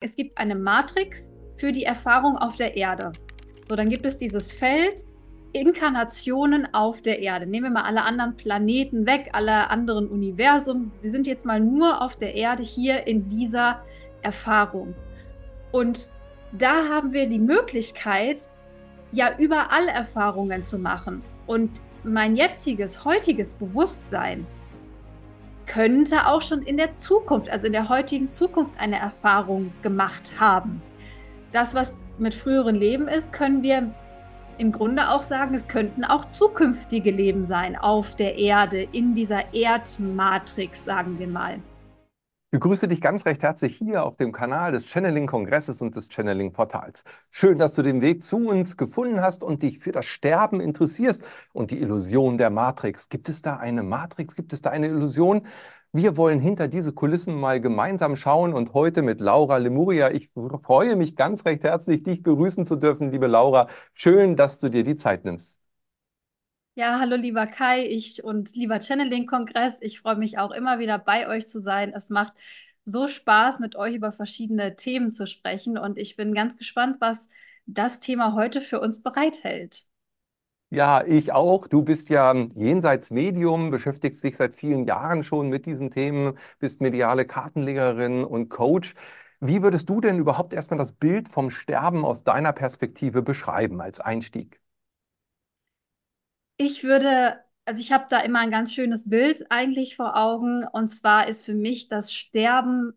Es 0.00 0.14
gibt 0.14 0.38
eine 0.38 0.54
Matrix 0.54 1.34
für 1.56 1.72
die 1.72 1.82
Erfahrung 1.82 2.36
auf 2.36 2.54
der 2.54 2.76
Erde. 2.76 3.10
So, 3.66 3.74
dann 3.74 3.88
gibt 3.88 4.06
es 4.06 4.16
dieses 4.16 4.52
Feld 4.52 5.04
Inkarnationen 5.52 6.72
auf 6.72 7.02
der 7.02 7.18
Erde. 7.18 7.46
Nehmen 7.46 7.64
wir 7.64 7.70
mal 7.72 7.82
alle 7.82 8.04
anderen 8.04 8.36
Planeten 8.36 9.06
weg, 9.06 9.30
alle 9.32 9.70
anderen 9.70 10.06
Universen. 10.06 10.92
Wir 11.02 11.10
sind 11.10 11.26
jetzt 11.26 11.44
mal 11.44 11.58
nur 11.58 12.00
auf 12.00 12.14
der 12.14 12.36
Erde 12.36 12.62
hier 12.62 13.08
in 13.08 13.28
dieser 13.28 13.82
Erfahrung. 14.22 14.94
Und 15.72 16.08
da 16.52 16.88
haben 16.88 17.12
wir 17.12 17.28
die 17.28 17.40
Möglichkeit, 17.40 18.38
ja 19.10 19.36
überall 19.36 19.88
Erfahrungen 19.88 20.62
zu 20.62 20.78
machen. 20.78 21.22
Und 21.48 21.72
mein 22.04 22.36
jetziges, 22.36 23.04
heutiges 23.04 23.52
Bewusstsein 23.52 24.46
könnte 25.68 26.26
auch 26.26 26.42
schon 26.42 26.62
in 26.62 26.76
der 26.76 26.90
Zukunft, 26.90 27.50
also 27.50 27.66
in 27.66 27.72
der 27.72 27.88
heutigen 27.88 28.28
Zukunft, 28.28 28.72
eine 28.78 28.98
Erfahrung 28.98 29.72
gemacht 29.82 30.32
haben. 30.40 30.82
Das, 31.52 31.74
was 31.74 32.04
mit 32.18 32.34
früheren 32.34 32.74
Leben 32.74 33.06
ist, 33.06 33.32
können 33.32 33.62
wir 33.62 33.94
im 34.58 34.72
Grunde 34.72 35.08
auch 35.10 35.22
sagen, 35.22 35.54
es 35.54 35.68
könnten 35.68 36.04
auch 36.04 36.24
zukünftige 36.24 37.12
Leben 37.12 37.44
sein 37.44 37.76
auf 37.76 38.16
der 38.16 38.36
Erde, 38.36 38.88
in 38.92 39.14
dieser 39.14 39.54
Erdmatrix, 39.54 40.84
sagen 40.84 41.18
wir 41.18 41.28
mal. 41.28 41.60
Ich 42.50 42.52
begrüße 42.52 42.88
dich 42.88 43.02
ganz 43.02 43.26
recht 43.26 43.42
herzlich 43.42 43.76
hier 43.76 44.04
auf 44.04 44.16
dem 44.16 44.32
Kanal 44.32 44.72
des 44.72 44.86
Channeling-Kongresses 44.86 45.82
und 45.82 45.94
des 45.94 46.08
Channeling-Portals. 46.08 47.04
Schön, 47.30 47.58
dass 47.58 47.74
du 47.74 47.82
den 47.82 48.00
Weg 48.00 48.24
zu 48.24 48.48
uns 48.48 48.78
gefunden 48.78 49.20
hast 49.20 49.42
und 49.44 49.62
dich 49.62 49.80
für 49.80 49.92
das 49.92 50.06
Sterben 50.06 50.58
interessierst 50.58 51.22
und 51.52 51.70
die 51.70 51.78
Illusion 51.78 52.38
der 52.38 52.48
Matrix. 52.48 53.10
Gibt 53.10 53.28
es 53.28 53.42
da 53.42 53.58
eine 53.58 53.82
Matrix? 53.82 54.34
Gibt 54.34 54.54
es 54.54 54.62
da 54.62 54.70
eine 54.70 54.86
Illusion? 54.88 55.46
Wir 55.92 56.16
wollen 56.16 56.40
hinter 56.40 56.68
diese 56.68 56.94
Kulissen 56.94 57.34
mal 57.38 57.60
gemeinsam 57.60 58.16
schauen 58.16 58.54
und 58.54 58.72
heute 58.72 59.02
mit 59.02 59.20
Laura 59.20 59.58
Lemuria. 59.58 60.10
Ich 60.10 60.30
freue 60.62 60.96
mich 60.96 61.16
ganz 61.16 61.44
recht 61.44 61.64
herzlich, 61.64 62.02
dich 62.02 62.22
begrüßen 62.22 62.64
zu 62.64 62.76
dürfen, 62.76 63.10
liebe 63.10 63.26
Laura. 63.26 63.68
Schön, 63.92 64.36
dass 64.36 64.58
du 64.58 64.70
dir 64.70 64.84
die 64.84 64.96
Zeit 64.96 65.26
nimmst. 65.26 65.60
Ja, 66.78 67.00
hallo 67.00 67.16
lieber 67.16 67.48
Kai, 67.48 67.84
ich 67.86 68.22
und 68.22 68.54
lieber 68.54 68.78
Channeling-Kongress. 68.80 69.82
Ich 69.82 69.98
freue 69.98 70.14
mich 70.14 70.38
auch 70.38 70.52
immer 70.52 70.78
wieder 70.78 70.96
bei 70.96 71.26
euch 71.28 71.48
zu 71.48 71.58
sein. 71.58 71.92
Es 71.92 72.08
macht 72.08 72.34
so 72.84 73.08
Spaß, 73.08 73.58
mit 73.58 73.74
euch 73.74 73.96
über 73.96 74.12
verschiedene 74.12 74.76
Themen 74.76 75.10
zu 75.10 75.26
sprechen 75.26 75.76
und 75.76 75.98
ich 75.98 76.14
bin 76.14 76.34
ganz 76.34 76.56
gespannt, 76.56 76.98
was 77.00 77.28
das 77.66 77.98
Thema 77.98 78.34
heute 78.34 78.60
für 78.60 78.78
uns 78.80 79.02
bereithält. 79.02 79.86
Ja, 80.70 81.02
ich 81.04 81.32
auch. 81.32 81.66
Du 81.66 81.82
bist 81.82 82.10
ja 82.10 82.32
jenseits 82.54 83.10
Medium, 83.10 83.72
beschäftigst 83.72 84.22
dich 84.22 84.36
seit 84.36 84.54
vielen 84.54 84.86
Jahren 84.86 85.24
schon 85.24 85.48
mit 85.48 85.66
diesen 85.66 85.90
Themen, 85.90 86.38
bist 86.60 86.80
mediale 86.80 87.26
Kartenlegerin 87.26 88.22
und 88.22 88.50
Coach. 88.50 88.94
Wie 89.40 89.62
würdest 89.64 89.88
du 89.88 90.00
denn 90.00 90.20
überhaupt 90.20 90.52
erstmal 90.54 90.78
das 90.78 90.92
Bild 90.92 91.28
vom 91.28 91.50
Sterben 91.50 92.04
aus 92.04 92.22
deiner 92.22 92.52
Perspektive 92.52 93.22
beschreiben 93.22 93.80
als 93.80 93.98
Einstieg? 93.98 94.60
Ich 96.58 96.82
würde, 96.84 97.38
also 97.64 97.80
ich 97.80 97.92
habe 97.92 98.06
da 98.10 98.18
immer 98.20 98.40
ein 98.40 98.50
ganz 98.50 98.74
schönes 98.74 99.08
Bild 99.08 99.46
eigentlich 99.50 99.96
vor 99.96 100.16
Augen. 100.16 100.64
Und 100.72 100.88
zwar 100.88 101.28
ist 101.28 101.44
für 101.46 101.54
mich 101.54 101.88
das 101.88 102.12
Sterben 102.12 102.92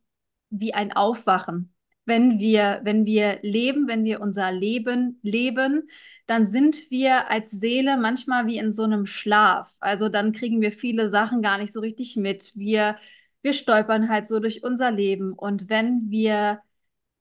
wie 0.49 0.73
ein 0.73 0.93
Aufwachen. 0.93 1.73
Wenn 2.05 2.39
wir, 2.39 2.81
wenn 2.83 3.05
wir 3.05 3.39
leben, 3.43 3.87
wenn 3.87 4.03
wir 4.03 4.21
unser 4.21 4.51
Leben 4.51 5.19
leben, 5.21 5.87
dann 6.25 6.47
sind 6.47 6.89
wir 6.89 7.29
als 7.29 7.51
Seele 7.51 7.97
manchmal 7.97 8.47
wie 8.47 8.57
in 8.57 8.73
so 8.73 8.83
einem 8.83 9.05
Schlaf. 9.05 9.77
Also 9.79 10.09
dann 10.09 10.31
kriegen 10.31 10.61
wir 10.61 10.71
viele 10.71 11.07
Sachen 11.07 11.43
gar 11.43 11.59
nicht 11.59 11.71
so 11.71 11.79
richtig 11.79 12.17
mit. 12.17 12.51
Wir, 12.55 12.97
wir 13.43 13.53
stolpern 13.53 14.09
halt 14.09 14.25
so 14.25 14.39
durch 14.39 14.63
unser 14.63 14.91
Leben. 14.91 15.33
Und 15.33 15.69
wenn 15.69 16.09
wir 16.09 16.61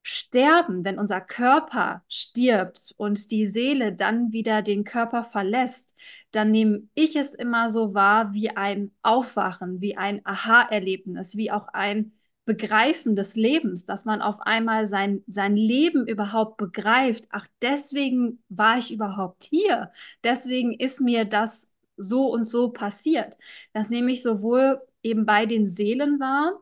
sterben, 0.03 0.85
wenn 0.85 0.99
unser 0.99 1.21
Körper 1.21 2.03
stirbt 2.09 2.95
und 2.97 3.31
die 3.31 3.47
Seele 3.47 3.93
dann 3.95 4.33
wieder 4.33 4.63
den 4.63 4.85
Körper 4.85 5.25
verlässt, 5.25 5.95
dann 6.33 6.51
nehme 6.51 6.89
ich 6.95 7.17
es 7.17 7.35
immer 7.35 7.71
so 7.71 7.95
wahr 7.95 8.33
wie 8.33 8.51
ein 8.51 8.93
Aufwachen, 9.03 9.81
wie 9.81 9.97
ein 9.97 10.21
Aha-Erlebnis, 10.25 11.37
wie 11.37 11.51
auch 11.51 11.69
ein 11.69 12.13
Begreifen 12.47 13.15
des 13.15 13.37
Lebens, 13.37 13.85
dass 13.85 14.05
man 14.05 14.23
auf 14.23 14.41
einmal 14.41 14.87
sein, 14.87 15.23
sein 15.29 15.57
Leben 15.57 16.07
überhaupt 16.09 16.57
begreift. 16.57 17.27
Ach, 17.31 17.47
deswegen 17.63 18.43
war 18.49 18.79
ich 18.79 18.93
überhaupt 18.93 19.45
hier. 19.45 19.93
Deswegen 20.25 20.73
ist 20.73 21.01
mir 21.01 21.25
das 21.27 21.69
so 21.97 22.33
und 22.33 22.47
so 22.47 22.71
passiert. 22.71 23.37
Das 23.73 23.91
nehme 23.91 24.11
ich 24.11 24.23
sowohl 24.23 24.81
eben 25.03 25.27
bei 25.27 25.47
den 25.47 25.67
Seelen 25.67 26.19
wahr, 26.19 26.61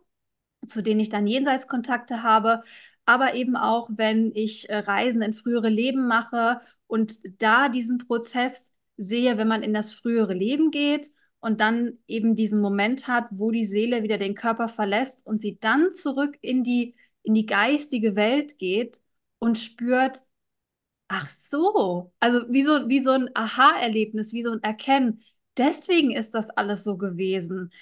zu 0.67 0.83
denen 0.83 1.01
ich 1.01 1.09
dann 1.09 1.27
Jenseitskontakte 1.27 2.23
habe, 2.23 2.63
aber 3.09 3.35
eben 3.35 3.57
auch, 3.57 3.89
wenn 3.91 4.33
ich 4.35 4.69
äh, 4.69 4.77
Reisen 4.77 5.23
in 5.23 5.33
frühere 5.33 5.71
Leben 5.71 6.07
mache 6.07 6.61
und 6.87 7.21
da 7.41 7.71
diesen 7.71 7.97
Prozess 7.97 8.75
sehe, 8.99 9.39
wenn 9.39 9.49
man 9.49 9.63
in 9.63 9.73
das 9.73 9.95
frühere 9.95 10.35
Leben 10.35 10.71
geht 10.71 11.09
und 11.41 11.63
dann 11.63 11.97
eben 12.07 12.35
diesen 12.35 12.61
Moment 12.61 13.09
hat, 13.09 13.29
wo 13.31 13.51
die 13.51 13.65
Seele 13.65 14.03
wieder 14.03 14.19
den 14.19 14.35
Körper 14.35 14.69
verlässt 14.69 15.27
und 15.27 15.41
sie 15.41 15.59
dann 15.59 15.91
zurück 15.91 16.37
in 16.43 16.63
die, 16.65 16.97
in 17.23 17.33
die 17.33 17.47
geistige 17.47 18.15
Welt 18.15 18.59
geht 18.59 19.01
und 19.39 19.57
spürt, 19.57 20.19
ach 21.09 21.31
so, 21.31 22.13
also 22.21 22.41
wie 22.51 22.63
so, 22.63 22.89
wie 22.91 23.01
so 23.01 23.13
ein 23.13 23.31
Aha-Erlebnis, 23.35 24.35
wie 24.35 24.43
so 24.43 24.53
ein 24.53 24.63
Erkennen. 24.63 25.23
Deswegen 25.57 26.11
ist 26.13 26.35
das 26.35 26.51
alles 26.51 26.85
so 26.85 26.99
gewesen. 26.99 27.73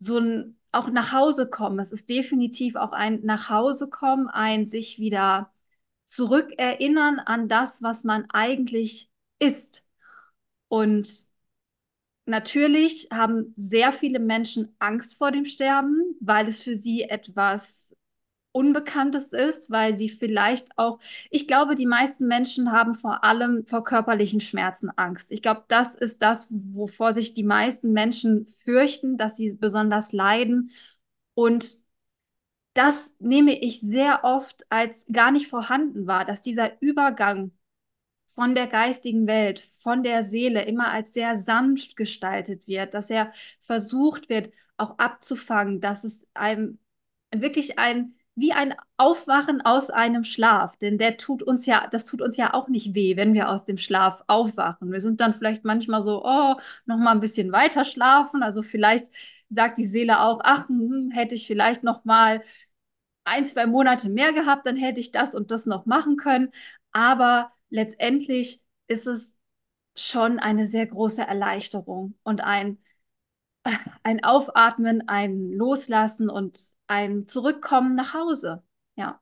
So 0.00 0.18
ein 0.18 0.55
auch 0.76 0.90
nach 0.90 1.12
Hause 1.12 1.48
kommen. 1.50 1.78
Es 1.78 1.92
ist 1.92 2.08
definitiv 2.08 2.76
auch 2.76 2.92
ein 2.92 3.20
nach 3.24 3.50
Hause 3.50 3.88
kommen, 3.90 4.28
ein 4.28 4.66
sich 4.66 4.98
wieder 4.98 5.52
zurückerinnern 6.04 7.18
an 7.18 7.48
das, 7.48 7.82
was 7.82 8.04
man 8.04 8.26
eigentlich 8.30 9.10
ist. 9.38 9.86
Und 10.68 11.26
natürlich 12.26 13.08
haben 13.12 13.54
sehr 13.56 13.92
viele 13.92 14.18
Menschen 14.18 14.74
Angst 14.78 15.16
vor 15.16 15.30
dem 15.30 15.44
Sterben, 15.44 16.16
weil 16.20 16.48
es 16.48 16.62
für 16.62 16.74
sie 16.74 17.02
etwas 17.02 17.96
Unbekanntes 18.56 19.34
ist, 19.34 19.70
weil 19.70 19.94
sie 19.94 20.08
vielleicht 20.08 20.78
auch, 20.78 20.98
ich 21.28 21.46
glaube, 21.46 21.74
die 21.74 21.84
meisten 21.84 22.26
Menschen 22.26 22.72
haben 22.72 22.94
vor 22.94 23.22
allem 23.22 23.66
vor 23.66 23.84
körperlichen 23.84 24.40
Schmerzen 24.40 24.88
Angst. 24.96 25.30
Ich 25.30 25.42
glaube, 25.42 25.64
das 25.68 25.94
ist 25.94 26.22
das, 26.22 26.48
wovor 26.50 27.14
sich 27.14 27.34
die 27.34 27.42
meisten 27.42 27.92
Menschen 27.92 28.46
fürchten, 28.46 29.18
dass 29.18 29.36
sie 29.36 29.52
besonders 29.52 30.12
leiden. 30.12 30.70
Und 31.34 31.76
das 32.72 33.12
nehme 33.18 33.58
ich 33.60 33.80
sehr 33.82 34.24
oft 34.24 34.64
als 34.70 35.04
gar 35.12 35.30
nicht 35.32 35.48
vorhanden 35.48 36.06
wahr, 36.06 36.24
dass 36.24 36.40
dieser 36.40 36.80
Übergang 36.80 37.52
von 38.26 38.54
der 38.54 38.68
geistigen 38.68 39.26
Welt, 39.26 39.58
von 39.58 40.02
der 40.02 40.22
Seele 40.22 40.64
immer 40.64 40.88
als 40.92 41.12
sehr 41.12 41.36
sanft 41.36 41.96
gestaltet 41.96 42.66
wird, 42.68 42.94
dass 42.94 43.10
er 43.10 43.32
versucht 43.60 44.30
wird, 44.30 44.50
auch 44.78 44.98
abzufangen, 44.98 45.80
dass 45.82 46.04
es 46.04 46.26
einem 46.34 46.78
wirklich 47.34 47.78
ein 47.78 48.14
wie 48.36 48.52
ein 48.52 48.74
Aufwachen 48.98 49.62
aus 49.62 49.90
einem 49.90 50.22
Schlaf, 50.22 50.76
denn 50.76 50.98
der 50.98 51.16
tut 51.16 51.42
uns 51.42 51.64
ja, 51.66 51.86
das 51.90 52.04
tut 52.04 52.20
uns 52.22 52.36
ja 52.36 52.52
auch 52.54 52.68
nicht 52.68 52.94
weh, 52.94 53.16
wenn 53.16 53.32
wir 53.34 53.48
aus 53.50 53.64
dem 53.64 53.78
Schlaf 53.78 54.22
aufwachen. 54.26 54.92
Wir 54.92 55.00
sind 55.00 55.20
dann 55.20 55.32
vielleicht 55.34 55.64
manchmal 55.64 56.02
so, 56.02 56.22
oh, 56.24 56.54
noch 56.84 56.98
mal 56.98 57.12
ein 57.12 57.20
bisschen 57.20 57.50
weiter 57.52 57.84
schlafen. 57.86 58.42
Also 58.42 58.62
vielleicht 58.62 59.06
sagt 59.50 59.78
die 59.78 59.86
Seele 59.86 60.20
auch, 60.20 60.40
ach, 60.44 60.68
hm, 60.68 61.10
hätte 61.12 61.34
ich 61.34 61.46
vielleicht 61.46 61.82
noch 61.82 62.04
mal 62.04 62.42
ein, 63.24 63.46
zwei 63.46 63.66
Monate 63.66 64.08
mehr 64.08 64.32
gehabt, 64.32 64.66
dann 64.66 64.76
hätte 64.76 65.00
ich 65.00 65.12
das 65.12 65.34
und 65.34 65.50
das 65.50 65.66
noch 65.66 65.86
machen 65.86 66.16
können. 66.16 66.50
Aber 66.92 67.52
letztendlich 67.70 68.62
ist 68.88 69.06
es 69.06 69.36
schon 69.96 70.38
eine 70.38 70.66
sehr 70.66 70.86
große 70.86 71.22
Erleichterung 71.22 72.14
und 72.22 72.42
ein, 72.42 72.78
ein 74.02 74.22
Aufatmen, 74.24 75.08
ein 75.08 75.52
Loslassen 75.52 76.30
und 76.30 76.58
ein 76.86 77.26
Zurückkommen 77.26 77.94
nach 77.94 78.14
Hause. 78.14 78.62
Ja, 78.96 79.20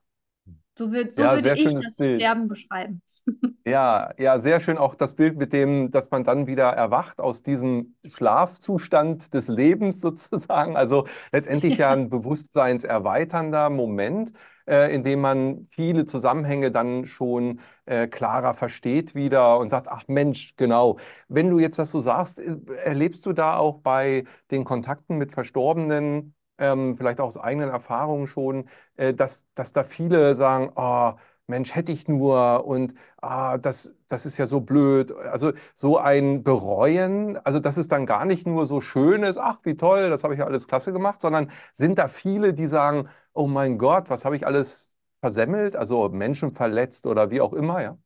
so, 0.76 0.92
wird, 0.92 1.12
so 1.12 1.22
ja, 1.22 1.34
würde 1.34 1.54
ich 1.58 1.74
das 1.74 1.96
Bild. 1.96 2.20
Sterben 2.20 2.48
beschreiben. 2.48 3.02
Ja, 3.66 4.12
ja, 4.18 4.40
sehr 4.40 4.60
schön 4.60 4.76
auch 4.76 4.94
das 4.94 5.14
Bild 5.14 5.38
mit 5.38 5.54
dem, 5.54 5.90
dass 5.90 6.10
man 6.10 6.22
dann 6.22 6.46
wieder 6.46 6.68
erwacht 6.68 7.18
aus 7.18 7.42
diesem 7.42 7.96
Schlafzustand 8.06 9.32
des 9.32 9.48
Lebens 9.48 10.00
sozusagen. 10.02 10.76
Also 10.76 11.06
letztendlich 11.32 11.78
ja 11.78 11.90
ein 11.90 12.10
bewusstseinserweiternder 12.10 13.70
Moment, 13.70 14.32
äh, 14.66 14.94
in 14.94 15.02
dem 15.04 15.20
man 15.20 15.66
viele 15.70 16.04
Zusammenhänge 16.06 16.70
dann 16.70 17.06
schon 17.06 17.60
äh, 17.86 18.06
klarer 18.06 18.54
versteht 18.54 19.14
wieder 19.14 19.58
und 19.58 19.68
sagt, 19.68 19.88
ach 19.88 20.04
Mensch, 20.08 20.54
genau. 20.56 20.98
Wenn 21.28 21.50
du 21.50 21.58
jetzt 21.58 21.78
das 21.78 21.90
so 21.90 22.00
sagst, 22.00 22.38
äh, 22.38 22.56
erlebst 22.84 23.24
du 23.26 23.32
da 23.32 23.56
auch 23.56 23.80
bei 23.80 24.24
den 24.50 24.64
Kontakten 24.64 25.16
mit 25.18 25.32
Verstorbenen, 25.32 26.34
ähm, 26.58 26.96
vielleicht 26.96 27.20
auch 27.20 27.26
aus 27.26 27.36
eigenen 27.36 27.68
Erfahrungen 27.70 28.26
schon, 28.26 28.68
äh, 28.96 29.12
dass, 29.14 29.46
dass 29.54 29.72
da 29.72 29.82
viele 29.84 30.36
sagen, 30.36 30.70
oh, 30.76 31.12
Mensch, 31.46 31.74
hätte 31.74 31.92
ich 31.92 32.08
nur 32.08 32.64
und 32.66 32.94
ah, 33.20 33.58
das, 33.58 33.94
das 34.08 34.24
ist 34.26 34.38
ja 34.38 34.46
so 34.46 34.60
blöd. 34.60 35.12
Also 35.12 35.52
so 35.74 35.98
ein 35.98 36.42
Bereuen, 36.42 37.36
also 37.38 37.60
dass 37.60 37.76
es 37.76 37.88
dann 37.88 38.06
gar 38.06 38.24
nicht 38.24 38.46
nur 38.46 38.66
so 38.66 38.80
schön 38.80 39.22
ist, 39.22 39.36
ach, 39.38 39.58
wie 39.64 39.76
toll, 39.76 40.08
das 40.10 40.24
habe 40.24 40.34
ich 40.34 40.40
ja 40.40 40.46
alles 40.46 40.66
klasse 40.68 40.92
gemacht, 40.92 41.20
sondern 41.20 41.50
sind 41.74 41.98
da 41.98 42.08
viele, 42.08 42.54
die 42.54 42.66
sagen, 42.66 43.08
oh 43.34 43.46
mein 43.46 43.76
Gott, 43.78 44.08
was 44.10 44.24
habe 44.24 44.36
ich 44.36 44.46
alles 44.46 44.92
versemmelt, 45.20 45.76
also 45.76 46.08
Menschen 46.08 46.52
verletzt 46.52 47.06
oder 47.06 47.30
wie 47.30 47.40
auch 47.42 47.52
immer, 47.52 47.82
ja? 47.82 47.98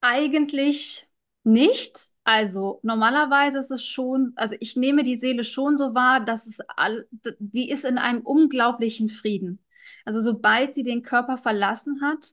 Eigentlich 0.00 1.08
nicht. 1.44 1.98
Also 2.24 2.80
normalerweise 2.82 3.58
ist 3.58 3.70
es 3.70 3.84
schon, 3.86 4.32
also 4.36 4.56
ich 4.60 4.76
nehme 4.76 5.02
die 5.04 5.16
Seele 5.16 5.44
schon 5.44 5.76
so 5.76 5.94
wahr, 5.94 6.20
dass 6.24 6.46
es 6.46 6.58
all, 6.76 7.06
die 7.38 7.70
ist 7.70 7.84
in 7.84 7.98
einem 7.98 8.20
unglaublichen 8.22 9.08
Frieden. 9.08 9.60
Also 10.06 10.22
sobald 10.22 10.74
sie 10.74 10.82
den 10.84 11.02
Körper 11.02 11.36
verlassen 11.36 12.00
hat, 12.02 12.32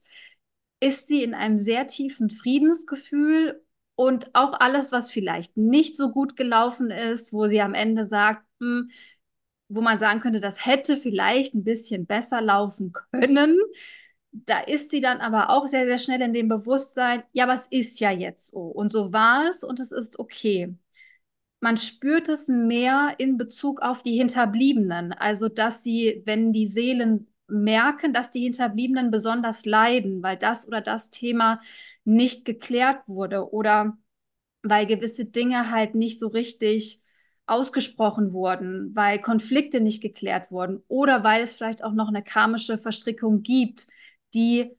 ist 0.79 1.07
sie 1.07 1.23
in 1.23 1.33
einem 1.33 1.57
sehr 1.57 1.87
tiefen 1.87 2.29
Friedensgefühl 2.29 3.61
und 3.95 4.33
auch 4.35 4.59
alles, 4.59 4.91
was 4.91 5.11
vielleicht 5.11 5.57
nicht 5.57 5.97
so 5.97 6.11
gut 6.11 6.35
gelaufen 6.37 6.91
ist, 6.91 7.33
wo 7.33 7.47
sie 7.47 7.61
am 7.61 7.73
Ende 7.73 8.05
sagt, 8.05 8.45
hm, 8.61 8.89
wo 9.69 9.81
man 9.81 9.99
sagen 9.99 10.19
könnte, 10.21 10.41
das 10.41 10.65
hätte 10.65 10.97
vielleicht 10.97 11.55
ein 11.55 11.63
bisschen 11.63 12.05
besser 12.05 12.41
laufen 12.41 12.93
können. 13.11 13.57
Da 14.31 14.61
ist 14.61 14.91
sie 14.91 15.01
dann 15.01 15.21
aber 15.21 15.49
auch 15.51 15.67
sehr, 15.67 15.85
sehr 15.85 15.99
schnell 15.99 16.21
in 16.21 16.33
dem 16.33 16.47
Bewusstsein, 16.47 17.23
ja, 17.33 17.51
es 17.53 17.67
ist 17.67 17.99
ja 17.99 18.11
jetzt 18.11 18.47
so. 18.51 18.59
Und 18.61 18.91
so 18.91 19.13
war 19.13 19.47
es 19.47 19.63
und 19.63 19.79
es 19.79 19.91
ist 19.91 20.19
okay. 20.19 20.75
Man 21.61 21.77
spürt 21.77 22.29
es 22.29 22.47
mehr 22.49 23.15
in 23.19 23.37
Bezug 23.37 23.81
auf 23.81 24.03
die 24.03 24.17
Hinterbliebenen. 24.17 25.13
Also, 25.13 25.49
dass 25.49 25.83
sie, 25.83 26.21
wenn 26.25 26.51
die 26.51 26.67
Seelen 26.67 27.32
merken, 27.47 28.13
dass 28.13 28.31
die 28.31 28.41
Hinterbliebenen 28.41 29.11
besonders 29.11 29.65
leiden, 29.65 30.23
weil 30.23 30.37
das 30.37 30.67
oder 30.67 30.81
das 30.81 31.09
Thema 31.09 31.61
nicht 32.05 32.45
geklärt 32.45 33.07
wurde 33.07 33.51
oder 33.53 33.97
weil 34.63 34.85
gewisse 34.87 35.25
Dinge 35.25 35.71
halt 35.71 35.95
nicht 35.95 36.19
so 36.19 36.27
richtig 36.27 37.01
ausgesprochen 37.45 38.31
wurden, 38.33 38.95
weil 38.95 39.19
Konflikte 39.19 39.81
nicht 39.81 40.01
geklärt 40.01 40.51
wurden 40.51 40.83
oder 40.87 41.23
weil 41.23 41.41
es 41.43 41.57
vielleicht 41.57 41.83
auch 41.83 41.93
noch 41.93 42.07
eine 42.07 42.23
karmische 42.23 42.77
Verstrickung 42.77 43.43
gibt, 43.43 43.87
die 44.33 44.71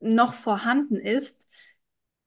noch 0.00 0.32
vorhanden 0.34 0.96
ist, 0.96 1.48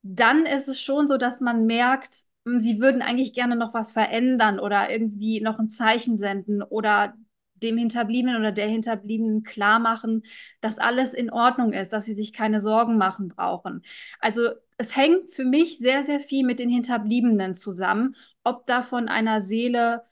dann 0.04 0.46
ist 0.46 0.68
es 0.68 0.82
schon 0.82 1.08
so, 1.08 1.18
dass 1.18 1.42
man 1.42 1.66
merkt, 1.66 2.26
hm, 2.46 2.60
sie 2.60 2.80
würden 2.80 3.02
eigentlich 3.02 3.34
gerne 3.34 3.56
noch 3.56 3.74
was 3.74 3.94
verändern 3.94 4.60
oder 4.60 4.90
irgendwie 4.92 5.42
noch 5.42 5.60
ein 5.60 5.70
Zeichen 5.70 6.18
senden 6.18 6.62
oder 6.64 7.16
dem 7.56 7.78
Hinterbliebenen 7.78 8.38
oder 8.38 8.52
der 8.52 8.68
Hinterbliebenen 8.68 9.44
klar 9.44 9.80
machen, 9.80 10.24
dass 10.62 10.80
alles 10.80 11.14
in 11.14 11.32
Ordnung 11.32 11.74
ist, 11.74 11.94
dass 11.94 12.06
sie 12.06 12.14
sich 12.14 12.34
keine 12.34 12.60
Sorgen 12.60 12.98
machen 12.98 13.30
brauchen. 13.30 13.82
Also 14.20 14.50
es 14.78 14.96
hängt 14.96 15.32
für 15.32 15.46
mich 15.46 15.78
sehr, 15.78 16.04
sehr 16.04 16.20
viel 16.20 16.46
mit 16.46 16.60
den 16.60 16.70
Hinterbliebenen 16.70 17.56
zusammen, 17.56 18.16
ob 18.44 18.66
da 18.66 18.82
von 18.82 19.08
einer 19.08 19.42
Seele 19.42 20.04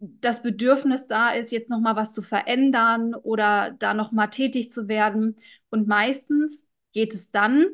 das 0.00 0.42
Bedürfnis 0.42 1.06
da 1.06 1.30
ist, 1.30 1.52
jetzt 1.52 1.70
noch 1.70 1.80
mal 1.80 1.94
was 1.94 2.12
zu 2.12 2.22
verändern 2.22 3.14
oder 3.14 3.74
da 3.78 3.94
noch 3.94 4.10
mal 4.10 4.26
tätig 4.26 4.70
zu 4.70 4.88
werden. 4.88 5.36
Und 5.70 5.86
meistens 5.86 6.66
geht 6.92 7.14
es 7.14 7.30
dann, 7.30 7.66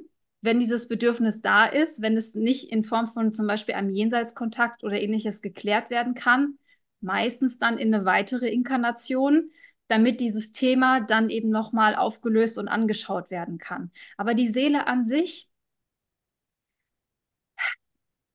wenn 0.42 0.60
dieses 0.60 0.88
Bedürfnis 0.88 1.40
da 1.40 1.64
ist, 1.64 2.02
wenn 2.02 2.16
es 2.16 2.34
nicht 2.34 2.70
in 2.70 2.84
Form 2.84 3.08
von 3.08 3.32
zum 3.32 3.46
Beispiel 3.46 3.74
einem 3.74 3.90
Jenseitskontakt 3.90 4.84
oder 4.84 5.00
ähnliches 5.00 5.40
geklärt 5.40 5.90
werden 5.90 6.14
kann, 6.14 6.58
meistens 7.00 7.58
dann 7.58 7.78
in 7.78 7.92
eine 7.94 8.04
weitere 8.04 8.48
Inkarnation, 8.48 9.50
damit 9.88 10.20
dieses 10.20 10.52
Thema 10.52 11.00
dann 11.00 11.30
eben 11.30 11.50
nochmal 11.50 11.94
aufgelöst 11.94 12.58
und 12.58 12.68
angeschaut 12.68 13.30
werden 13.30 13.58
kann. 13.58 13.90
Aber 14.16 14.34
die 14.34 14.48
Seele 14.48 14.86
an 14.86 15.04
sich, 15.04 15.48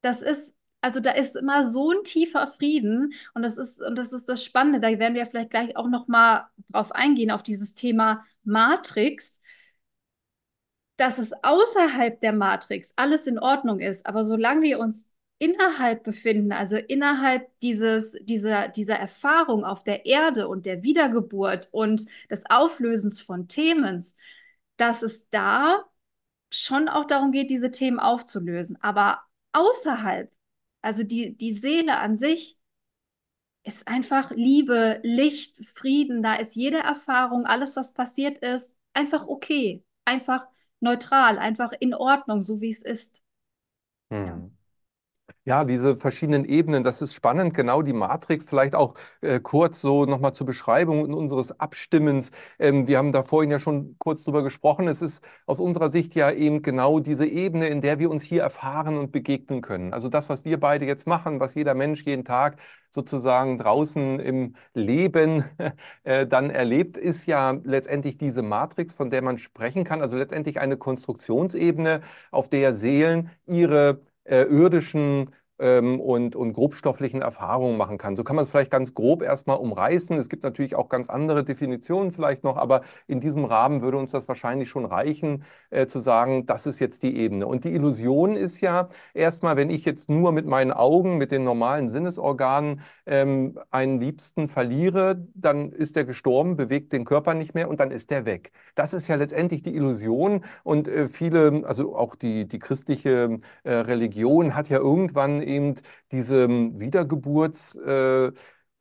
das 0.02 0.22
ist, 0.22 0.56
also 0.82 1.00
da 1.00 1.12
ist 1.12 1.36
immer 1.36 1.68
so 1.70 1.92
ein 1.92 2.04
tiefer 2.04 2.48
Frieden 2.48 3.14
und 3.34 3.42
das 3.44 3.58
ist, 3.58 3.82
und 3.82 3.98
das 3.98 4.14
ist 4.14 4.28
das 4.28 4.44
Spannende, 4.44 4.80
da 4.80 4.88
werden 5.00 5.16
wir 5.16 5.26
vielleicht 5.26 5.52
gleich 5.52 5.76
auch 5.78 5.88
nochmal 5.90 6.48
drauf 6.70 6.92
eingehen, 6.92 7.32
auf 7.32 7.44
dieses 7.44 7.74
Thema 7.74 8.26
Matrix, 8.44 9.40
dass 10.98 11.18
es 11.20 11.32
außerhalb 11.44 12.20
der 12.22 12.34
Matrix 12.34 12.94
alles 12.96 13.28
in 13.28 13.40
Ordnung 13.40 13.80
ist, 13.80 14.06
aber 14.06 14.24
solange 14.26 14.62
wir 14.62 14.80
uns 14.80 15.08
innerhalb 15.44 16.04
befinden, 16.04 16.54
also 16.54 16.78
innerhalb 16.78 17.50
dieses, 17.60 18.14
dieser, 18.22 18.70
dieser 18.70 18.96
Erfahrung 18.96 19.66
auf 19.66 19.84
der 19.84 20.06
Erde 20.06 20.48
und 20.48 20.66
der 20.66 20.84
Wiedergeburt 20.84 21.68
und 21.74 22.06
des 22.30 22.46
Auflösens 22.50 23.20
von 23.20 23.50
Themen, 23.50 24.02
dass 24.78 25.04
es 25.04 25.30
da 25.32 25.84
schon 26.50 26.88
auch 26.88 27.04
darum 27.04 27.34
geht, 27.34 27.50
diese 27.52 27.72
Themen 27.72 28.00
aufzulösen. 28.00 28.78
Aber 28.82 29.20
außerhalb, 29.52 30.32
also 30.82 31.04
die, 31.04 31.36
die 31.36 31.52
Seele 31.52 31.98
an 31.98 32.16
sich, 32.16 32.58
ist 33.66 33.86
einfach 33.86 34.32
Liebe, 34.32 35.02
Licht, 35.04 35.66
Frieden. 35.66 36.24
Da 36.24 36.36
ist 36.36 36.56
jede 36.56 36.78
Erfahrung, 36.78 37.46
alles, 37.46 37.76
was 37.76 37.94
passiert 37.94 38.38
ist, 38.38 38.78
einfach 38.94 39.28
okay, 39.28 39.84
einfach 40.06 40.48
neutral, 40.80 41.38
einfach 41.38 41.74
in 41.78 41.94
Ordnung, 41.94 42.42
so 42.42 42.62
wie 42.62 42.70
es 42.70 42.82
ist. 42.82 43.22
Hm. 44.10 44.56
Ja. 45.46 45.64
Diese 45.66 45.96
verschiedenen 45.98 46.46
Ebenen, 46.46 46.84
das 46.84 47.02
ist 47.02 47.14
spannend, 47.14 47.54
genau 47.54 47.82
die 47.82 47.94
Matrix, 47.94 48.46
vielleicht 48.46 48.76
auch 48.76 48.96
äh, 49.22 49.40
kurz 49.40 49.82
so 49.82 50.06
nochmal 50.06 50.34
zur 50.34 50.46
Beschreibung 50.48 51.14
unseres 51.14 51.60
Abstimmens. 51.60 52.32
Ähm, 52.60 52.88
wir 52.88 52.98
haben 52.98 53.12
da 53.12 53.24
vorhin 53.24 53.52
ja 53.52 53.60
schon 53.60 53.96
kurz 54.00 54.24
drüber 54.24 54.44
gesprochen. 54.44 54.88
Es 54.88 55.02
ist 55.02 55.26
aus 55.46 55.60
unserer 55.60 55.90
Sicht 55.92 56.16
ja 56.16 56.32
eben 56.32 56.62
genau 56.62 57.00
diese 57.00 57.26
Ebene, 57.26 57.68
in 57.68 57.82
der 57.82 58.00
wir 58.00 58.10
uns 58.10 58.24
hier 58.24 58.42
erfahren 58.42 58.98
und 58.98 59.12
begegnen 59.12 59.62
können. 59.62 59.94
Also 59.94 60.10
das, 60.10 60.30
was 60.30 60.46
wir 60.46 60.60
beide 60.60 60.86
jetzt 60.86 61.08
machen, 61.08 61.40
was 61.40 61.56
jeder 61.56 61.74
Mensch 61.74 62.04
jeden 62.06 62.26
Tag 62.26 62.58
sozusagen 62.90 63.58
draußen 63.58 64.20
im 64.20 64.56
Leben 64.74 65.46
äh, 66.04 66.28
dann 66.28 66.50
erlebt, 66.50 66.98
ist 66.98 67.26
ja 67.26 67.52
letztendlich 67.64 68.18
diese 68.18 68.42
Matrix, 68.44 68.94
von 68.94 69.10
der 69.10 69.22
man 69.22 69.38
sprechen 69.38 69.84
kann. 69.84 70.02
Also 70.02 70.18
letztendlich 70.18 70.60
eine 70.60 70.78
Konstruktionsebene, 70.78 72.02
auf 72.32 72.50
der 72.50 72.74
Seelen 72.74 73.30
ihre 73.46 74.02
äh, 74.26 74.44
irdischen 74.44 75.32
ähm, 75.64 76.02
und, 76.02 76.36
und 76.36 76.52
grobstofflichen 76.52 77.22
Erfahrungen 77.22 77.78
machen 77.78 77.98
kann. 77.98 78.18
So 78.18 78.26
kann 78.26 78.36
man 78.36 78.44
es 78.44 78.50
vielleicht 78.50 78.70
ganz 78.70 78.94
grob 78.94 79.22
erstmal 79.22 79.58
umreißen. 79.58 80.18
Es 80.18 80.28
gibt 80.28 80.44
natürlich 80.44 80.76
auch 80.76 80.90
ganz 80.90 81.10
andere 81.10 81.46
Definitionen 81.46 82.12
vielleicht 82.12 82.44
noch, 82.44 82.58
aber 82.58 82.82
in 83.08 83.22
diesem 83.22 83.46
Rahmen 83.46 83.82
würde 83.82 83.98
uns 83.98 84.12
das 84.12 84.28
wahrscheinlich 84.28 84.68
schon 84.70 84.84
reichen, 84.86 85.46
äh, 85.70 85.88
zu 85.88 86.00
sagen, 86.00 86.46
das 86.46 86.68
ist 86.68 86.80
jetzt 86.80 87.02
die 87.04 87.16
Ebene. 87.16 87.48
Und 87.48 87.64
die 87.64 87.74
Illusion 87.74 88.36
ist 88.36 88.60
ja 88.60 88.90
erstmal, 89.14 89.56
wenn 89.56 89.70
ich 89.70 89.86
jetzt 89.86 90.10
nur 90.10 90.34
mit 90.34 90.46
meinen 90.46 90.74
Augen, 90.74 91.18
mit 91.18 91.32
den 91.32 91.46
normalen 91.46 91.88
Sinnesorganen 91.88 92.82
ähm, 93.06 93.58
einen 93.72 94.02
Liebsten 94.02 94.50
verliere, 94.50 95.26
dann 95.34 95.72
ist 95.72 95.96
der 95.96 96.04
gestorben, 96.04 96.58
bewegt 96.58 96.92
den 96.92 97.06
Körper 97.06 97.34
nicht 97.34 97.54
mehr 97.54 97.70
und 97.70 97.80
dann 97.80 97.92
ist 97.92 98.12
der 98.12 98.26
weg. 98.26 98.52
Das 98.76 98.94
ist 98.94 99.08
ja 99.08 99.16
letztendlich 99.16 99.64
die 99.64 99.76
Illusion 99.76 100.44
und 100.64 100.90
äh, 100.90 101.08
viele, 101.08 101.64
also 101.66 101.96
auch 101.96 102.16
die, 102.16 102.48
die 102.50 102.60
christliche 102.60 103.40
äh, 103.64 103.74
Religion 103.74 104.56
hat 104.56 104.68
ja 104.68 104.78
irgendwann 104.78 105.42
eben 105.54 105.76
diese 106.12 106.44
ähm, 106.46 106.80
Wiedergeburtstheorie 106.80 108.36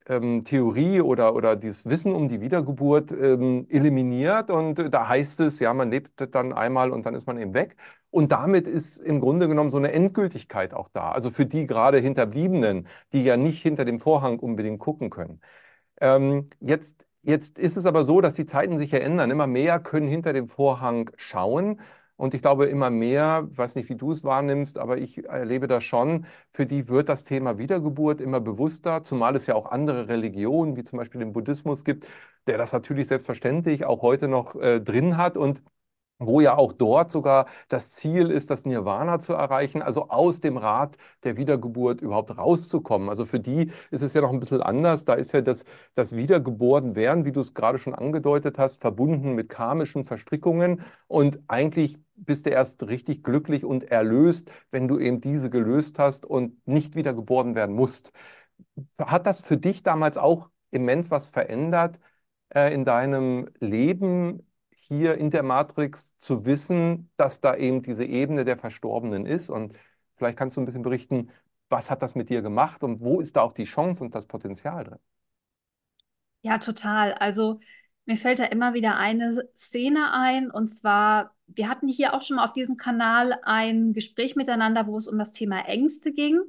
äh, 0.06 0.98
ähm, 0.98 1.04
oder, 1.04 1.34
oder 1.34 1.56
dieses 1.56 1.86
Wissen 1.86 2.14
um 2.14 2.28
die 2.28 2.40
Wiedergeburt 2.40 3.12
ähm, 3.12 3.66
eliminiert. 3.70 4.50
Und 4.50 4.78
äh, 4.78 4.90
da 4.90 5.08
heißt 5.08 5.40
es, 5.40 5.58
ja, 5.60 5.72
man 5.74 5.90
lebt 5.90 6.12
dann 6.34 6.52
einmal 6.52 6.90
und 6.90 7.06
dann 7.06 7.14
ist 7.14 7.26
man 7.26 7.38
eben 7.38 7.54
weg. 7.54 7.76
Und 8.10 8.32
damit 8.32 8.66
ist 8.66 8.98
im 8.98 9.20
Grunde 9.20 9.48
genommen 9.48 9.70
so 9.70 9.78
eine 9.78 9.92
Endgültigkeit 9.92 10.74
auch 10.74 10.88
da. 10.92 11.12
Also 11.12 11.30
für 11.30 11.46
die 11.46 11.66
gerade 11.66 11.98
Hinterbliebenen, 11.98 12.88
die 13.12 13.24
ja 13.24 13.36
nicht 13.36 13.62
hinter 13.62 13.84
dem 13.84 14.00
Vorhang 14.00 14.38
unbedingt 14.38 14.80
gucken 14.80 15.10
können. 15.10 15.40
Ähm, 16.00 16.50
jetzt, 16.60 17.06
jetzt 17.22 17.58
ist 17.58 17.76
es 17.76 17.86
aber 17.86 18.04
so, 18.04 18.20
dass 18.20 18.34
die 18.34 18.46
Zeiten 18.46 18.78
sich 18.78 18.90
ja 18.92 18.98
ändern. 18.98 19.30
Immer 19.30 19.46
mehr 19.46 19.80
können 19.80 20.08
hinter 20.08 20.32
dem 20.32 20.48
Vorhang 20.48 21.10
schauen. 21.16 21.80
Und 22.16 22.34
ich 22.34 22.42
glaube, 22.42 22.66
immer 22.66 22.90
mehr, 22.90 23.48
weiß 23.50 23.74
nicht, 23.74 23.88
wie 23.88 23.96
du 23.96 24.12
es 24.12 24.22
wahrnimmst, 24.24 24.78
aber 24.78 24.98
ich 24.98 25.24
erlebe 25.24 25.66
das 25.66 25.82
schon, 25.84 26.26
für 26.52 26.66
die 26.66 26.88
wird 26.88 27.08
das 27.08 27.24
Thema 27.24 27.58
Wiedergeburt 27.58 28.20
immer 28.20 28.40
bewusster, 28.40 29.02
zumal 29.02 29.34
es 29.36 29.46
ja 29.46 29.54
auch 29.54 29.66
andere 29.66 30.08
Religionen, 30.08 30.76
wie 30.76 30.84
zum 30.84 30.98
Beispiel 30.98 31.20
den 31.20 31.32
Buddhismus 31.32 31.84
gibt, 31.84 32.06
der 32.46 32.58
das 32.58 32.72
natürlich 32.72 33.08
selbstverständlich 33.08 33.84
auch 33.84 34.02
heute 34.02 34.28
noch 34.28 34.54
äh, 34.56 34.80
drin 34.80 35.16
hat. 35.16 35.36
Und 35.36 35.62
wo 36.26 36.40
ja 36.40 36.56
auch 36.56 36.72
dort 36.72 37.10
sogar 37.10 37.46
das 37.68 37.90
Ziel 37.92 38.30
ist, 38.30 38.50
das 38.50 38.64
Nirvana 38.64 39.18
zu 39.20 39.32
erreichen, 39.34 39.82
also 39.82 40.08
aus 40.08 40.40
dem 40.40 40.56
Rad 40.56 40.96
der 41.24 41.36
Wiedergeburt 41.36 42.00
überhaupt 42.00 42.36
rauszukommen. 42.36 43.08
Also 43.08 43.24
für 43.24 43.40
die 43.40 43.70
ist 43.90 44.02
es 44.02 44.14
ja 44.14 44.20
noch 44.20 44.30
ein 44.32 44.40
bisschen 44.40 44.62
anders. 44.62 45.04
Da 45.04 45.14
ist 45.14 45.32
ja 45.32 45.40
das, 45.40 45.64
das 45.94 46.14
Wiedergeborenwerden, 46.16 47.24
wie 47.24 47.32
du 47.32 47.40
es 47.40 47.54
gerade 47.54 47.78
schon 47.78 47.94
angedeutet 47.94 48.58
hast, 48.58 48.80
verbunden 48.80 49.34
mit 49.34 49.48
karmischen 49.48 50.04
Verstrickungen. 50.04 50.82
Und 51.08 51.40
eigentlich 51.48 51.98
bist 52.16 52.46
du 52.46 52.50
erst 52.50 52.82
richtig 52.86 53.22
glücklich 53.24 53.64
und 53.64 53.84
erlöst, 53.90 54.50
wenn 54.70 54.88
du 54.88 54.98
eben 54.98 55.20
diese 55.20 55.50
gelöst 55.50 55.98
hast 55.98 56.24
und 56.26 56.56
nicht 56.66 56.94
wiedergeboren 56.94 57.54
werden 57.54 57.74
musst. 57.74 58.12
Hat 58.98 59.26
das 59.26 59.40
für 59.40 59.56
dich 59.56 59.82
damals 59.82 60.18
auch 60.18 60.50
immens 60.70 61.10
was 61.10 61.28
verändert 61.28 62.00
äh, 62.54 62.72
in 62.74 62.84
deinem 62.84 63.48
Leben? 63.60 64.46
Hier 64.82 65.16
in 65.16 65.30
der 65.30 65.42
Matrix 65.42 66.12
zu 66.18 66.44
wissen, 66.44 67.10
dass 67.16 67.40
da 67.40 67.56
eben 67.56 67.82
diese 67.82 68.04
Ebene 68.04 68.44
der 68.44 68.58
Verstorbenen 68.58 69.26
ist. 69.26 69.50
Und 69.50 69.76
vielleicht 70.16 70.38
kannst 70.38 70.56
du 70.56 70.60
ein 70.60 70.66
bisschen 70.66 70.82
berichten, 70.82 71.30
was 71.68 71.90
hat 71.90 72.02
das 72.02 72.14
mit 72.14 72.28
dir 72.30 72.42
gemacht 72.42 72.82
und 72.82 73.00
wo 73.00 73.20
ist 73.20 73.36
da 73.36 73.42
auch 73.42 73.52
die 73.52 73.64
Chance 73.64 74.04
und 74.04 74.14
das 74.14 74.26
Potenzial 74.26 74.84
drin? 74.84 74.98
Ja, 76.42 76.58
total. 76.58 77.12
Also 77.14 77.60
Mir 78.06 78.18
fällt 78.18 78.40
da 78.40 78.46
immer 78.46 78.74
wieder 78.74 78.98
eine 78.98 79.32
Szene 79.56 80.12
ein, 80.14 80.52
und 80.52 80.68
zwar, 80.68 81.36
wir 81.48 81.70
hatten 81.70 81.88
hier 81.88 82.14
auch 82.14 82.22
schon 82.22 82.36
mal 82.36 82.44
auf 82.46 82.52
diesem 82.54 82.76
Kanal 82.76 83.40
ein 83.44 83.94
Gespräch 83.94 84.36
miteinander, 84.36 84.88
wo 84.88 84.98
es 84.98 85.08
um 85.08 85.18
das 85.18 85.32
Thema 85.32 85.62
Ängste 85.68 86.12
ging. 86.12 86.40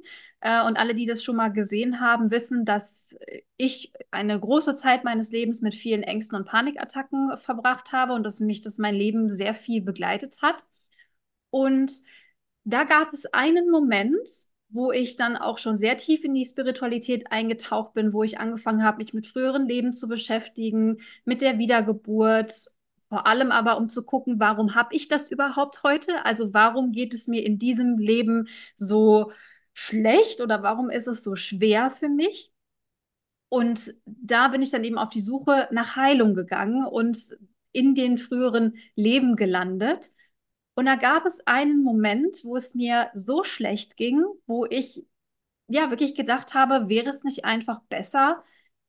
Äh, 0.44 0.62
und 0.66 0.76
alle, 0.78 0.94
die 0.94 1.06
das 1.06 1.24
schon 1.24 1.36
mal 1.36 1.48
gesehen 1.48 2.00
haben, 2.00 2.30
wissen, 2.30 2.64
dass 2.66 3.16
ich 3.56 3.92
eine 4.10 4.38
große 4.38 4.76
Zeit 4.76 5.02
meines 5.02 5.32
Lebens 5.32 5.62
mit 5.62 5.74
vielen 5.74 6.02
Ängsten 6.02 6.36
und 6.36 6.44
Panikattacken 6.44 7.36
verbracht 7.38 7.92
habe 7.92 8.12
und 8.12 8.24
dass 8.24 8.40
mich 8.40 8.60
das 8.60 8.78
mein 8.78 8.94
Leben 8.94 9.30
sehr 9.30 9.54
viel 9.54 9.80
begleitet 9.82 10.42
hat. 10.42 10.66
Und 11.50 11.92
da 12.64 12.84
gab 12.84 13.12
es 13.14 13.24
einen 13.32 13.70
Moment, 13.70 14.28
wo 14.68 14.92
ich 14.92 15.16
dann 15.16 15.36
auch 15.36 15.56
schon 15.56 15.78
sehr 15.78 15.96
tief 15.96 16.24
in 16.24 16.34
die 16.34 16.44
Spiritualität 16.44 17.32
eingetaucht 17.32 17.94
bin, 17.94 18.12
wo 18.12 18.22
ich 18.22 18.38
angefangen 18.38 18.82
habe, 18.82 18.98
mich 18.98 19.14
mit 19.14 19.26
früheren 19.26 19.66
Leben 19.66 19.94
zu 19.94 20.08
beschäftigen, 20.08 20.98
mit 21.24 21.40
der 21.40 21.58
Wiedergeburt, 21.58 22.52
vor 23.08 23.26
allem 23.26 23.50
aber 23.50 23.78
um 23.78 23.88
zu 23.88 24.04
gucken, 24.04 24.40
warum 24.40 24.74
habe 24.74 24.94
ich 24.94 25.08
das 25.08 25.30
überhaupt 25.30 25.84
heute? 25.84 26.26
Also 26.26 26.52
warum 26.52 26.92
geht 26.92 27.14
es 27.14 27.28
mir 27.28 27.46
in 27.46 27.58
diesem 27.58 27.98
Leben 27.98 28.48
so 28.76 29.30
schlecht 29.74 30.40
oder 30.40 30.62
warum 30.62 30.88
ist 30.88 31.08
es 31.08 31.22
so 31.22 31.36
schwer 31.36 31.90
für 31.90 32.08
mich? 32.08 32.52
Und 33.48 33.94
da 34.06 34.48
bin 34.48 34.62
ich 34.62 34.70
dann 34.70 34.84
eben 34.84 34.98
auf 34.98 35.10
die 35.10 35.20
Suche 35.20 35.68
nach 35.70 35.96
Heilung 35.96 36.34
gegangen 36.34 36.86
und 36.86 37.36
in 37.72 37.94
den 37.94 38.18
früheren 38.18 38.76
Leben 38.94 39.36
gelandet. 39.36 40.10
Und 40.74 40.86
da 40.86 40.96
gab 40.96 41.26
es 41.26 41.46
einen 41.46 41.82
Moment, 41.82 42.44
wo 42.44 42.56
es 42.56 42.74
mir 42.74 43.10
so 43.14 43.44
schlecht 43.44 43.96
ging, 43.96 44.24
wo 44.46 44.64
ich 44.66 45.04
ja 45.68 45.90
wirklich 45.90 46.14
gedacht 46.14 46.54
habe, 46.54 46.88
wäre 46.88 47.08
es 47.10 47.24
nicht 47.24 47.44
einfach 47.44 47.80
besser, 47.88 48.42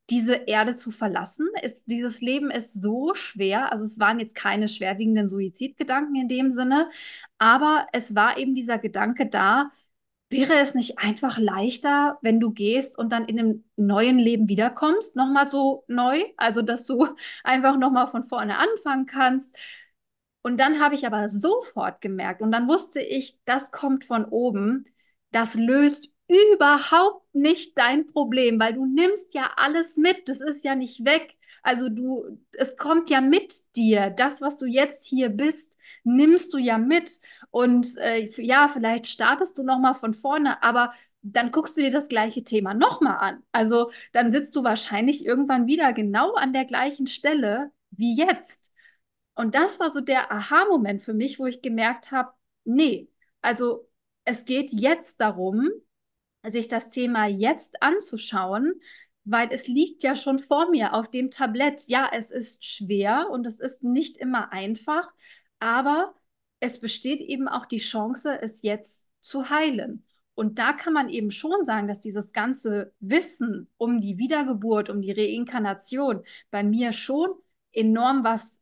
diese 0.10 0.34
Erde 0.34 0.76
zu 0.76 0.92
verlassen? 0.92 1.48
Ist, 1.62 1.86
dieses 1.88 2.22
Leben 2.22 2.52
ist 2.52 2.74
so 2.82 3.14
schwer. 3.16 3.72
Also 3.72 3.86
es 3.86 4.00
waren 4.00 4.20
jetzt 4.20 4.36
keine 4.36 4.68
schwerwiegenden 4.68 5.28
Suizidgedanken 5.30 6.16
in 6.16 6.28
dem 6.28 6.50
Sinne, 6.50 6.90
aber 7.38 7.88
es 7.94 8.16
war 8.16 8.38
eben 8.38 8.56
dieser 8.56 8.80
Gedanke 8.80 9.28
da, 9.30 9.72
wäre 10.30 10.56
es 10.60 10.74
nicht 10.76 11.00
einfach 11.00 11.38
leichter, 11.38 12.18
wenn 12.22 12.40
du 12.40 12.52
gehst 12.52 12.98
und 12.98 13.12
dann 13.12 13.26
in 13.26 13.40
einem 13.40 13.64
neuen 13.76 14.18
Leben 14.20 14.50
wiederkommst, 14.50 15.16
nochmal 15.16 15.46
so 15.48 15.84
neu, 15.88 16.22
also 16.38 16.62
dass 16.62 16.86
du 16.86 17.08
einfach 17.44 17.78
nochmal 17.78 18.08
von 18.08 18.24
vorne 18.24 18.58
anfangen 18.58 19.06
kannst 19.06 19.56
und 20.44 20.60
dann 20.60 20.80
habe 20.80 20.96
ich 20.96 21.06
aber 21.08 21.28
sofort 21.30 22.02
gemerkt 22.02 22.42
und 22.42 22.52
dann 22.52 22.68
wusste 22.68 23.02
ich, 23.02 23.40
das 23.46 23.72
kommt 23.72 24.06
von 24.06 24.26
oben. 24.26 24.84
Das 25.32 25.56
löst 25.56 26.10
überhaupt 26.28 27.34
nicht 27.34 27.78
dein 27.78 28.06
Problem, 28.08 28.60
weil 28.60 28.74
du 28.74 28.86
nimmst 28.86 29.34
ja 29.34 29.52
alles 29.58 29.98
mit. 29.98 30.28
Das 30.30 30.42
ist 30.42 30.64
ja 30.64 30.76
nicht 30.76 31.04
weg. 31.06 31.36
Also 31.64 31.90
du, 31.90 32.40
es 32.54 32.78
kommt 32.78 33.10
ja 33.10 33.22
mit 33.22 33.56
dir. 33.76 34.12
Das, 34.12 34.42
was 34.42 34.58
du 34.58 34.66
jetzt 34.68 35.06
hier 35.08 35.30
bist, 35.30 35.78
nimmst 36.04 36.54
du 36.54 36.58
ja 36.60 36.78
mit. 36.78 37.10
Und 37.56 37.96
äh, 38.00 38.26
ja, 38.42 38.68
vielleicht 38.68 39.08
startest 39.08 39.58
du 39.58 39.64
noch 39.64 39.80
mal 39.80 39.94
von 39.94 40.14
vorne, 40.14 40.62
aber 40.62 40.92
dann 41.22 41.52
guckst 41.52 41.78
du 41.78 41.82
dir 41.82 41.90
das 41.90 42.10
gleiche 42.10 42.44
Thema 42.44 42.74
noch 42.74 43.00
mal 43.00 43.16
an. 43.16 43.44
Also 43.54 43.92
dann 44.12 44.30
sitzt 44.34 44.58
du 44.58 44.66
wahrscheinlich 44.66 45.26
irgendwann 45.26 45.66
wieder 45.66 45.94
genau 45.94 46.34
an 46.34 46.52
der 46.52 46.66
gleichen 46.66 47.08
Stelle 47.08 47.72
wie 47.92 48.14
jetzt. 48.18 48.74
Und 49.36 49.56
das 49.56 49.80
war 49.80 49.90
so 49.90 50.02
der 50.02 50.34
Aha-Moment 50.34 51.02
für 51.02 51.14
mich, 51.14 51.40
wo 51.40 51.46
ich 51.46 51.62
gemerkt 51.62 52.12
habe, 52.12 52.34
nee, 52.66 53.08
also 53.42 53.90
es 54.26 54.44
geht 54.44 54.72
jetzt 54.74 55.22
darum, 55.22 55.70
sich 56.44 56.68
das 56.68 56.90
Thema 56.90 57.26
jetzt 57.26 57.82
anzuschauen, 57.82 58.82
weil 59.24 59.48
es 59.52 59.70
liegt 59.70 60.04
ja 60.04 60.18
schon 60.18 60.40
vor 60.40 60.70
mir 60.72 60.94
auf 60.94 61.10
dem 61.10 61.32
Tablett. 61.32 61.86
Ja, 61.88 62.10
es 62.12 62.32
ist 62.32 62.66
schwer 62.66 63.30
und 63.32 63.48
es 63.48 63.62
ist 63.62 63.82
nicht 63.82 64.18
immer 64.18 64.52
einfach, 64.52 65.10
aber 65.60 66.14
es 66.60 66.80
besteht 66.80 67.22
eben 67.22 67.48
auch 67.48 67.66
die 67.66 67.78
Chance, 67.78 68.40
es 68.42 68.62
jetzt 68.62 69.08
zu 69.22 69.50
heilen. 69.50 70.06
Und 70.36 70.60
da 70.60 70.74
kann 70.74 70.94
man 70.94 71.10
eben 71.10 71.32
schon 71.32 71.64
sagen, 71.64 71.88
dass 71.88 72.02
dieses 72.02 72.34
ganze 72.34 72.94
Wissen 73.00 73.70
um 73.78 74.02
die 74.02 74.18
Wiedergeburt, 74.18 74.90
um 74.90 75.02
die 75.02 75.12
Reinkarnation 75.12 76.24
bei 76.52 76.64
mir 76.64 76.92
schon 76.92 77.30
enorm 77.72 78.24
was 78.24 78.60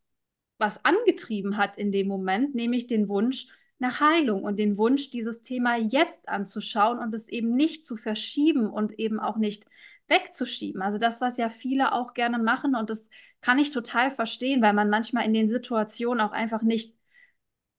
was 0.63 0.83
angetrieben 0.85 1.57
hat 1.57 1.77
in 1.77 1.91
dem 1.91 2.07
Moment, 2.07 2.55
nämlich 2.55 2.87
den 2.87 3.09
Wunsch 3.09 3.47
nach 3.79 3.99
Heilung 3.99 4.43
und 4.43 4.59
den 4.59 4.77
Wunsch, 4.77 5.11
dieses 5.11 5.41
Thema 5.41 5.75
jetzt 5.75 6.29
anzuschauen 6.29 6.99
und 6.99 7.13
es 7.13 7.27
eben 7.27 7.55
nicht 7.55 7.85
zu 7.85 7.97
verschieben 7.97 8.67
und 8.69 8.97
eben 8.99 9.19
auch 9.19 9.37
nicht 9.37 9.65
wegzuschieben. 10.07 10.81
Also 10.81 10.97
das, 10.99 11.21
was 11.21 11.37
ja 11.37 11.49
viele 11.49 11.91
auch 11.93 12.13
gerne 12.13 12.39
machen 12.39 12.75
und 12.75 12.89
das 12.89 13.09
kann 13.41 13.59
ich 13.59 13.71
total 13.71 14.09
verstehen, 14.11 14.61
weil 14.61 14.73
man 14.73 14.89
manchmal 14.89 15.25
in 15.25 15.33
den 15.33 15.47
Situationen 15.47 16.21
auch 16.21 16.31
einfach 16.31 16.61
nicht, 16.61 16.95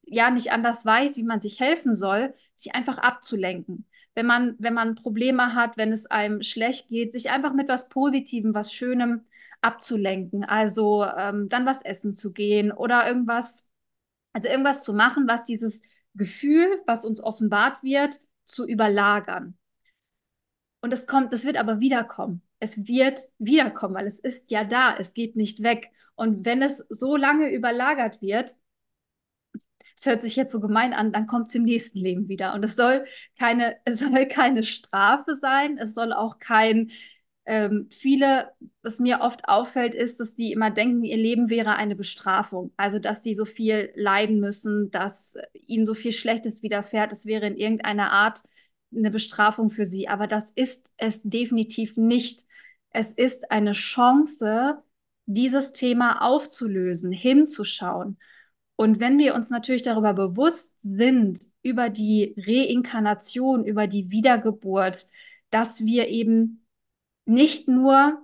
ja, 0.06 0.30
nicht 0.30 0.52
anders 0.52 0.84
weiß, 0.84 1.16
wie 1.16 1.23
man 1.25 1.40
sich 1.40 1.61
helfen 1.61 1.94
soll, 1.94 2.34
sich 2.54 2.75
einfach 2.75 2.99
abzulenken. 2.99 3.87
Wenn 4.14 4.26
man, 4.26 4.54
wenn 4.58 4.75
man 4.75 4.94
Probleme 4.94 5.54
hat, 5.54 5.76
wenn 5.76 5.92
es 5.92 6.06
einem 6.06 6.42
schlecht 6.42 6.88
geht, 6.88 7.12
sich 7.12 7.30
einfach 7.30 7.52
mit 7.52 7.68
was 7.68 7.88
Positivem, 7.88 8.54
was 8.54 8.73
Schönem 8.73 9.25
abzulenken. 9.61 10.44
Also 10.44 11.04
ähm, 11.04 11.49
dann 11.49 11.66
was 11.66 11.82
essen 11.82 12.12
zu 12.12 12.32
gehen 12.32 12.70
oder 12.70 13.08
irgendwas, 13.08 13.66
also 14.32 14.49
irgendwas 14.49 14.84
zu 14.84 14.94
machen, 14.94 15.26
was 15.26 15.44
dieses 15.44 15.82
Gefühl, 16.14 16.82
was 16.87 17.04
uns 17.04 17.23
offenbart 17.23 17.82
wird, 17.82 18.20
zu 18.44 18.66
überlagern. 18.66 19.56
Und 20.80 20.92
es 20.92 21.06
kommt, 21.06 21.32
das 21.32 21.44
wird 21.44 21.56
aber 21.56 21.80
wiederkommen. 21.80 22.42
Es 22.61 22.87
wird 22.87 23.20
wiederkommen, 23.38 23.94
weil 23.94 24.06
es 24.06 24.18
ist 24.18 24.50
ja 24.50 24.64
da, 24.64 24.94
es 24.96 25.14
geht 25.14 25.34
nicht 25.34 25.62
weg. 25.62 25.90
Und 26.14 26.44
wenn 26.44 26.62
es 26.62 26.84
so 26.90 27.16
lange 27.16 27.50
überlagert 27.50 28.20
wird, 28.20 28.54
es 29.96 30.06
hört 30.06 30.22
sich 30.22 30.36
jetzt 30.36 30.52
so 30.52 30.60
gemein 30.60 30.92
an, 30.92 31.12
dann 31.12 31.26
kommt 31.26 31.48
es 31.48 31.54
im 31.54 31.64
nächsten 31.64 31.98
Leben 31.98 32.28
wieder. 32.28 32.54
Und 32.54 32.64
es 32.64 32.76
soll 32.76 33.04
keine, 33.38 33.76
es 33.84 34.00
soll 34.00 34.26
keine 34.26 34.62
Strafe 34.64 35.34
sein, 35.34 35.78
es 35.78 35.94
soll 35.94 36.12
auch 36.12 36.38
kein, 36.38 36.90
ähm, 37.46 37.88
viele, 37.90 38.52
was 38.82 39.00
mir 39.00 39.20
oft 39.20 39.48
auffällt, 39.48 39.94
ist, 39.94 40.18
dass 40.20 40.34
die 40.34 40.52
immer 40.52 40.70
denken, 40.70 41.04
ihr 41.04 41.16
Leben 41.18 41.50
wäre 41.50 41.76
eine 41.76 41.94
Bestrafung. 41.96 42.72
Also, 42.76 42.98
dass 42.98 43.22
die 43.22 43.34
so 43.34 43.44
viel 43.44 43.92
leiden 43.94 44.40
müssen, 44.40 44.90
dass 44.90 45.36
ihnen 45.52 45.84
so 45.84 45.94
viel 45.94 46.12
Schlechtes 46.12 46.62
widerfährt. 46.62 47.12
Es 47.12 47.26
wäre 47.26 47.46
in 47.46 47.56
irgendeiner 47.56 48.12
Art 48.12 48.40
eine 48.96 49.10
Bestrafung 49.10 49.68
für 49.70 49.86
sie. 49.86 50.08
Aber 50.08 50.26
das 50.26 50.50
ist 50.50 50.90
es 50.96 51.22
definitiv 51.22 51.96
nicht. 51.96 52.44
Es 52.90 53.12
ist 53.12 53.50
eine 53.50 53.72
Chance, 53.72 54.82
dieses 55.26 55.72
Thema 55.72 56.22
aufzulösen, 56.22 57.12
hinzuschauen. 57.12 58.18
Und 58.76 59.00
wenn 59.00 59.18
wir 59.18 59.34
uns 59.34 59.50
natürlich 59.50 59.82
darüber 59.82 60.14
bewusst 60.14 60.74
sind, 60.80 61.38
über 61.62 61.90
die 61.90 62.34
Reinkarnation, 62.36 63.64
über 63.64 63.86
die 63.86 64.10
Wiedergeburt, 64.10 65.06
dass 65.50 65.84
wir 65.84 66.08
eben 66.08 66.66
nicht 67.24 67.68
nur 67.68 68.20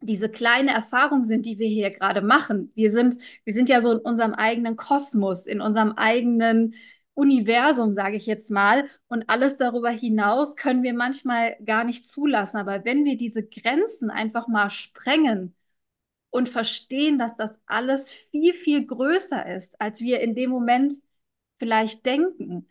diese 0.00 0.28
kleine 0.28 0.72
Erfahrung 0.72 1.24
sind, 1.24 1.46
die 1.46 1.58
wir 1.58 1.68
hier 1.68 1.90
gerade 1.90 2.20
machen. 2.22 2.72
Wir 2.74 2.90
sind, 2.90 3.16
wir 3.44 3.54
sind 3.54 3.68
ja 3.68 3.80
so 3.80 3.92
in 3.92 3.98
unserem 3.98 4.34
eigenen 4.34 4.76
Kosmos, 4.76 5.46
in 5.46 5.60
unserem 5.60 5.92
eigenen 5.92 6.74
Universum, 7.14 7.94
sage 7.94 8.16
ich 8.16 8.26
jetzt 8.26 8.50
mal. 8.50 8.86
Und 9.08 9.28
alles 9.28 9.56
darüber 9.56 9.90
hinaus 9.90 10.56
können 10.56 10.82
wir 10.82 10.94
manchmal 10.94 11.56
gar 11.64 11.84
nicht 11.84 12.06
zulassen. 12.06 12.58
Aber 12.58 12.84
wenn 12.84 13.04
wir 13.04 13.16
diese 13.16 13.42
Grenzen 13.46 14.10
einfach 14.10 14.48
mal 14.48 14.70
sprengen 14.70 15.54
und 16.34 16.48
verstehen, 16.48 17.16
dass 17.16 17.36
das 17.36 17.60
alles 17.64 18.12
viel, 18.12 18.54
viel 18.54 18.84
größer 18.84 19.54
ist, 19.54 19.80
als 19.80 20.00
wir 20.00 20.18
in 20.20 20.34
dem 20.34 20.50
Moment 20.50 20.92
vielleicht 21.60 22.04
denken, 22.04 22.68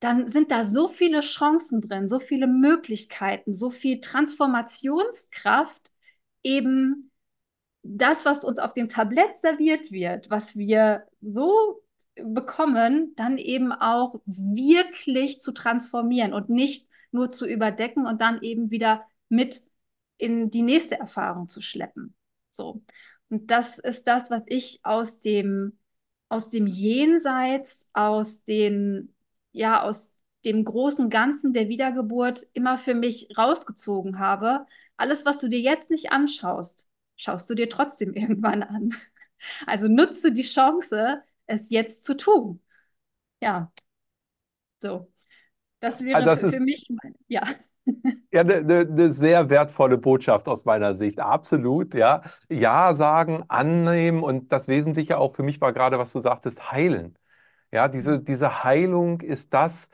dann 0.00 0.26
sind 0.28 0.50
da 0.50 0.64
so 0.64 0.88
viele 0.88 1.20
Chancen 1.20 1.82
drin, 1.82 2.08
so 2.08 2.18
viele 2.18 2.46
Möglichkeiten, 2.46 3.52
so 3.54 3.68
viel 3.68 4.00
Transformationskraft, 4.00 5.90
eben 6.42 7.10
das, 7.82 8.24
was 8.24 8.42
uns 8.42 8.58
auf 8.58 8.72
dem 8.72 8.88
Tablett 8.88 9.36
serviert 9.36 9.92
wird, 9.92 10.30
was 10.30 10.56
wir 10.56 11.06
so 11.20 11.82
bekommen, 12.16 13.14
dann 13.16 13.36
eben 13.36 13.70
auch 13.70 14.22
wirklich 14.24 15.40
zu 15.42 15.52
transformieren 15.52 16.32
und 16.32 16.48
nicht 16.48 16.88
nur 17.12 17.28
zu 17.28 17.46
überdecken 17.46 18.06
und 18.06 18.22
dann 18.22 18.40
eben 18.40 18.70
wieder 18.70 19.06
mit 19.28 19.60
in 20.16 20.50
die 20.50 20.62
nächste 20.62 20.98
Erfahrung 20.98 21.48
zu 21.48 21.60
schleppen. 21.60 22.14
So. 22.50 22.82
Und 23.28 23.50
das 23.50 23.78
ist 23.78 24.06
das, 24.06 24.30
was 24.30 24.42
ich 24.46 24.80
aus 24.82 25.20
dem, 25.20 25.78
aus 26.28 26.50
dem 26.50 26.66
Jenseits, 26.66 27.88
aus 27.92 28.44
den 28.44 29.14
ja 29.54 29.82
aus 29.82 30.12
dem 30.44 30.64
großen 30.64 31.08
Ganzen 31.08 31.54
der 31.54 31.68
Wiedergeburt 31.68 32.46
immer 32.52 32.76
für 32.76 32.94
mich 32.94 33.28
rausgezogen 33.38 34.18
habe. 34.18 34.66
Alles, 34.96 35.24
was 35.24 35.38
du 35.38 35.48
dir 35.48 35.60
jetzt 35.60 35.90
nicht 35.90 36.12
anschaust, 36.12 36.90
schaust 37.16 37.48
du 37.48 37.54
dir 37.54 37.68
trotzdem 37.68 38.12
irgendwann 38.14 38.62
an. 38.62 38.94
Also 39.66 39.88
nutze 39.88 40.32
die 40.32 40.42
Chance, 40.42 41.22
es 41.46 41.70
jetzt 41.70 42.04
zu 42.04 42.16
tun. 42.16 42.60
Ja, 43.40 43.72
so. 44.80 45.10
Das 45.80 46.02
wäre 46.02 46.16
also 46.16 46.28
das 46.28 46.40
für, 46.40 46.52
für 46.52 46.60
mich, 46.60 46.88
ja. 47.28 47.42
Ja, 48.32 48.40
eine 48.40 48.62
ne, 48.62 48.84
ne 48.84 49.10
sehr 49.12 49.48
wertvolle 49.50 49.96
Botschaft 49.98 50.48
aus 50.48 50.64
meiner 50.64 50.94
Sicht. 50.96 51.20
Absolut, 51.20 51.94
ja. 51.94 52.22
Ja 52.50 52.94
sagen, 52.94 53.44
annehmen 53.48 54.22
und 54.22 54.50
das 54.52 54.68
Wesentliche 54.68 55.18
auch 55.18 55.34
für 55.34 55.42
mich 55.42 55.60
war 55.60 55.72
gerade, 55.72 55.98
was 55.98 56.12
du 56.12 56.18
sagtest, 56.20 56.72
heilen. 56.72 57.16
Ja, 57.72 57.88
diese, 57.88 58.20
diese 58.22 58.64
Heilung 58.64 59.20
ist 59.20 59.54
das, 59.54 59.90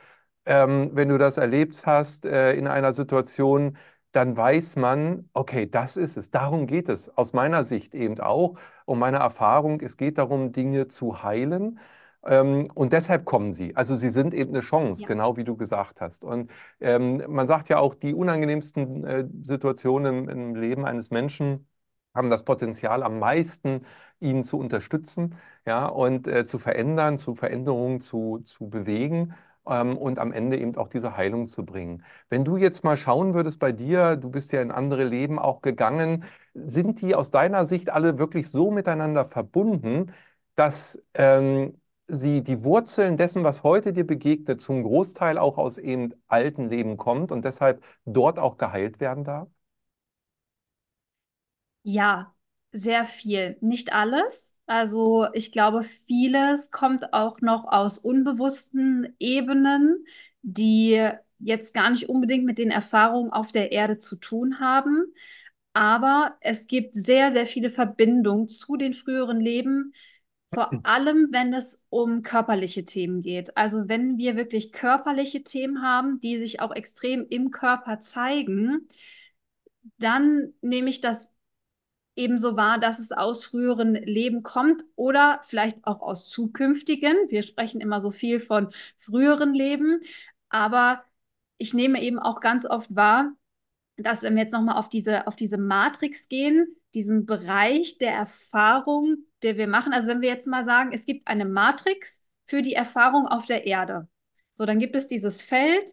ähm, 0.46 0.90
wenn 0.94 1.08
du 1.08 1.18
das 1.18 1.38
erlebt 1.38 1.82
hast 1.86 2.24
äh, 2.26 2.54
in 2.54 2.66
einer 2.68 2.92
Situation, 2.94 3.78
dann 4.12 4.36
weiß 4.36 4.76
man, 4.76 5.28
okay, 5.34 5.66
das 5.70 5.96
ist 5.96 6.16
es. 6.16 6.30
Darum 6.30 6.66
geht 6.66 6.88
es. 6.88 7.08
Aus 7.16 7.32
meiner 7.32 7.64
Sicht 7.64 7.94
eben 7.94 8.20
auch, 8.20 8.56
um 8.86 8.98
meine 8.98 9.18
Erfahrung, 9.18 9.80
es 9.80 9.96
geht 9.96 10.18
darum, 10.18 10.52
Dinge 10.52 10.88
zu 10.88 11.22
heilen. 11.22 11.80
Ähm, 12.24 12.70
und 12.74 12.92
deshalb 12.92 13.24
kommen 13.24 13.52
sie. 13.52 13.74
Also 13.76 13.96
sie 13.96 14.10
sind 14.10 14.34
eben 14.34 14.50
eine 14.52 14.60
Chance, 14.60 15.02
Ja. 15.02 15.08
genau 15.08 15.36
wie 15.36 15.44
du 15.44 15.56
gesagt 15.56 16.00
hast. 16.00 16.24
Und 16.24 16.50
ähm, 16.80 17.22
man 17.28 17.46
sagt 17.46 17.68
ja 17.68 17.78
auch, 17.78 17.94
die 17.94 18.14
unangenehmsten 18.14 19.04
äh, 19.06 19.26
Situationen 19.42 20.24
im, 20.24 20.28
im 20.28 20.54
Leben 20.54 20.84
eines 20.84 21.10
Menschen 21.10 21.66
haben 22.14 22.30
das 22.30 22.44
Potenzial 22.44 23.02
am 23.02 23.18
meisten, 23.20 23.86
ihn 24.18 24.42
zu 24.44 24.58
unterstützen, 24.58 25.36
ja, 25.66 25.86
und 25.86 26.26
äh, 26.26 26.44
zu 26.44 26.58
verändern, 26.58 27.18
zu 27.18 27.34
Veränderungen 27.34 28.00
zu, 28.00 28.40
zu 28.44 28.68
bewegen 28.68 29.34
ähm, 29.66 29.96
und 29.96 30.18
am 30.18 30.32
Ende 30.32 30.58
eben 30.58 30.76
auch 30.76 30.88
diese 30.88 31.16
Heilung 31.16 31.46
zu 31.46 31.64
bringen. 31.64 32.04
Wenn 32.28 32.44
du 32.44 32.56
jetzt 32.56 32.82
mal 32.84 32.96
schauen 32.96 33.34
würdest 33.34 33.58
bei 33.60 33.72
dir, 33.72 34.16
du 34.16 34.28
bist 34.30 34.52
ja 34.52 34.60
in 34.62 34.70
andere 34.72 35.04
Leben 35.04 35.38
auch 35.38 35.62
gegangen, 35.62 36.24
sind 36.54 37.00
die 37.00 37.14
aus 37.14 37.30
deiner 37.30 37.64
Sicht 37.66 37.90
alle 37.90 38.18
wirklich 38.18 38.48
so 38.50 38.70
miteinander 38.70 39.26
verbunden, 39.26 40.12
dass 40.56 41.00
ähm, 41.14 41.80
sie 42.10 42.42
die 42.42 42.64
Wurzeln 42.64 43.16
dessen, 43.16 43.44
was 43.44 43.62
heute 43.62 43.92
dir 43.92 44.06
begegnet, 44.06 44.60
zum 44.60 44.82
Großteil 44.82 45.38
auch 45.38 45.58
aus 45.58 45.78
eben 45.78 46.12
alten 46.28 46.68
Leben 46.70 46.96
kommt 46.96 47.32
und 47.32 47.44
deshalb 47.44 47.82
dort 48.04 48.38
auch 48.38 48.56
geheilt 48.58 49.00
werden 49.00 49.24
darf? 49.24 49.48
Ja, 51.82 52.34
sehr 52.72 53.04
viel. 53.06 53.56
Nicht 53.60 53.92
alles. 53.92 54.56
Also 54.66 55.26
ich 55.32 55.52
glaube, 55.52 55.82
vieles 55.82 56.70
kommt 56.70 57.12
auch 57.12 57.40
noch 57.40 57.64
aus 57.66 57.98
unbewussten 57.98 59.14
Ebenen, 59.18 60.04
die 60.42 61.08
jetzt 61.38 61.72
gar 61.74 61.90
nicht 61.90 62.08
unbedingt 62.08 62.44
mit 62.44 62.58
den 62.58 62.70
Erfahrungen 62.70 63.32
auf 63.32 63.50
der 63.50 63.72
Erde 63.72 63.98
zu 63.98 64.16
tun 64.16 64.60
haben. 64.60 65.12
Aber 65.72 66.36
es 66.40 66.66
gibt 66.66 66.94
sehr, 66.94 67.32
sehr 67.32 67.46
viele 67.46 67.70
Verbindungen 67.70 68.48
zu 68.48 68.76
den 68.76 68.94
früheren 68.94 69.40
Leben, 69.40 69.92
vor 70.52 70.72
allem 70.84 71.28
wenn 71.30 71.52
es 71.52 71.82
um 71.90 72.22
körperliche 72.22 72.84
Themen 72.84 73.22
geht. 73.22 73.56
Also 73.56 73.88
wenn 73.88 74.18
wir 74.18 74.36
wirklich 74.36 74.72
körperliche 74.72 75.44
Themen 75.44 75.82
haben, 75.82 76.20
die 76.20 76.38
sich 76.38 76.60
auch 76.60 76.72
extrem 76.74 77.26
im 77.28 77.50
Körper 77.52 78.00
zeigen, 78.00 78.88
dann 79.98 80.52
nehme 80.60 80.90
ich 80.90 81.00
das 81.00 81.32
ebenso 82.16 82.56
wahr, 82.56 82.78
dass 82.78 82.98
es 82.98 83.12
aus 83.12 83.44
früheren 83.44 83.94
Leben 83.94 84.42
kommt 84.42 84.84
oder 84.96 85.40
vielleicht 85.44 85.84
auch 85.86 86.00
aus 86.02 86.28
zukünftigen. 86.28 87.14
Wir 87.28 87.42
sprechen 87.42 87.80
immer 87.80 88.00
so 88.00 88.10
viel 88.10 88.40
von 88.40 88.72
früheren 88.98 89.54
Leben, 89.54 90.00
aber 90.48 91.04
ich 91.58 91.74
nehme 91.74 92.02
eben 92.02 92.18
auch 92.18 92.40
ganz 92.40 92.66
oft 92.66 92.94
wahr, 92.94 93.32
dass 93.96 94.22
wenn 94.22 94.34
wir 94.34 94.42
jetzt 94.42 94.52
nochmal 94.52 94.76
auf 94.78 94.88
diese, 94.88 95.26
auf 95.26 95.36
diese 95.36 95.58
Matrix 95.58 96.28
gehen, 96.28 96.76
diesen 96.94 97.26
Bereich 97.26 97.98
der 97.98 98.12
Erfahrung, 98.12 99.18
der 99.42 99.56
wir 99.56 99.68
machen, 99.68 99.92
also 99.92 100.08
wenn 100.08 100.20
wir 100.20 100.28
jetzt 100.28 100.46
mal 100.46 100.64
sagen, 100.64 100.90
es 100.92 101.06
gibt 101.06 101.28
eine 101.28 101.44
Matrix 101.44 102.24
für 102.46 102.62
die 102.62 102.74
Erfahrung 102.74 103.26
auf 103.26 103.46
der 103.46 103.66
Erde. 103.66 104.08
So, 104.54 104.66
dann 104.66 104.78
gibt 104.78 104.96
es 104.96 105.06
dieses 105.06 105.42
Feld, 105.42 105.84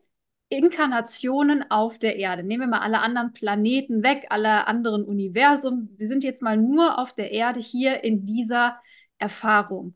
Inkarnationen 0.49 1.69
auf 1.69 1.99
der 1.99 2.15
Erde. 2.17 2.43
Nehmen 2.43 2.61
wir 2.61 2.67
mal 2.67 2.79
alle 2.79 3.01
anderen 3.01 3.33
Planeten 3.33 4.01
weg, 4.03 4.27
alle 4.29 4.65
anderen 4.67 5.03
Universen. 5.03 5.93
Wir 5.97 6.07
sind 6.07 6.23
jetzt 6.23 6.41
mal 6.41 6.57
nur 6.57 6.99
auf 6.99 7.13
der 7.13 7.31
Erde 7.31 7.59
hier 7.59 8.03
in 8.03 8.25
dieser 8.25 8.81
Erfahrung. 9.17 9.95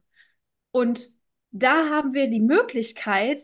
Und 0.72 1.10
da 1.52 1.90
haben 1.90 2.14
wir 2.14 2.30
die 2.30 2.42
Möglichkeit, 2.42 3.40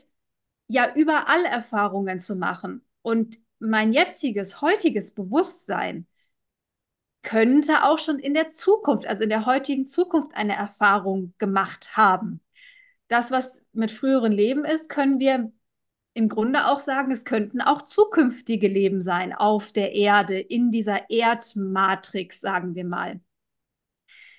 ja, 0.67 0.93
überall 0.95 1.45
Erfahrungen 1.45 2.19
zu 2.19 2.35
machen. 2.35 2.85
Und 3.01 3.39
mein 3.59 3.93
jetziges, 3.93 4.61
heutiges 4.61 5.13
Bewusstsein 5.13 6.07
könnte 7.27 7.83
auch 7.83 7.99
schon 7.99 8.19
in 8.19 8.33
der 8.33 8.47
Zukunft, 8.47 9.05
also 9.05 9.23
in 9.23 9.29
der 9.29 9.45
heutigen 9.45 9.85
Zukunft, 9.85 10.33
eine 10.33 10.55
Erfahrung 10.55 11.33
gemacht 11.39 11.97
haben. 11.97 12.39
Das, 13.09 13.31
was 13.31 13.61
mit 13.73 13.91
früheren 13.91 14.31
Leben 14.31 14.63
ist, 14.63 14.87
können 14.87 15.19
wir 15.19 15.51
im 16.13 16.29
Grunde 16.29 16.67
auch 16.67 16.79
sagen, 16.79 17.11
es 17.11 17.25
könnten 17.25 17.59
auch 17.59 17.81
zukünftige 17.81 18.69
Leben 18.69 19.01
sein 19.01 19.33
auf 19.33 19.73
der 19.73 19.91
Erde, 19.91 20.39
in 20.39 20.71
dieser 20.71 21.09
Erdmatrix, 21.09 22.39
sagen 22.39 22.75
wir 22.75 22.85
mal. 22.85 23.19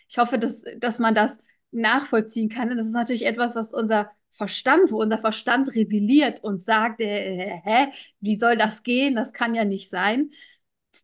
Ich 0.08 0.16
hoffe, 0.16 0.38
dass, 0.38 0.62
dass 0.78 0.98
man 0.98 1.14
das 1.14 1.36
nachvollziehen 1.70 2.48
kann. 2.48 2.74
das 2.74 2.86
ist 2.86 2.94
natürlich 2.94 3.26
etwas, 3.26 3.54
was 3.54 3.74
unser 3.74 4.10
Verstand, 4.30 4.90
wo 4.90 5.02
unser 5.02 5.18
Verstand 5.18 5.74
rebelliert 5.74 6.42
und 6.42 6.58
sagt, 6.62 7.02
äh, 7.02 7.60
hä, 7.62 7.88
wie 8.20 8.38
soll 8.38 8.56
das 8.56 8.82
gehen? 8.82 9.14
Das 9.14 9.34
kann 9.34 9.54
ja 9.54 9.66
nicht 9.66 9.90
sein. 9.90 10.30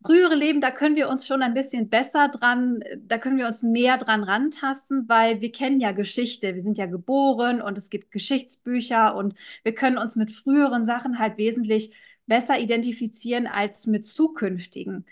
Frühere 0.03 0.35
Leben, 0.35 0.61
da 0.61 0.71
können 0.71 0.97
wir 0.97 1.09
uns 1.09 1.27
schon 1.27 1.43
ein 1.43 1.55
bisschen 1.55 1.89
besser 1.89 2.29
dran, 2.29 2.83
da 2.99 3.19
können 3.19 3.37
wir 3.37 3.47
uns 3.47 3.63
mehr 3.63 3.99
dran 3.99 4.25
rantasten, 4.25 5.09
weil 5.09 5.41
wir 5.41 5.53
kennen 5.53 5.81
ja 5.81 5.93
Geschichte. 5.93 6.55
Wir 6.55 6.61
sind 6.61 6.79
ja 6.79 6.87
geboren 6.87 7.61
und 7.63 7.79
es 7.79 7.91
gibt 7.91 8.11
Geschichtsbücher 8.11 9.15
und 9.15 9.35
wir 9.63 9.75
können 9.75 9.99
uns 9.99 10.17
mit 10.17 10.31
früheren 10.31 10.85
Sachen 10.85 11.19
halt 11.19 11.39
wesentlich 11.39 11.95
besser 12.27 12.59
identifizieren 12.59 13.47
als 13.47 13.87
mit 13.87 14.05
zukünftigen. 14.05 15.07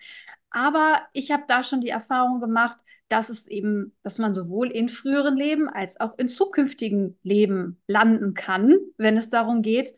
Aber 0.50 1.02
ich 1.12 1.30
habe 1.30 1.44
da 1.48 1.62
schon 1.64 1.80
die 1.80 1.88
Erfahrung 1.88 2.40
gemacht, 2.40 2.78
dass 3.08 3.28
es 3.28 3.46
eben, 3.46 3.94
dass 4.02 4.18
man 4.18 4.34
sowohl 4.34 4.70
in 4.70 4.88
früheren 4.88 5.36
Leben 5.36 5.68
als 5.68 6.00
auch 6.00 6.18
in 6.18 6.28
zukünftigen 6.28 7.18
Leben 7.22 7.80
landen 7.86 8.34
kann, 8.34 8.76
wenn 8.96 9.16
es 9.16 9.28
darum 9.30 9.62
geht, 9.62 9.94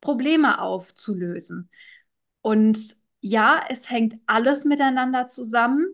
Probleme 0.00 0.60
aufzulösen. 0.60 1.70
Und 2.42 2.99
ja, 3.20 3.62
es 3.68 3.90
hängt 3.90 4.16
alles 4.26 4.64
miteinander 4.64 5.26
zusammen. 5.26 5.86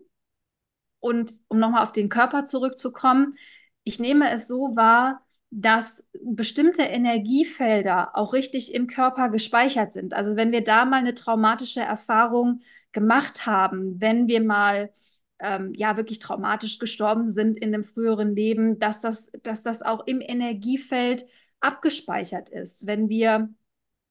Und 0.99 1.33
um 1.47 1.59
nochmal 1.59 1.83
auf 1.83 1.91
den 1.91 2.09
Körper 2.09 2.45
zurückzukommen, 2.45 3.35
ich 3.83 3.99
nehme 3.99 4.29
es 4.31 4.47
so 4.47 4.75
wahr, 4.75 5.21
dass 5.49 6.05
bestimmte 6.21 6.83
Energiefelder 6.83 8.17
auch 8.17 8.33
richtig 8.33 8.73
im 8.73 8.87
Körper 8.87 9.29
gespeichert 9.29 9.93
sind. 9.93 10.13
Also 10.13 10.35
wenn 10.35 10.51
wir 10.51 10.63
da 10.63 10.85
mal 10.85 10.97
eine 10.97 11.13
traumatische 11.13 11.81
Erfahrung 11.81 12.61
gemacht 12.91 13.45
haben, 13.45 14.01
wenn 14.01 14.27
wir 14.27 14.41
mal 14.41 14.91
ähm, 15.39 15.71
ja 15.75 15.95
wirklich 15.97 16.19
traumatisch 16.19 16.79
gestorben 16.79 17.29
sind 17.29 17.57
in 17.59 17.71
dem 17.71 17.83
früheren 17.83 18.35
Leben, 18.35 18.79
dass 18.79 18.99
das, 19.01 19.31
dass 19.43 19.63
das 19.63 19.81
auch 19.81 20.05
im 20.07 20.19
Energiefeld 20.19 21.25
abgespeichert 21.59 22.49
ist. 22.49 22.87
Wenn 22.87 23.07
wir 23.07 23.49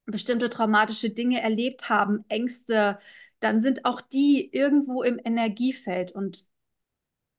bestimmte 0.07 0.49
traumatische 0.49 1.11
Dinge 1.11 1.43
erlebt 1.43 1.89
haben, 1.89 2.25
Ängste, 2.29 2.99
dann 3.41 3.61
sind 3.61 3.85
auch 3.85 4.01
die 4.01 4.51
irgendwo 4.53 5.03
im 5.03 5.21
Energiefeld. 5.23 6.13
Und 6.13 6.45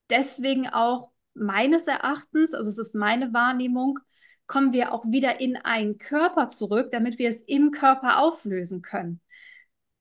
deswegen 0.09 0.67
auch 0.67 1.11
meines 1.33 1.87
Erachtens, 1.87 2.53
also 2.53 2.69
es 2.69 2.77
ist 2.77 2.95
meine 2.95 3.33
Wahrnehmung, 3.33 3.99
kommen 4.47 4.73
wir 4.73 4.93
auch 4.93 5.05
wieder 5.05 5.41
in 5.41 5.57
einen 5.57 5.97
Körper 5.97 6.49
zurück, 6.49 6.89
damit 6.91 7.19
wir 7.19 7.29
es 7.29 7.41
im 7.41 7.71
Körper 7.71 8.19
auflösen 8.19 8.81
können. 8.81 9.21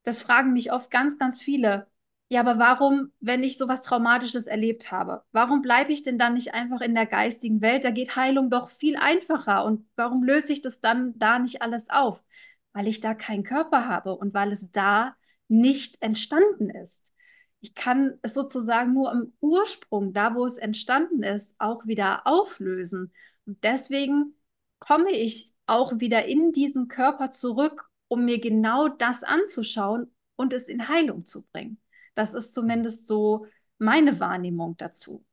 Das 0.05 0.23
fragen 0.23 0.53
mich 0.53 0.73
oft 0.73 0.91
ganz, 0.91 1.19
ganz 1.19 1.43
viele. 1.43 1.89
Ja, 2.29 2.41
aber 2.41 2.59
warum, 2.59 3.13
wenn 3.21 3.45
ich 3.45 3.57
sowas 3.57 3.83
Traumatisches 3.83 4.47
erlebt 4.47 4.91
habe, 4.91 5.23
warum 5.33 5.63
bleibe 5.63 5.93
ich 5.93 6.03
denn 6.03 6.19
dann 6.19 6.35
nicht 6.35 6.55
einfach 6.55 6.81
in 6.81 6.95
der 6.95 7.07
geistigen 7.07 7.61
Welt? 7.61 7.85
Da 7.85 7.91
geht 7.91 8.17
Heilung 8.17 8.51
doch 8.51 8.69
viel 8.69 8.97
einfacher. 8.97 9.65
Und 9.65 9.89
warum 9.97 10.25
löse 10.25 10.53
ich 10.53 10.61
das 10.61 10.81
dann 10.81 11.17
da 11.19 11.39
nicht 11.39 11.63
alles 11.63 11.89
auf? 11.91 12.25
Weil 12.77 12.89
ich 12.89 13.01
da 13.01 13.15
keinen 13.15 13.43
Körper 13.43 13.89
habe 13.89 14.15
und 14.15 14.35
weil 14.35 14.53
es 14.53 14.71
da 14.71 15.17
nicht 15.49 16.03
entstanden 16.03 16.69
ist. 16.69 17.15
Ich 17.61 17.75
kann 17.75 18.19
es 18.21 18.35
sozusagen 18.35 18.93
nur 18.93 19.11
im 19.13 19.33
Ursprung, 19.41 20.13
da 20.13 20.35
wo 20.35 20.45
es 20.45 20.59
entstanden 20.59 21.23
ist, 21.23 21.57
auch 21.59 21.87
wieder 21.87 22.27
auflösen. 22.27 23.15
Und 23.47 23.65
deswegen 23.65 24.35
komme 24.79 25.11
ich 25.11 25.55
auch 25.65 26.01
wieder 26.01 26.27
in 26.27 26.53
diesen 26.53 26.87
Körper 26.87 27.31
zurück, 27.31 27.89
um 28.09 28.27
mir 28.27 28.43
genau 28.43 28.89
das 28.89 29.23
anzuschauen 29.23 30.15
und 30.37 30.53
es 30.53 30.69
in 30.69 30.87
Heilung 30.87 31.25
zu 31.25 31.47
bringen. 31.47 31.81
Das 32.15 32.35
ist 32.35 32.53
zumindest 32.53 33.09
so 33.09 33.47
meine 33.79 34.21
Wahrnehmung 34.21 34.77
dazu. 34.77 35.25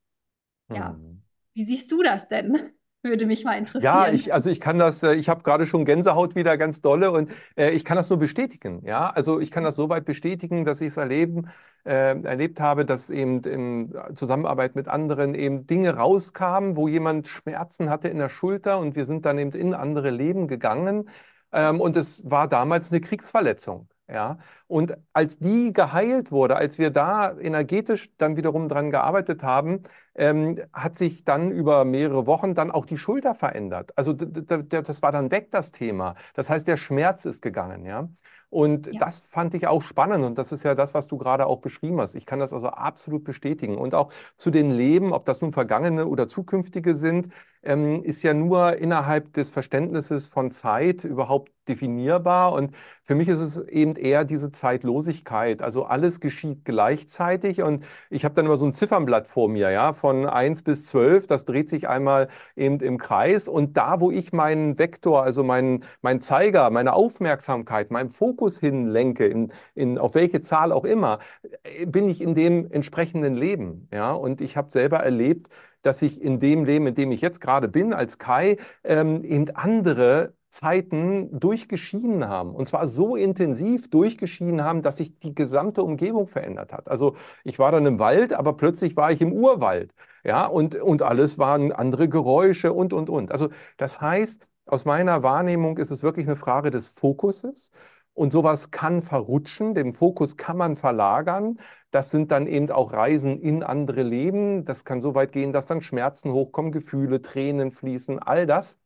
Ja. 0.70 0.94
Hm. 0.94 1.20
Wie 1.52 1.64
siehst 1.64 1.92
du 1.92 2.02
das 2.02 2.26
denn? 2.26 2.72
Würde 3.04 3.26
mich 3.26 3.44
mal 3.44 3.58
interessieren. 3.58 3.92
Ja, 3.92 4.08
ich, 4.08 4.32
also 4.32 4.48
ich 4.48 4.60
kann 4.60 4.78
das, 4.78 5.02
äh, 5.02 5.12
ich 5.12 5.28
habe 5.28 5.42
gerade 5.42 5.66
schon 5.66 5.84
Gänsehaut 5.84 6.34
wieder 6.34 6.56
ganz 6.56 6.80
dolle 6.80 7.10
und 7.10 7.30
äh, 7.54 7.70
ich 7.70 7.84
kann 7.84 7.98
das 7.98 8.08
nur 8.08 8.18
bestätigen. 8.18 8.80
Ja, 8.82 9.10
also 9.10 9.40
ich 9.40 9.50
kann 9.50 9.62
das 9.62 9.76
soweit 9.76 10.06
bestätigen, 10.06 10.64
dass 10.64 10.80
ich 10.80 10.88
es 10.88 10.96
erleben, 10.96 11.50
äh, 11.84 12.18
erlebt 12.22 12.60
habe, 12.60 12.86
dass 12.86 13.10
eben 13.10 13.42
in 13.42 13.94
Zusammenarbeit 14.14 14.74
mit 14.74 14.88
anderen 14.88 15.34
eben 15.34 15.66
Dinge 15.66 15.94
rauskamen, 15.96 16.76
wo 16.76 16.88
jemand 16.88 17.28
Schmerzen 17.28 17.90
hatte 17.90 18.08
in 18.08 18.16
der 18.16 18.30
Schulter 18.30 18.78
und 18.78 18.96
wir 18.96 19.04
sind 19.04 19.26
dann 19.26 19.38
eben 19.38 19.52
in 19.52 19.74
andere 19.74 20.08
Leben 20.08 20.48
gegangen. 20.48 21.10
Ähm, 21.52 21.82
und 21.82 21.96
es 21.96 22.22
war 22.24 22.48
damals 22.48 22.90
eine 22.90 23.02
Kriegsverletzung. 23.02 23.86
Ja, 24.06 24.36
und 24.66 24.94
als 25.14 25.38
die 25.38 25.72
geheilt 25.72 26.30
wurde, 26.30 26.56
als 26.56 26.78
wir 26.78 26.90
da 26.90 27.32
energetisch 27.38 28.10
dann 28.18 28.36
wiederum 28.36 28.68
dran 28.68 28.90
gearbeitet 28.90 29.42
haben, 29.42 29.82
ähm, 30.14 30.60
hat 30.74 30.98
sich 30.98 31.24
dann 31.24 31.50
über 31.50 31.86
mehrere 31.86 32.26
Wochen 32.26 32.54
dann 32.54 32.70
auch 32.70 32.84
die 32.84 32.98
Schulter 32.98 33.34
verändert. 33.34 33.92
Also 33.96 34.12
das 34.12 35.00
war 35.02 35.10
dann 35.10 35.30
weg, 35.30 35.50
das 35.50 35.72
Thema. 35.72 36.16
Das 36.34 36.50
heißt, 36.50 36.68
der 36.68 36.76
Schmerz 36.76 37.24
ist 37.24 37.40
gegangen, 37.40 37.86
ja. 37.86 38.08
Und 38.50 38.86
ja. 38.86 39.00
das 39.00 39.20
fand 39.20 39.54
ich 39.54 39.66
auch 39.66 39.82
spannend 39.82 40.22
und 40.24 40.38
das 40.38 40.52
ist 40.52 40.62
ja 40.62 40.74
das, 40.76 40.94
was 40.94 41.08
du 41.08 41.18
gerade 41.18 41.46
auch 41.46 41.60
beschrieben 41.60 42.00
hast. 42.00 42.14
Ich 42.14 42.24
kann 42.26 42.38
das 42.38 42.52
also 42.52 42.68
absolut 42.68 43.24
bestätigen. 43.24 43.76
Und 43.76 43.94
auch 43.94 44.12
zu 44.36 44.50
den 44.50 44.70
Leben, 44.70 45.12
ob 45.12 45.24
das 45.24 45.40
nun 45.40 45.52
vergangene 45.52 46.06
oder 46.06 46.28
zukünftige 46.28 46.94
sind, 46.94 47.30
ähm, 47.64 48.02
ist 48.04 48.22
ja 48.22 48.34
nur 48.34 48.76
innerhalb 48.76 49.32
des 49.32 49.50
Verständnisses 49.50 50.28
von 50.28 50.50
Zeit 50.50 51.04
überhaupt 51.04 51.52
definierbar. 51.68 52.52
Und 52.52 52.74
für 53.02 53.14
mich 53.14 53.28
ist 53.28 53.38
es 53.38 53.58
eben 53.68 53.96
eher 53.96 54.24
diese 54.24 54.52
Zeitlosigkeit. 54.52 55.62
Also 55.62 55.84
alles 55.84 56.20
geschieht 56.20 56.64
gleichzeitig 56.64 57.62
und 57.62 57.84
ich 58.10 58.24
habe 58.24 58.34
dann 58.34 58.46
immer 58.46 58.56
so 58.56 58.66
ein 58.66 58.72
Ziffernblatt 58.72 59.28
vor 59.28 59.48
mir, 59.48 59.70
ja, 59.70 59.92
von 59.92 60.26
1 60.26 60.62
bis 60.62 60.86
12. 60.86 61.26
Das 61.26 61.44
dreht 61.44 61.68
sich 61.68 61.88
einmal 61.88 62.28
eben 62.56 62.80
im 62.80 62.98
Kreis 62.98 63.48
und 63.48 63.76
da, 63.76 64.00
wo 64.00 64.10
ich 64.10 64.32
meinen 64.32 64.78
Vektor, 64.78 65.22
also 65.22 65.42
meinen 65.42 65.84
mein 66.02 66.20
Zeiger, 66.20 66.70
meine 66.70 66.94
Aufmerksamkeit, 66.94 67.90
meinen 67.90 68.10
Fokus 68.10 68.58
hinlenke, 68.58 69.26
in, 69.26 69.52
in, 69.74 69.98
auf 69.98 70.14
welche 70.14 70.40
Zahl 70.42 70.72
auch 70.72 70.84
immer, 70.84 71.18
äh, 71.62 71.86
bin 71.86 72.08
ich 72.08 72.20
in 72.20 72.34
dem 72.34 72.70
entsprechenden 72.70 73.34
Leben. 73.34 73.88
Ja, 73.92 74.12
und 74.12 74.40
ich 74.40 74.56
habe 74.56 74.70
selber 74.70 74.98
erlebt, 74.98 75.48
dass 75.86 76.02
ich 76.02 76.20
in 76.20 76.40
dem 76.40 76.64
Leben, 76.64 76.86
in 76.86 76.94
dem 76.94 77.12
ich 77.12 77.20
jetzt 77.20 77.40
gerade 77.40 77.68
bin, 77.68 77.92
als 77.92 78.18
Kai, 78.18 78.56
ähm, 78.84 79.24
eben 79.24 79.50
andere 79.54 80.34
Zeiten 80.54 81.38
durchgeschieden 81.38 82.28
haben. 82.28 82.54
Und 82.54 82.68
zwar 82.68 82.86
so 82.86 83.16
intensiv 83.16 83.90
durchgeschieden 83.90 84.62
haben, 84.62 84.82
dass 84.82 84.98
sich 84.98 85.18
die 85.18 85.34
gesamte 85.34 85.82
Umgebung 85.82 86.28
verändert 86.28 86.72
hat. 86.72 86.88
Also 86.88 87.16
ich 87.42 87.58
war 87.58 87.72
dann 87.72 87.84
im 87.86 87.98
Wald, 87.98 88.32
aber 88.32 88.56
plötzlich 88.56 88.96
war 88.96 89.10
ich 89.10 89.20
im 89.20 89.32
Urwald. 89.32 89.92
Ja, 90.22 90.46
und, 90.46 90.76
und 90.76 91.02
alles 91.02 91.38
waren 91.38 91.72
andere 91.72 92.08
Geräusche 92.08 92.72
und, 92.72 92.92
und, 92.92 93.10
und. 93.10 93.32
Also 93.32 93.50
das 93.76 94.00
heißt, 94.00 94.46
aus 94.66 94.84
meiner 94.84 95.22
Wahrnehmung 95.22 95.76
ist 95.78 95.90
es 95.90 96.02
wirklich 96.02 96.26
eine 96.26 96.36
Frage 96.36 96.70
des 96.70 96.88
Fokuses. 96.88 97.70
Und 98.14 98.30
sowas 98.32 98.70
kann 98.70 99.02
verrutschen, 99.02 99.74
den 99.74 99.92
Fokus 99.92 100.36
kann 100.36 100.56
man 100.56 100.76
verlagern. 100.76 101.58
Das 101.90 102.10
sind 102.10 102.30
dann 102.30 102.46
eben 102.46 102.70
auch 102.70 102.92
Reisen 102.92 103.40
in 103.40 103.62
andere 103.64 104.02
Leben. 104.04 104.64
Das 104.64 104.84
kann 104.84 105.00
so 105.00 105.14
weit 105.14 105.32
gehen, 105.32 105.52
dass 105.52 105.66
dann 105.66 105.80
Schmerzen 105.80 106.32
hochkommen, 106.32 106.72
Gefühle, 106.72 107.22
Tränen 107.22 107.72
fließen, 107.72 108.20
all 108.20 108.46
das. 108.46 108.78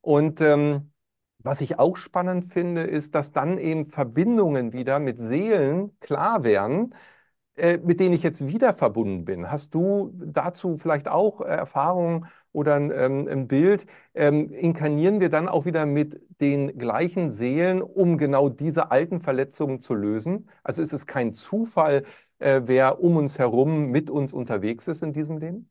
Und 0.00 0.40
ähm, 0.40 0.92
was 1.38 1.60
ich 1.60 1.78
auch 1.78 1.96
spannend 1.96 2.46
finde, 2.46 2.82
ist, 2.82 3.14
dass 3.14 3.32
dann 3.32 3.58
eben 3.58 3.86
Verbindungen 3.86 4.72
wieder 4.72 4.98
mit 4.98 5.18
Seelen 5.18 5.98
klar 6.00 6.44
werden, 6.44 6.94
äh, 7.56 7.78
mit 7.78 8.00
denen 8.00 8.14
ich 8.14 8.22
jetzt 8.22 8.46
wieder 8.46 8.74
verbunden 8.74 9.24
bin. 9.24 9.50
Hast 9.50 9.74
du 9.74 10.12
dazu 10.14 10.78
vielleicht 10.78 11.08
auch 11.08 11.40
äh, 11.40 11.44
Erfahrungen 11.44 12.26
oder 12.54 12.76
ein, 12.76 12.90
ähm, 12.90 13.28
ein 13.28 13.48
Bild? 13.48 13.86
Ähm, 14.14 14.50
inkarnieren 14.50 15.20
wir 15.20 15.28
dann 15.28 15.48
auch 15.48 15.66
wieder 15.66 15.86
mit 15.86 16.20
den 16.40 16.78
gleichen 16.78 17.30
Seelen, 17.30 17.82
um 17.82 18.16
genau 18.16 18.48
diese 18.48 18.90
alten 18.90 19.20
Verletzungen 19.20 19.80
zu 19.80 19.94
lösen? 19.94 20.48
Also 20.62 20.82
ist 20.82 20.92
es 20.92 21.06
kein 21.06 21.32
Zufall, 21.32 22.04
äh, 22.38 22.62
wer 22.64 23.00
um 23.00 23.16
uns 23.16 23.38
herum 23.38 23.90
mit 23.90 24.10
uns 24.10 24.32
unterwegs 24.32 24.88
ist 24.88 25.02
in 25.02 25.12
diesem 25.12 25.38
Leben? 25.38 25.70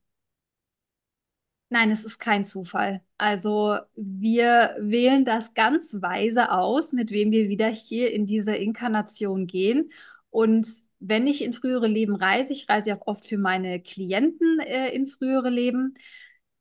Nein, 1.70 1.90
es 1.90 2.06
ist 2.06 2.20
kein 2.20 2.46
Zufall. 2.46 3.02
Also 3.18 3.78
wir 3.96 4.76
wählen 4.80 5.26
das 5.26 5.56
ganz 5.56 5.98
weise 6.02 6.52
aus, 6.52 6.94
mit 6.94 7.10
wem 7.10 7.32
wir 7.32 7.50
wieder 7.50 7.68
hier 7.68 8.12
in 8.14 8.28
diese 8.28 8.56
Inkarnation 8.56 9.48
gehen. 9.48 9.90
Und 10.30 10.68
wenn 11.00 11.26
ich 11.26 11.44
in 11.44 11.52
frühere 11.52 11.88
Leben 11.88 12.16
reise, 12.16 12.54
ich 12.54 12.70
reise 12.70 12.96
auch 12.96 13.08
oft 13.08 13.28
für 13.28 13.38
meine 13.38 13.82
Klienten 13.82 14.60
äh, 14.60 14.90
in 14.90 15.08
frühere 15.08 15.50
Leben, 15.50 15.96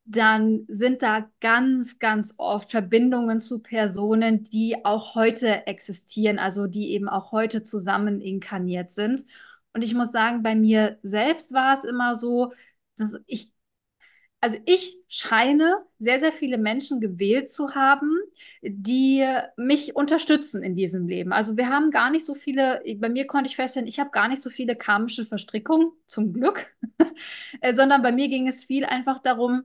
dann 0.05 0.65
sind 0.69 1.03
da 1.03 1.31
ganz, 1.41 1.99
ganz 1.99 2.35
oft 2.39 2.71
Verbindungen 2.71 3.41
zu 3.41 3.63
Personen, 3.63 4.43
die 4.45 4.85
auch 4.85 5.15
heute 5.15 5.67
existieren, 5.67 6.39
also 6.39 6.67
die 6.67 6.91
eben 6.93 7.09
auch 7.09 7.33
heute 7.33 7.63
zusammen 7.63 8.21
inkarniert 8.21 8.91
sind. 8.91 9.25
Und 9.73 9.83
ich 9.85 9.95
muss 9.95 10.13
sagen, 10.13 10.43
bei 10.43 10.55
mir 10.55 10.99
selbst 11.03 11.53
war 11.55 11.75
es 11.75 11.85
immer 11.85 12.15
so, 12.15 12.53
dass 12.97 13.17
ich 13.27 13.53
also 14.43 14.59
ich 14.67 14.97
scheine 15.07 15.85
sehr, 16.01 16.19
sehr 16.19 16.33
viele 16.33 16.59
Menschen 16.59 17.01
gewählt 17.01 17.49
zu 17.49 17.77
haben, 17.77 18.11
die 18.63 19.25
mich 19.57 19.95
unterstützen 19.95 20.65
in 20.65 20.75
diesem 20.75 21.07
Leben. 21.07 21.33
Also 21.33 21.57
wir 21.57 21.69
haben 21.69 21.93
gar 21.93 22.11
nicht 22.11 22.25
so 22.25 22.35
viele, 22.35 22.83
bei 22.97 23.09
mir 23.09 23.29
konnte 23.29 23.49
ich 23.49 23.55
feststellen, 23.55 23.87
ich 23.87 24.01
habe 24.01 24.11
gar 24.11 24.27
nicht 24.27 24.43
so 24.43 24.51
viele 24.51 24.75
karmische 24.75 25.25
Verstrickungen, 25.25 25.93
zum 26.07 26.33
Glück, 26.33 26.75
äh, 27.61 27.73
sondern 27.73 28.03
bei 28.03 28.11
mir 28.11 28.29
ging 28.29 28.49
es 28.49 28.65
viel 28.65 28.85
einfach 28.85 29.23
darum, 29.23 29.63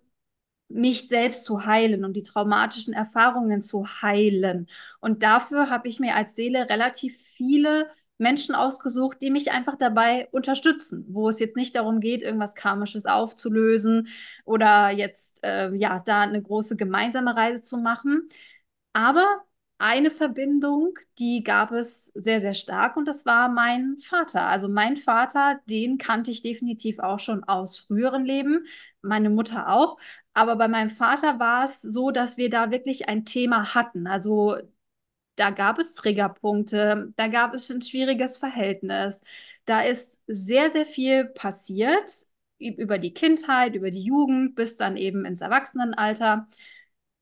mich 0.70 1.08
selbst 1.08 1.46
zu 1.46 1.66
heilen 1.66 2.04
und 2.06 2.14
die 2.14 2.24
traumatischen 2.24 2.94
Erfahrungen 2.94 3.62
zu 3.62 3.86
heilen. 4.02 4.68
Und 5.00 5.24
dafür 5.24 5.70
habe 5.70 5.88
ich 5.88 6.00
mir 6.00 6.16
als 6.16 6.36
Seele 6.36 6.70
relativ 6.70 7.18
viele 7.18 7.90
Menschen 8.18 8.56
ausgesucht, 8.56 9.22
die 9.22 9.30
mich 9.30 9.52
einfach 9.52 9.78
dabei 9.78 10.28
unterstützen, 10.32 11.06
wo 11.08 11.30
es 11.30 11.40
jetzt 11.40 11.56
nicht 11.56 11.76
darum 11.76 12.00
geht, 12.00 12.24
irgendwas 12.24 12.56
Karmisches 12.56 13.06
aufzulösen 13.06 14.08
oder 14.46 14.90
jetzt 14.90 15.40
äh, 15.44 15.74
ja 15.76 16.00
da 16.06 16.22
eine 16.22 16.42
große 16.42 16.78
gemeinsame 16.78 17.36
Reise 17.36 17.62
zu 17.62 17.78
machen. 17.78 18.28
Aber 18.94 19.44
eine 19.80 20.10
Verbindung, 20.10 20.98
die 21.20 21.44
gab 21.44 21.72
es 21.72 22.08
sehr, 22.16 22.42
sehr 22.42 22.56
stark 22.56 22.98
und 22.98 23.08
das 23.08 23.26
war 23.28 23.48
mein 23.50 23.98
Vater. 24.00 24.48
Also 24.48 24.70
mein 24.70 24.98
Vater, 24.98 25.60
den 25.70 26.00
kannte 26.00 26.32
ich 26.32 26.42
definitiv 26.42 26.98
auch 27.00 27.20
schon 27.20 27.44
aus 27.44 27.78
früheren 27.80 28.26
Leben, 28.26 28.66
meine 29.04 29.30
Mutter 29.30 29.70
auch. 29.70 30.00
Aber 30.38 30.56
bei 30.56 30.68
meinem 30.68 30.92
Vater 30.92 31.40
war 31.40 31.64
es 31.64 31.82
so, 31.82 32.12
dass 32.12 32.38
wir 32.38 32.52
da 32.52 32.70
wirklich 32.70 33.10
ein 33.10 33.26
Thema 33.26 33.74
hatten. 33.74 34.06
Also 34.06 34.58
da 35.36 35.50
gab 35.50 35.80
es 35.80 35.96
Triggerpunkte, 35.96 37.12
da 37.16 37.28
gab 37.28 37.56
es 37.56 37.72
ein 37.72 37.82
schwieriges 37.82 38.38
Verhältnis. 38.38 39.22
Da 39.66 39.82
ist 39.82 40.20
sehr, 40.28 40.70
sehr 40.70 40.86
viel 40.86 41.26
passiert 41.26 42.12
über 42.60 43.00
die 43.00 43.16
Kindheit, 43.16 43.74
über 43.74 43.90
die 43.90 44.04
Jugend 44.04 44.54
bis 44.54 44.78
dann 44.78 44.96
eben 44.96 45.26
ins 45.26 45.42
Erwachsenenalter, 45.42 46.48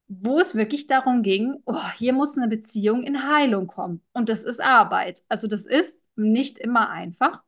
wo 0.10 0.38
es 0.40 0.56
wirklich 0.56 0.88
darum 0.88 1.22
ging, 1.24 1.56
oh, 1.66 1.90
hier 1.98 2.12
muss 2.12 2.38
eine 2.38 2.50
Beziehung 2.50 3.04
in 3.04 3.30
Heilung 3.34 3.68
kommen. 3.68 4.02
Und 4.12 4.28
das 4.28 4.44
ist 4.44 4.60
Arbeit. 4.60 5.24
Also 5.30 5.48
das 5.48 5.66
ist 5.66 6.02
nicht 6.18 6.60
immer 6.60 6.90
einfach. 6.90 7.44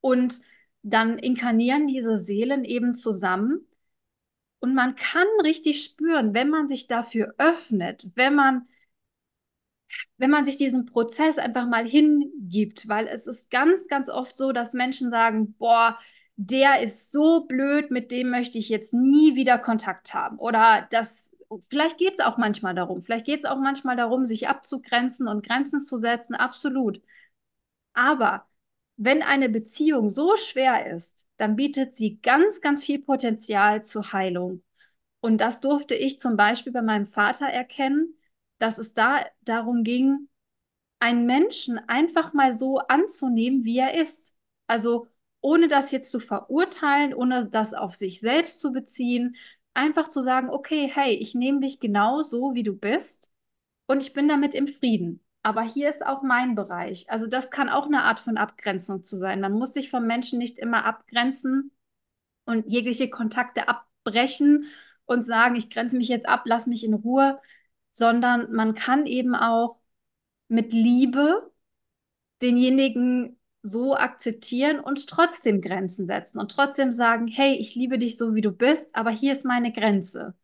Und 0.00 0.40
dann 0.82 1.18
inkarnieren 1.18 1.86
diese 1.86 2.16
Seelen 2.16 2.64
eben 2.64 2.94
zusammen. 2.94 3.66
Und 4.62 4.74
man 4.74 4.94
kann 4.96 5.26
richtig 5.44 5.82
spüren, 5.84 6.34
wenn 6.34 6.48
man 6.48 6.68
sich 6.68 6.86
dafür 6.86 7.34
öffnet, 7.38 8.08
wenn 8.14 8.34
man 8.34 8.66
wenn 10.18 10.30
man 10.30 10.46
sich 10.46 10.56
diesen 10.56 10.86
Prozess 10.86 11.38
einfach 11.38 11.66
mal 11.66 11.86
hingibt, 11.88 12.88
weil 12.88 13.06
es 13.08 13.26
ist 13.26 13.50
ganz, 13.50 13.88
ganz 13.88 14.08
oft 14.08 14.36
so, 14.36 14.52
dass 14.52 14.72
Menschen 14.72 15.10
sagen, 15.10 15.54
boah, 15.58 15.96
der 16.36 16.80
ist 16.82 17.12
so 17.12 17.44
blöd, 17.46 17.90
mit 17.90 18.10
dem 18.10 18.30
möchte 18.30 18.58
ich 18.58 18.68
jetzt 18.68 18.94
nie 18.94 19.34
wieder 19.36 19.58
Kontakt 19.58 20.14
haben. 20.14 20.38
Oder 20.38 20.86
das, 20.90 21.34
vielleicht 21.68 21.98
geht 21.98 22.14
es 22.14 22.20
auch 22.20 22.38
manchmal 22.38 22.74
darum, 22.74 23.02
vielleicht 23.02 23.26
geht 23.26 23.40
es 23.40 23.44
auch 23.44 23.58
manchmal 23.58 23.96
darum, 23.96 24.24
sich 24.24 24.48
abzugrenzen 24.48 25.28
und 25.28 25.46
Grenzen 25.46 25.80
zu 25.80 25.96
setzen, 25.98 26.34
absolut. 26.34 27.00
Aber 27.94 28.46
wenn 29.04 29.22
eine 29.22 29.48
Beziehung 29.48 30.08
so 30.10 30.36
schwer 30.36 30.86
ist, 30.92 31.26
dann 31.36 31.56
bietet 31.56 31.94
sie 31.94 32.20
ganz, 32.20 32.60
ganz 32.60 32.84
viel 32.84 33.00
Potenzial 33.02 33.84
zur 33.84 34.12
Heilung. 34.12 34.62
Und 35.20 35.40
das 35.40 35.60
durfte 35.60 35.94
ich 35.94 36.20
zum 36.20 36.36
Beispiel 36.36 36.72
bei 36.72 36.82
meinem 36.82 37.06
Vater 37.06 37.46
erkennen 37.46 38.14
dass 38.62 38.78
es 38.78 38.94
da 38.94 39.26
darum 39.40 39.82
ging, 39.82 40.28
einen 41.00 41.26
Menschen 41.26 41.80
einfach 41.88 42.32
mal 42.32 42.56
so 42.56 42.78
anzunehmen, 42.78 43.64
wie 43.64 43.78
er 43.78 44.00
ist. 44.00 44.36
Also 44.68 45.08
ohne 45.40 45.66
das 45.66 45.90
jetzt 45.90 46.12
zu 46.12 46.20
verurteilen, 46.20 47.12
ohne 47.12 47.48
das 47.48 47.74
auf 47.74 47.96
sich 47.96 48.20
selbst 48.20 48.60
zu 48.60 48.70
beziehen, 48.70 49.34
einfach 49.74 50.08
zu 50.08 50.22
sagen, 50.22 50.48
okay, 50.48 50.88
hey, 50.94 51.14
ich 51.14 51.34
nehme 51.34 51.58
dich 51.58 51.80
genau 51.80 52.22
so, 52.22 52.54
wie 52.54 52.62
du 52.62 52.72
bist 52.72 53.32
und 53.86 54.00
ich 54.00 54.12
bin 54.12 54.28
damit 54.28 54.54
im 54.54 54.68
Frieden. 54.68 55.24
Aber 55.42 55.62
hier 55.62 55.88
ist 55.88 56.06
auch 56.06 56.22
mein 56.22 56.54
Bereich. 56.54 57.10
Also 57.10 57.26
das 57.26 57.50
kann 57.50 57.68
auch 57.68 57.86
eine 57.86 58.02
Art 58.04 58.20
von 58.20 58.36
Abgrenzung 58.36 59.02
zu 59.02 59.16
sein. 59.16 59.40
Man 59.40 59.52
muss 59.52 59.74
sich 59.74 59.90
vom 59.90 60.06
Menschen 60.06 60.38
nicht 60.38 60.58
immer 60.58 60.84
abgrenzen 60.84 61.72
und 62.44 62.70
jegliche 62.70 63.10
Kontakte 63.10 63.68
abbrechen 63.68 64.66
und 65.06 65.24
sagen, 65.24 65.56
ich 65.56 65.70
grenze 65.70 65.96
mich 65.96 66.08
jetzt 66.08 66.28
ab, 66.28 66.42
lass 66.44 66.66
mich 66.66 66.84
in 66.84 66.94
Ruhe, 66.94 67.40
sondern 67.90 68.52
man 68.52 68.74
kann 68.74 69.06
eben 69.06 69.34
auch 69.34 69.80
mit 70.48 70.72
Liebe 70.72 71.50
denjenigen 72.42 73.38
so 73.62 73.96
akzeptieren 73.96 74.80
und 74.80 75.08
trotzdem 75.08 75.60
Grenzen 75.60 76.06
setzen 76.06 76.40
und 76.40 76.50
trotzdem 76.50 76.92
sagen, 76.92 77.28
hey, 77.28 77.54
ich 77.54 77.74
liebe 77.74 77.98
dich 77.98 78.18
so, 78.18 78.34
wie 78.34 78.40
du 78.40 78.50
bist, 78.52 78.94
aber 78.94 79.10
hier 79.10 79.32
ist 79.32 79.44
meine 79.44 79.72
Grenze. 79.72 80.34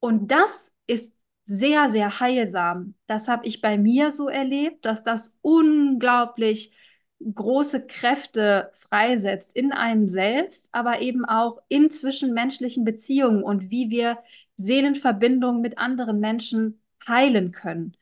Und 0.00 0.30
das 0.30 0.72
ist 0.86 1.12
sehr, 1.46 1.88
sehr 1.88 2.20
heilsam. 2.20 2.94
Das 3.06 3.28
habe 3.28 3.46
ich 3.46 3.60
bei 3.62 3.78
mir 3.78 4.10
so 4.10 4.28
erlebt, 4.28 4.84
dass 4.84 5.02
das 5.02 5.38
unglaublich 5.42 6.72
große 7.20 7.86
Kräfte 7.86 8.70
freisetzt 8.74 9.56
in 9.56 9.72
einem 9.72 10.08
selbst, 10.08 10.68
aber 10.72 11.00
eben 11.00 11.24
auch 11.24 11.62
in 11.68 11.90
zwischenmenschlichen 11.90 12.84
Beziehungen 12.84 13.42
und 13.42 13.70
wie 13.70 13.90
wir 13.90 14.18
Seelenverbindungen 14.56 15.62
mit 15.62 15.78
anderen 15.78 16.20
Menschen 16.20 16.82
heilen 17.06 17.52
können. 17.52 17.96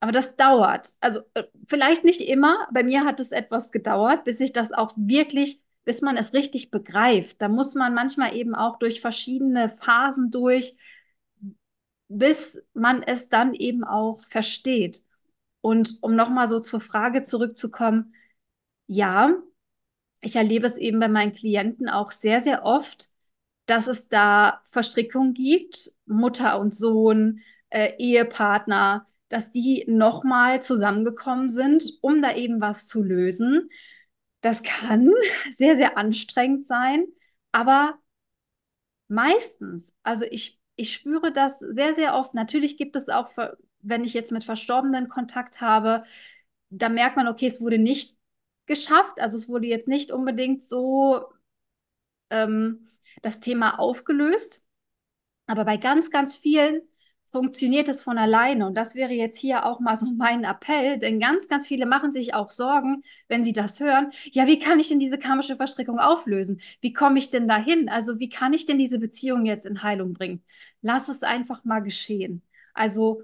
Aber 0.00 0.12
das 0.12 0.36
dauert. 0.36 0.88
Also 1.00 1.20
äh, 1.34 1.44
vielleicht 1.66 2.04
nicht 2.04 2.20
immer. 2.20 2.68
Bei 2.72 2.82
mir 2.82 3.04
hat 3.04 3.20
es 3.20 3.32
etwas 3.32 3.72
gedauert, 3.72 4.24
bis 4.24 4.40
ich 4.40 4.52
das 4.52 4.72
auch 4.72 4.92
wirklich, 4.96 5.62
bis 5.84 6.02
man 6.02 6.16
es 6.16 6.34
richtig 6.34 6.70
begreift. 6.70 7.40
Da 7.42 7.48
muss 7.48 7.74
man 7.74 7.94
manchmal 7.94 8.34
eben 8.36 8.54
auch 8.54 8.78
durch 8.78 9.00
verschiedene 9.00 9.68
Phasen 9.68 10.30
durch, 10.30 10.76
bis 12.08 12.62
man 12.74 13.02
es 13.02 13.28
dann 13.28 13.54
eben 13.54 13.84
auch 13.84 14.20
versteht. 14.22 15.02
Und 15.60 15.98
um 16.02 16.14
nochmal 16.16 16.48
so 16.48 16.60
zur 16.60 16.80
Frage 16.80 17.22
zurückzukommen, 17.22 18.14
ja, 18.86 19.34
ich 20.20 20.36
erlebe 20.36 20.66
es 20.66 20.76
eben 20.78 21.00
bei 21.00 21.08
meinen 21.08 21.32
Klienten 21.32 21.88
auch 21.88 22.10
sehr, 22.10 22.40
sehr 22.40 22.64
oft, 22.64 23.08
dass 23.66 23.86
es 23.86 24.08
da 24.08 24.60
Verstrickungen 24.64 25.34
gibt, 25.34 25.92
Mutter 26.06 26.58
und 26.60 26.74
Sohn, 26.74 27.40
äh, 27.70 27.94
Ehepartner, 27.98 29.06
dass 29.28 29.50
die 29.50 29.84
nochmal 29.88 30.62
zusammengekommen 30.62 31.50
sind, 31.50 31.84
um 32.00 32.22
da 32.22 32.34
eben 32.34 32.60
was 32.60 32.88
zu 32.88 33.02
lösen. 33.02 33.70
Das 34.40 34.62
kann 34.62 35.12
sehr, 35.50 35.76
sehr 35.76 35.98
anstrengend 35.98 36.66
sein, 36.66 37.06
aber 37.52 37.98
meistens, 39.08 39.92
also 40.02 40.24
ich, 40.30 40.58
ich 40.78 40.94
spüre 40.94 41.32
das 41.32 41.58
sehr, 41.60 41.94
sehr 41.94 42.14
oft. 42.14 42.34
Natürlich 42.34 42.78
gibt 42.78 42.96
es 42.96 43.08
auch, 43.08 43.28
wenn 43.80 44.04
ich 44.04 44.14
jetzt 44.14 44.32
mit 44.32 44.44
Verstorbenen 44.44 45.08
Kontakt 45.08 45.60
habe, 45.60 46.04
da 46.70 46.88
merkt 46.88 47.16
man, 47.16 47.28
okay, 47.28 47.46
es 47.46 47.60
wurde 47.60 47.78
nicht 47.78 48.16
geschafft. 48.66 49.20
Also 49.20 49.36
es 49.36 49.48
wurde 49.48 49.66
jetzt 49.66 49.88
nicht 49.88 50.12
unbedingt 50.12 50.62
so 50.62 51.24
ähm, 52.30 52.88
das 53.22 53.40
Thema 53.40 53.78
aufgelöst. 53.78 54.64
Aber 55.46 55.64
bei 55.64 55.76
ganz, 55.78 56.10
ganz 56.10 56.36
vielen 56.36 56.82
funktioniert 57.30 57.88
es 57.88 58.02
von 58.02 58.18
alleine. 58.18 58.66
Und 58.66 58.74
das 58.74 58.94
wäre 58.94 59.12
jetzt 59.12 59.38
hier 59.38 59.64
auch 59.66 59.80
mal 59.80 59.96
so 59.96 60.06
mein 60.16 60.44
Appell, 60.44 60.98
denn 60.98 61.20
ganz, 61.20 61.48
ganz 61.48 61.66
viele 61.66 61.86
machen 61.86 62.12
sich 62.12 62.34
auch 62.34 62.50
Sorgen, 62.50 63.02
wenn 63.28 63.44
sie 63.44 63.52
das 63.52 63.80
hören. 63.80 64.10
Ja, 64.32 64.46
wie 64.46 64.58
kann 64.58 64.80
ich 64.80 64.88
denn 64.88 64.98
diese 64.98 65.18
karmische 65.18 65.56
Verstrickung 65.56 65.98
auflösen? 65.98 66.60
Wie 66.80 66.92
komme 66.92 67.18
ich 67.18 67.30
denn 67.30 67.48
dahin? 67.48 67.88
Also 67.88 68.18
wie 68.18 68.28
kann 68.28 68.52
ich 68.52 68.66
denn 68.66 68.78
diese 68.78 68.98
Beziehung 68.98 69.46
jetzt 69.46 69.66
in 69.66 69.82
Heilung 69.82 70.12
bringen? 70.14 70.42
Lass 70.82 71.08
es 71.08 71.22
einfach 71.22 71.64
mal 71.64 71.80
geschehen. 71.80 72.42
Also 72.74 73.22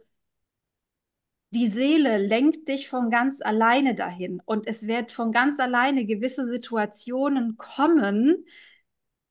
die 1.51 1.69
Seele 1.69 2.19
lenkt 2.19 2.69
dich 2.69 2.89
von 2.89 3.11
ganz 3.11 3.41
alleine 3.41 3.95
dahin 3.95 4.43
und 4.45 4.67
es 4.67 4.87
wird 4.89 5.13
von 5.13 5.31
ganz 5.33 5.61
alleine 5.61 6.05
gewisse 6.05 6.45
Situationen 6.47 7.57
kommen, 7.57 8.45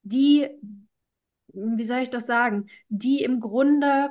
die, 0.04 0.50
wie 1.54 1.84
soll 1.84 2.00
ich 2.00 2.10
das 2.10 2.26
sagen, 2.26 2.68
die 2.90 3.24
im 3.24 3.40
Grunde 3.40 4.10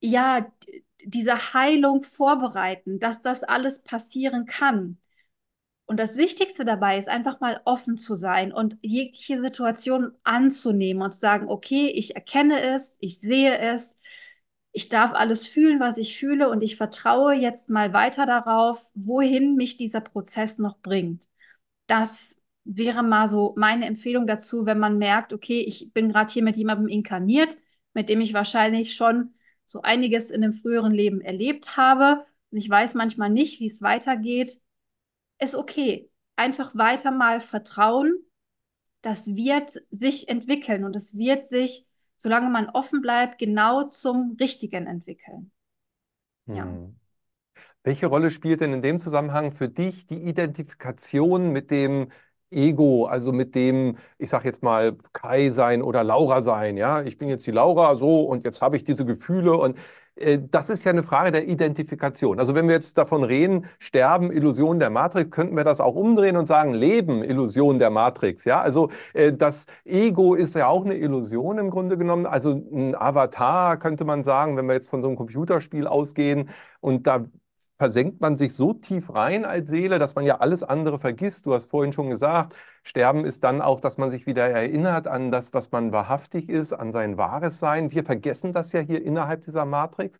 ja 0.00 0.50
diese 1.04 1.54
Heilung 1.54 2.02
vorbereiten, 2.02 2.98
dass 2.98 3.20
das 3.20 3.44
alles 3.44 3.82
passieren 3.82 4.46
kann. 4.46 4.98
Und 5.86 5.98
das 5.98 6.16
Wichtigste 6.16 6.64
dabei 6.66 6.98
ist 6.98 7.08
einfach 7.08 7.40
mal 7.40 7.62
offen 7.64 7.96
zu 7.96 8.14
sein 8.14 8.52
und 8.52 8.76
jegliche 8.82 9.40
Situation 9.40 10.12
anzunehmen 10.22 11.02
und 11.02 11.12
zu 11.12 11.20
sagen, 11.20 11.48
okay, 11.48 11.88
ich 11.88 12.14
erkenne 12.14 12.60
es, 12.60 12.98
ich 13.00 13.20
sehe 13.20 13.56
es, 13.58 13.98
ich 14.72 14.90
darf 14.90 15.12
alles 15.12 15.48
fühlen, 15.48 15.80
was 15.80 15.96
ich 15.98 16.18
fühle 16.18 16.50
und 16.50 16.62
ich 16.62 16.76
vertraue 16.76 17.34
jetzt 17.34 17.70
mal 17.70 17.92
weiter 17.94 18.26
darauf, 18.26 18.90
wohin 18.94 19.56
mich 19.56 19.78
dieser 19.78 20.00
Prozess 20.02 20.58
noch 20.58 20.78
bringt. 20.80 21.26
Das 21.86 22.36
wäre 22.64 23.02
mal 23.02 23.28
so 23.28 23.54
meine 23.56 23.86
Empfehlung 23.86 24.26
dazu, 24.26 24.66
wenn 24.66 24.78
man 24.78 24.98
merkt, 24.98 25.32
okay, 25.32 25.60
ich 25.60 25.92
bin 25.94 26.10
gerade 26.10 26.32
hier 26.32 26.42
mit 26.44 26.56
jemandem 26.58 26.88
inkarniert, 26.88 27.56
mit 27.94 28.08
dem 28.10 28.20
ich 28.20 28.34
wahrscheinlich 28.34 28.94
schon 28.94 29.34
so 29.68 29.82
einiges 29.82 30.30
in 30.30 30.40
dem 30.40 30.52
früheren 30.52 30.92
Leben 30.92 31.20
erlebt 31.20 31.76
habe 31.76 32.24
und 32.50 32.58
ich 32.58 32.68
weiß 32.68 32.94
manchmal 32.94 33.30
nicht, 33.30 33.60
wie 33.60 33.66
es 33.66 33.82
weitergeht, 33.82 34.60
ist 35.38 35.54
okay. 35.54 36.10
Einfach 36.36 36.74
weiter 36.74 37.10
mal 37.10 37.40
vertrauen. 37.40 38.16
Das 39.02 39.34
wird 39.34 39.72
sich 39.90 40.28
entwickeln 40.28 40.84
und 40.84 40.96
es 40.96 41.16
wird 41.16 41.44
sich 41.44 41.88
solange 42.18 42.50
man 42.50 42.68
offen 42.68 43.00
bleibt, 43.00 43.38
genau 43.38 43.84
zum 43.84 44.36
Richtigen 44.38 44.86
entwickeln. 44.86 45.50
Ja. 46.46 46.64
Hm. 46.64 46.96
Welche 47.84 48.06
Rolle 48.06 48.30
spielt 48.30 48.60
denn 48.60 48.72
in 48.72 48.82
dem 48.82 48.98
Zusammenhang 48.98 49.52
für 49.52 49.68
dich 49.68 50.06
die 50.06 50.24
Identifikation 50.24 51.52
mit 51.52 51.70
dem 51.70 52.10
Ego, 52.50 53.06
also 53.06 53.32
mit 53.32 53.54
dem, 53.54 53.96
ich 54.18 54.30
sage 54.30 54.46
jetzt 54.46 54.62
mal, 54.62 54.96
Kai 55.12 55.50
sein 55.50 55.82
oder 55.82 56.04
Laura 56.04 56.40
sein, 56.42 56.76
ja, 56.76 57.02
ich 57.02 57.18
bin 57.18 57.28
jetzt 57.28 57.46
die 57.46 57.50
Laura 57.50 57.96
so 57.96 58.22
und 58.22 58.44
jetzt 58.44 58.62
habe 58.62 58.76
ich 58.76 58.84
diese 58.84 59.04
Gefühle 59.04 59.56
und 59.56 59.76
äh, 60.18 60.38
das 60.50 60.70
ist 60.70 60.84
ja 60.84 60.90
eine 60.92 61.02
Frage 61.02 61.32
der 61.32 61.48
Identifikation. 61.48 62.38
Also 62.38 62.54
wenn 62.54 62.68
wir 62.68 62.74
jetzt 62.74 62.98
davon 62.98 63.24
reden, 63.24 63.66
Sterben, 63.78 64.32
Illusion 64.32 64.78
der 64.78 64.90
Matrix, 64.90 65.30
könnten 65.30 65.56
wir 65.56 65.64
das 65.64 65.80
auch 65.80 65.94
umdrehen 65.94 66.36
und 66.36 66.46
sagen, 66.46 66.74
Leben, 66.74 67.22
Illusion 67.22 67.78
der 67.78 67.90
Matrix. 67.90 68.44
Ja, 68.44 68.60
also 68.60 68.90
äh, 69.14 69.32
das 69.32 69.66
Ego 69.84 70.34
ist 70.34 70.54
ja 70.54 70.68
auch 70.68 70.84
eine 70.84 70.96
Illusion 70.96 71.58
im 71.58 71.70
Grunde 71.70 71.96
genommen. 71.98 72.26
Also 72.26 72.52
ein 72.52 72.94
Avatar 72.94 73.78
könnte 73.78 74.04
man 74.04 74.22
sagen, 74.22 74.56
wenn 74.56 74.66
wir 74.66 74.74
jetzt 74.74 74.88
von 74.88 75.02
so 75.02 75.08
einem 75.08 75.16
Computerspiel 75.16 75.86
ausgehen 75.86 76.50
und 76.80 77.06
da 77.06 77.24
versenkt 77.78 78.20
man 78.20 78.36
sich 78.36 78.54
so 78.54 78.72
tief 78.74 79.14
rein 79.14 79.44
als 79.44 79.68
Seele, 79.70 79.98
dass 79.98 80.14
man 80.14 80.24
ja 80.24 80.38
alles 80.38 80.62
andere 80.62 80.98
vergisst. 80.98 81.46
Du 81.46 81.54
hast 81.54 81.66
vorhin 81.66 81.92
schon 81.92 82.10
gesagt, 82.10 82.54
Sterben 82.82 83.24
ist 83.24 83.44
dann 83.44 83.60
auch, 83.62 83.80
dass 83.80 83.98
man 83.98 84.10
sich 84.10 84.26
wieder 84.26 84.48
erinnert 84.48 85.06
an 85.06 85.30
das, 85.30 85.54
was 85.54 85.70
man 85.72 85.92
wahrhaftig 85.92 86.48
ist, 86.48 86.72
an 86.72 86.92
sein 86.92 87.16
wahres 87.18 87.58
Sein. 87.58 87.90
Wir 87.92 88.04
vergessen 88.04 88.52
das 88.52 88.72
ja 88.72 88.80
hier 88.80 89.04
innerhalb 89.04 89.42
dieser 89.42 89.64
Matrix. 89.64 90.18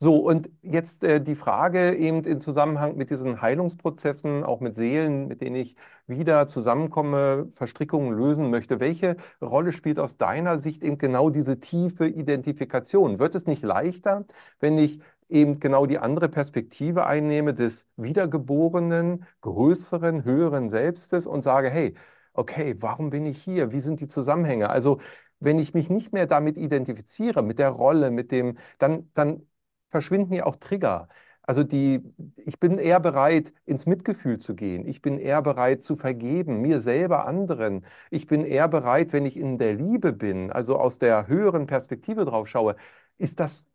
So, 0.00 0.16
und 0.18 0.48
jetzt 0.62 1.02
äh, 1.02 1.20
die 1.20 1.34
Frage 1.34 1.96
eben 1.96 2.22
in 2.22 2.38
Zusammenhang 2.40 2.96
mit 2.96 3.10
diesen 3.10 3.42
Heilungsprozessen, 3.42 4.44
auch 4.44 4.60
mit 4.60 4.76
Seelen, 4.76 5.26
mit 5.26 5.40
denen 5.40 5.56
ich 5.56 5.74
wieder 6.06 6.46
zusammenkomme, 6.46 7.48
Verstrickungen 7.50 8.16
lösen 8.16 8.48
möchte. 8.48 8.78
Welche 8.78 9.16
Rolle 9.42 9.72
spielt 9.72 9.98
aus 9.98 10.16
deiner 10.16 10.58
Sicht 10.58 10.84
eben 10.84 10.98
genau 10.98 11.30
diese 11.30 11.58
tiefe 11.58 12.06
Identifikation? 12.06 13.18
Wird 13.18 13.34
es 13.34 13.46
nicht 13.46 13.64
leichter, 13.64 14.24
wenn 14.60 14.78
ich 14.78 15.00
eben 15.28 15.60
genau 15.60 15.86
die 15.86 15.98
andere 15.98 16.28
Perspektive 16.28 17.06
einnehme 17.06 17.54
des 17.54 17.86
wiedergeborenen, 17.96 19.26
größeren, 19.42 20.24
höheren 20.24 20.68
Selbstes 20.68 21.26
und 21.26 21.42
sage, 21.42 21.70
hey, 21.70 21.94
okay, 22.32 22.74
warum 22.80 23.10
bin 23.10 23.26
ich 23.26 23.42
hier? 23.42 23.72
Wie 23.72 23.80
sind 23.80 24.00
die 24.00 24.08
Zusammenhänge? 24.08 24.70
Also 24.70 25.00
wenn 25.40 25.58
ich 25.58 25.74
mich 25.74 25.90
nicht 25.90 26.12
mehr 26.12 26.26
damit 26.26 26.56
identifiziere, 26.56 27.42
mit 27.42 27.58
der 27.58 27.70
Rolle, 27.70 28.10
mit 28.10 28.32
dem, 28.32 28.58
dann, 28.78 29.10
dann 29.14 29.46
verschwinden 29.90 30.32
ja 30.34 30.46
auch 30.46 30.56
Trigger. 30.56 31.08
Also 31.42 31.64
die, 31.64 32.02
ich 32.36 32.60
bin 32.60 32.78
eher 32.78 33.00
bereit, 33.00 33.54
ins 33.64 33.86
Mitgefühl 33.86 34.38
zu 34.38 34.54
gehen. 34.54 34.86
Ich 34.86 35.00
bin 35.00 35.18
eher 35.18 35.40
bereit 35.40 35.82
zu 35.82 35.96
vergeben, 35.96 36.60
mir 36.60 36.80
selber, 36.80 37.26
anderen. 37.26 37.86
Ich 38.10 38.26
bin 38.26 38.44
eher 38.44 38.68
bereit, 38.68 39.12
wenn 39.14 39.24
ich 39.24 39.36
in 39.38 39.56
der 39.58 39.72
Liebe 39.74 40.12
bin, 40.12 40.50
also 40.52 40.78
aus 40.78 40.98
der 40.98 41.26
höheren 41.26 41.66
Perspektive 41.66 42.24
drauf 42.26 42.48
schaue, 42.48 42.76
ist 43.16 43.40
das 43.40 43.68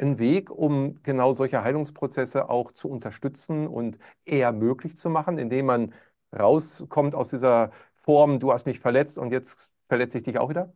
ein 0.00 0.18
Weg, 0.18 0.50
um 0.50 1.02
genau 1.02 1.32
solche 1.34 1.62
Heilungsprozesse 1.62 2.48
auch 2.48 2.72
zu 2.72 2.88
unterstützen 2.88 3.66
und 3.66 3.98
eher 4.24 4.52
möglich 4.52 4.96
zu 4.96 5.10
machen, 5.10 5.38
indem 5.38 5.66
man 5.66 5.94
rauskommt 6.36 7.14
aus 7.14 7.30
dieser 7.30 7.70
Form, 7.94 8.38
du 8.40 8.52
hast 8.52 8.66
mich 8.66 8.80
verletzt 8.80 9.18
und 9.18 9.30
jetzt 9.32 9.72
verletze 9.86 10.18
ich 10.18 10.24
dich 10.24 10.38
auch 10.38 10.48
wieder? 10.50 10.72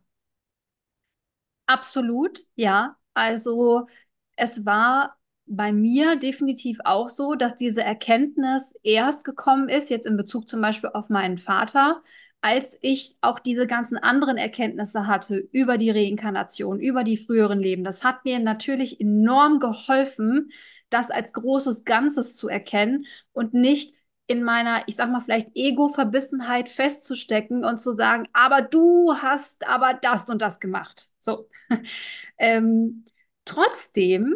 Absolut, 1.67 2.39
ja. 2.55 2.95
Also 3.13 3.87
es 4.35 4.65
war 4.65 5.17
bei 5.45 5.71
mir 5.73 6.15
definitiv 6.17 6.79
auch 6.83 7.09
so, 7.09 7.35
dass 7.35 7.55
diese 7.55 7.83
Erkenntnis 7.83 8.75
erst 8.83 9.23
gekommen 9.25 9.69
ist, 9.69 9.89
jetzt 9.89 10.05
in 10.05 10.17
Bezug 10.17 10.47
zum 10.47 10.61
Beispiel 10.61 10.91
auf 10.93 11.09
meinen 11.09 11.37
Vater, 11.37 12.01
als 12.41 12.77
ich 12.81 13.17
auch 13.21 13.39
diese 13.39 13.67
ganzen 13.67 13.97
anderen 13.97 14.37
Erkenntnisse 14.37 15.07
hatte 15.07 15.37
über 15.51 15.77
die 15.77 15.89
Reinkarnation, 15.89 16.79
über 16.79 17.03
die 17.03 17.17
früheren 17.17 17.59
Leben. 17.59 17.83
Das 17.83 18.03
hat 18.03 18.23
mir 18.23 18.39
natürlich 18.39 19.01
enorm 19.01 19.59
geholfen, 19.59 20.51
das 20.89 21.11
als 21.11 21.33
großes 21.33 21.83
Ganzes 21.85 22.37
zu 22.37 22.47
erkennen 22.47 23.05
und 23.33 23.53
nicht 23.53 23.95
in 24.27 24.43
meiner, 24.43 24.83
ich 24.87 24.95
sag 24.95 25.09
mal, 25.09 25.19
vielleicht 25.19 25.49
Ego-Verbissenheit 25.55 26.69
festzustecken 26.69 27.65
und 27.65 27.79
zu 27.79 27.91
sagen, 27.91 28.27
aber 28.31 28.61
du 28.61 29.15
hast 29.15 29.67
aber 29.67 29.95
das 29.95 30.29
und 30.29 30.41
das 30.41 30.59
gemacht. 30.59 31.07
So. 31.19 31.49
ähm, 32.37 33.05
trotzdem 33.45 34.35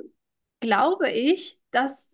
glaube 0.59 1.11
ich, 1.11 1.61
dass 1.71 2.12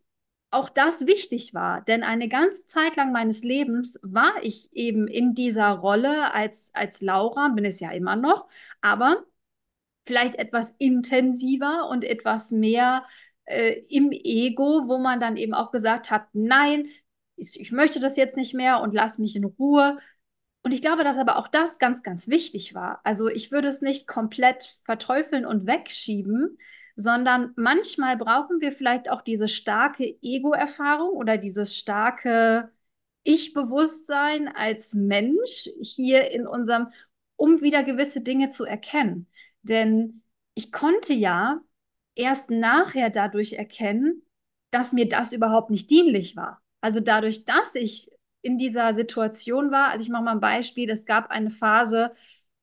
auch 0.52 0.70
das 0.70 1.06
wichtig 1.08 1.54
war. 1.54 1.82
Denn 1.82 2.04
eine 2.04 2.28
ganze 2.28 2.66
Zeit 2.66 2.96
lang 2.96 3.12
meines 3.12 3.44
Lebens 3.44 4.00
war 4.02 4.34
ich 4.42 4.74
eben 4.74 5.08
in 5.08 5.34
dieser 5.34 5.70
Rolle 5.72 6.34
als, 6.34 6.72
als 6.74 7.02
Laura, 7.02 7.50
bin 7.50 7.66
es 7.66 7.80
ja 7.80 7.92
immer 7.92 8.16
noch, 8.16 8.48
aber 8.82 9.24
vielleicht 10.06 10.38
etwas 10.38 10.76
intensiver 10.80 11.88
und 11.90 12.04
etwas 12.04 12.52
mehr 12.52 13.06
äh, 13.46 13.82
im 13.90 14.12
Ego, 14.12 14.88
wo 14.88 14.98
man 14.98 15.20
dann 15.20 15.38
eben 15.38 15.54
auch 15.54 15.72
gesagt 15.72 16.10
hat, 16.12 16.28
nein, 16.34 16.88
ich, 17.36 17.60
ich 17.60 17.72
möchte 17.72 18.00
das 18.00 18.18
jetzt 18.18 18.36
nicht 18.38 18.54
mehr 18.54 18.82
und 18.82 18.94
lass 18.94 19.20
mich 19.20 19.36
in 19.36 19.44
Ruhe. 19.46 20.00
Und 20.64 20.74
ich 20.74 20.82
glaube, 20.82 21.04
dass 21.04 21.18
aber 21.18 21.38
auch 21.38 21.48
das 21.48 21.80
ganz, 21.80 22.04
ganz 22.04 22.28
wichtig 22.28 22.74
war. 22.74 23.02
Also 23.04 23.28
ich 23.28 23.52
würde 23.52 23.68
es 23.68 23.82
nicht 23.82 24.08
komplett 24.08 24.64
verteufeln 24.84 25.46
und 25.46 25.68
wegschieben, 25.68 26.58
sondern 26.96 27.54
manchmal 27.56 28.18
brauchen 28.18 28.62
wir 28.62 28.72
vielleicht 28.72 29.10
auch 29.10 29.22
diese 29.22 29.48
starke 29.48 30.18
Ego-Erfahrung 30.22 31.12
oder 31.12 31.38
dieses 31.38 31.78
starke 31.78 32.72
Ich-Bewusstsein 33.24 34.48
als 34.48 34.94
Mensch 34.94 35.70
hier 35.82 36.32
in 36.32 36.48
unserem, 36.48 36.88
um 37.36 37.62
wieder 37.62 37.84
gewisse 37.84 38.22
Dinge 38.22 38.50
zu 38.50 38.66
erkennen. 38.66 39.28
Denn 39.62 40.24
ich 40.56 40.72
konnte 40.72 41.14
ja 41.14 41.62
erst 42.16 42.50
nachher 42.50 43.10
dadurch 43.10 43.54
erkennen, 43.54 44.24
dass 44.72 44.94
mir 44.94 45.08
das 45.08 45.34
überhaupt 45.34 45.70
nicht 45.70 45.90
dienlich 45.90 46.36
war. 46.36 46.62
Also 46.82 47.00
dadurch, 47.00 47.46
dass 47.46 47.76
ich 47.76 48.10
in 48.42 48.58
dieser 48.58 48.94
Situation 48.94 49.72
war, 49.72 49.90
also 49.90 50.04
ich 50.04 50.10
mache 50.10 50.24
mal 50.24 50.32
ein 50.34 50.40
Beispiel, 50.40 50.90
es 50.90 51.06
gab 51.06 51.30
eine 51.30 51.50
Phase, 51.50 52.14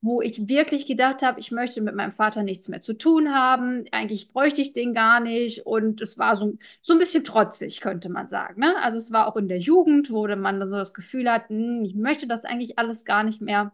wo 0.02 0.20
ich 0.22 0.48
wirklich 0.48 0.86
gedacht 0.86 1.22
habe, 1.22 1.40
ich 1.40 1.50
möchte 1.50 1.80
mit 1.80 1.94
meinem 1.94 2.12
Vater 2.12 2.42
nichts 2.42 2.68
mehr 2.68 2.80
zu 2.80 2.94
tun 2.94 3.34
haben. 3.34 3.84
Eigentlich 3.92 4.28
bräuchte 4.32 4.60
ich 4.62 4.72
den 4.72 4.94
gar 4.94 5.20
nicht. 5.20 5.66
Und 5.66 6.00
es 6.00 6.18
war 6.18 6.36
so, 6.36 6.58
so 6.82 6.92
ein 6.92 6.98
bisschen 6.98 7.24
trotzig, 7.24 7.80
könnte 7.80 8.08
man 8.08 8.28
sagen. 8.28 8.60
Ne? 8.60 8.74
Also 8.82 8.98
es 8.98 9.12
war 9.12 9.26
auch 9.26 9.36
in 9.36 9.48
der 9.48 9.58
Jugend, 9.58 10.10
wo 10.10 10.26
man 10.28 10.60
so 10.68 10.76
das 10.76 10.94
Gefühl 10.94 11.30
hat, 11.30 11.48
hm, 11.48 11.82
ich 11.84 11.94
möchte 11.94 12.26
das 12.26 12.44
eigentlich 12.44 12.78
alles 12.78 13.04
gar 13.04 13.24
nicht 13.24 13.40
mehr. 13.40 13.72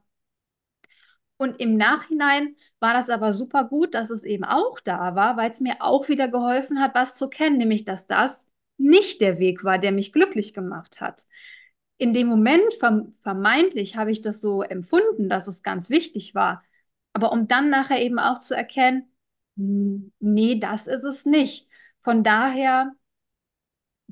Und 1.37 1.61
im 1.61 1.77
Nachhinein 1.77 2.55
war 2.79 2.95
das 2.95 3.11
aber 3.11 3.33
super 3.33 3.65
gut, 3.65 3.95
dass 3.95 4.11
es 4.11 4.23
eben 4.25 4.45
auch 4.45 4.79
da 4.81 5.17
war, 5.17 5.37
weil 5.37 5.51
es 5.51 5.61
mir 5.61 5.77
auch 5.81 6.09
wieder 6.09 6.29
geholfen 6.29 6.81
hat, 6.81 6.95
was 6.95 7.17
zu 7.17 7.29
kennen, 7.29 7.59
nämlich 7.59 7.85
dass 7.85 8.07
das 8.07 8.47
nicht 8.79 9.21
der 9.21 9.39
Weg 9.39 9.65
war, 9.65 9.79
der 9.79 9.93
mich 9.93 10.13
glücklich 10.13 10.55
gemacht 10.55 11.01
hat. 11.01 11.27
In 11.99 12.13
dem 12.13 12.27
Moment 12.27 12.73
vermeintlich 13.21 13.97
habe 13.97 14.11
ich 14.11 14.23
das 14.23 14.41
so 14.41 14.63
empfunden, 14.63 15.29
dass 15.29 15.47
es 15.47 15.63
ganz 15.63 15.91
wichtig 15.91 16.35
war. 16.35 16.63
Aber 17.13 17.33
um 17.33 17.47
dann 17.47 17.71
nachher 17.71 18.01
eben 18.01 18.19
auch 18.19 18.39
zu 18.39 18.55
erkennen, 18.55 19.13
nee, 19.55 20.59
das 20.59 20.87
ist 20.87 21.05
es 21.05 21.27
nicht. 21.27 21.69
Von 22.01 22.25
daher 22.25 22.93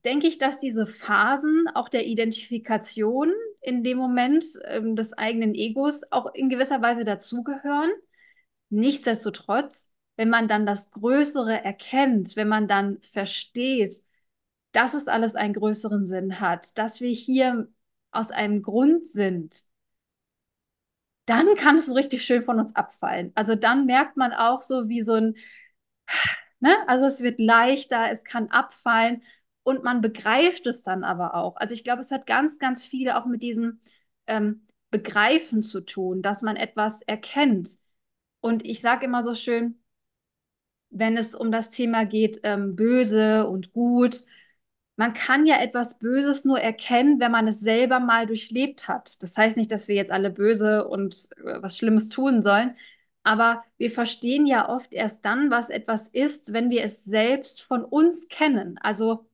denke 0.04 0.26
ich, 0.26 0.38
dass 0.38 0.60
diese 0.60 0.86
Phasen 0.86 1.66
auch 1.74 1.88
der 1.88 2.06
Identifikation 2.06 3.32
in 3.60 3.82
dem 3.82 3.98
Moment 3.98 4.44
ähm, 4.64 4.96
des 4.96 5.12
eigenen 5.12 5.54
Egos 5.54 6.02
auch 6.10 6.34
in 6.34 6.48
gewisser 6.48 6.80
Weise 6.80 7.04
dazugehören. 7.04 7.90
Nichtsdestotrotz, 8.70 9.90
wenn 10.16 10.30
man 10.30 10.48
dann 10.48 10.64
das 10.66 10.90
Größere 10.90 11.62
erkennt, 11.64 12.36
wenn 12.36 12.48
man 12.48 12.68
dann 12.68 13.00
versteht, 13.02 13.96
dass 14.72 14.94
es 14.94 15.08
alles 15.08 15.36
einen 15.36 15.54
größeren 15.54 16.04
Sinn 16.06 16.40
hat, 16.40 16.78
dass 16.78 17.00
wir 17.00 17.10
hier 17.10 17.68
aus 18.12 18.30
einem 18.30 18.62
Grund 18.62 19.06
sind, 19.06 19.62
dann 21.26 21.54
kann 21.56 21.76
es 21.78 21.86
so 21.86 21.94
richtig 21.94 22.24
schön 22.24 22.42
von 22.42 22.58
uns 22.58 22.74
abfallen. 22.74 23.32
Also 23.34 23.54
dann 23.54 23.86
merkt 23.86 24.16
man 24.16 24.32
auch 24.32 24.62
so 24.62 24.88
wie 24.88 25.00
so 25.02 25.14
ein, 25.14 25.36
ne? 26.60 26.74
Also 26.88 27.06
es 27.06 27.22
wird 27.22 27.38
leichter, 27.40 28.10
es 28.10 28.24
kann 28.24 28.48
abfallen 28.48 29.22
und 29.62 29.84
man 29.84 30.00
begreift 30.00 30.66
es 30.66 30.82
dann 30.82 31.04
aber 31.04 31.34
auch. 31.34 31.56
Also 31.56 31.74
ich 31.74 31.84
glaube, 31.84 32.00
es 32.00 32.10
hat 32.10 32.26
ganz, 32.26 32.58
ganz 32.58 32.84
viele 32.84 33.16
auch 33.20 33.26
mit 33.26 33.42
diesem 33.42 33.80
ähm, 34.26 34.66
Begreifen 34.90 35.62
zu 35.62 35.82
tun, 35.82 36.22
dass 36.22 36.42
man 36.42 36.56
etwas 36.56 37.02
erkennt. 37.02 37.70
Und 38.40 38.64
ich 38.64 38.80
sage 38.80 39.04
immer 39.06 39.22
so 39.22 39.34
schön, 39.34 39.80
wenn 40.90 41.16
es 41.16 41.34
um 41.34 41.52
das 41.52 41.70
Thema 41.70 42.04
geht, 42.04 42.40
ähm, 42.42 42.74
böse 42.76 43.46
und 43.48 43.72
gut, 43.72 44.24
man 45.00 45.14
kann 45.14 45.46
ja 45.46 45.56
etwas 45.62 45.98
Böses 45.98 46.44
nur 46.44 46.60
erkennen, 46.60 47.20
wenn 47.20 47.32
man 47.32 47.48
es 47.48 47.60
selber 47.60 48.00
mal 48.00 48.26
durchlebt 48.26 48.86
hat. 48.86 49.22
Das 49.22 49.34
heißt 49.36 49.56
nicht, 49.56 49.72
dass 49.72 49.88
wir 49.88 49.94
jetzt 49.94 50.12
alle 50.12 50.28
böse 50.30 50.86
und 50.86 51.14
äh, 51.38 51.62
was 51.62 51.78
Schlimmes 51.78 52.10
tun 52.10 52.42
sollen, 52.42 52.76
aber 53.22 53.64
wir 53.78 53.90
verstehen 53.90 54.46
ja 54.46 54.68
oft 54.68 54.92
erst 54.92 55.24
dann, 55.24 55.50
was 55.50 55.70
etwas 55.70 56.08
ist, 56.08 56.52
wenn 56.52 56.68
wir 56.70 56.84
es 56.84 57.04
selbst 57.04 57.62
von 57.62 57.82
uns 57.82 58.28
kennen. 58.28 58.78
Also 58.82 59.26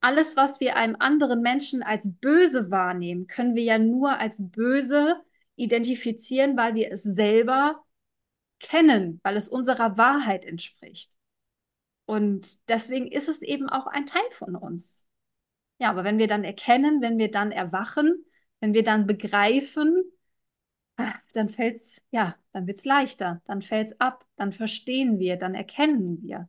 alles, 0.00 0.36
was 0.36 0.60
wir 0.60 0.76
einem 0.76 0.96
anderen 1.00 1.42
Menschen 1.42 1.82
als 1.82 2.08
böse 2.20 2.70
wahrnehmen, 2.70 3.26
können 3.26 3.56
wir 3.56 3.64
ja 3.64 3.78
nur 3.78 4.18
als 4.18 4.38
böse 4.40 5.16
identifizieren, 5.56 6.56
weil 6.56 6.76
wir 6.76 6.92
es 6.92 7.02
selber 7.02 7.84
kennen, 8.60 9.20
weil 9.24 9.36
es 9.36 9.48
unserer 9.48 9.98
Wahrheit 9.98 10.44
entspricht. 10.44 11.18
Und 12.06 12.68
deswegen 12.68 13.06
ist 13.10 13.28
es 13.28 13.42
eben 13.42 13.68
auch 13.68 13.86
ein 13.86 14.06
Teil 14.06 14.22
von 14.30 14.56
uns. 14.56 15.06
Ja, 15.78 15.90
aber 15.90 16.04
wenn 16.04 16.18
wir 16.18 16.28
dann 16.28 16.44
erkennen, 16.44 17.02
wenn 17.02 17.18
wir 17.18 17.30
dann 17.30 17.52
erwachen, 17.52 18.24
wenn 18.60 18.74
wir 18.74 18.84
dann 18.84 19.06
begreifen, 19.06 20.02
ah, 20.96 21.14
dann 21.34 21.48
fällt's, 21.48 22.02
ja, 22.10 22.36
dann 22.52 22.66
wird's 22.66 22.84
leichter, 22.84 23.42
dann 23.46 23.62
fällt's 23.62 23.98
ab, 24.00 24.26
dann 24.36 24.52
verstehen 24.52 25.18
wir, 25.18 25.36
dann 25.36 25.54
erkennen 25.54 26.22
wir. 26.22 26.48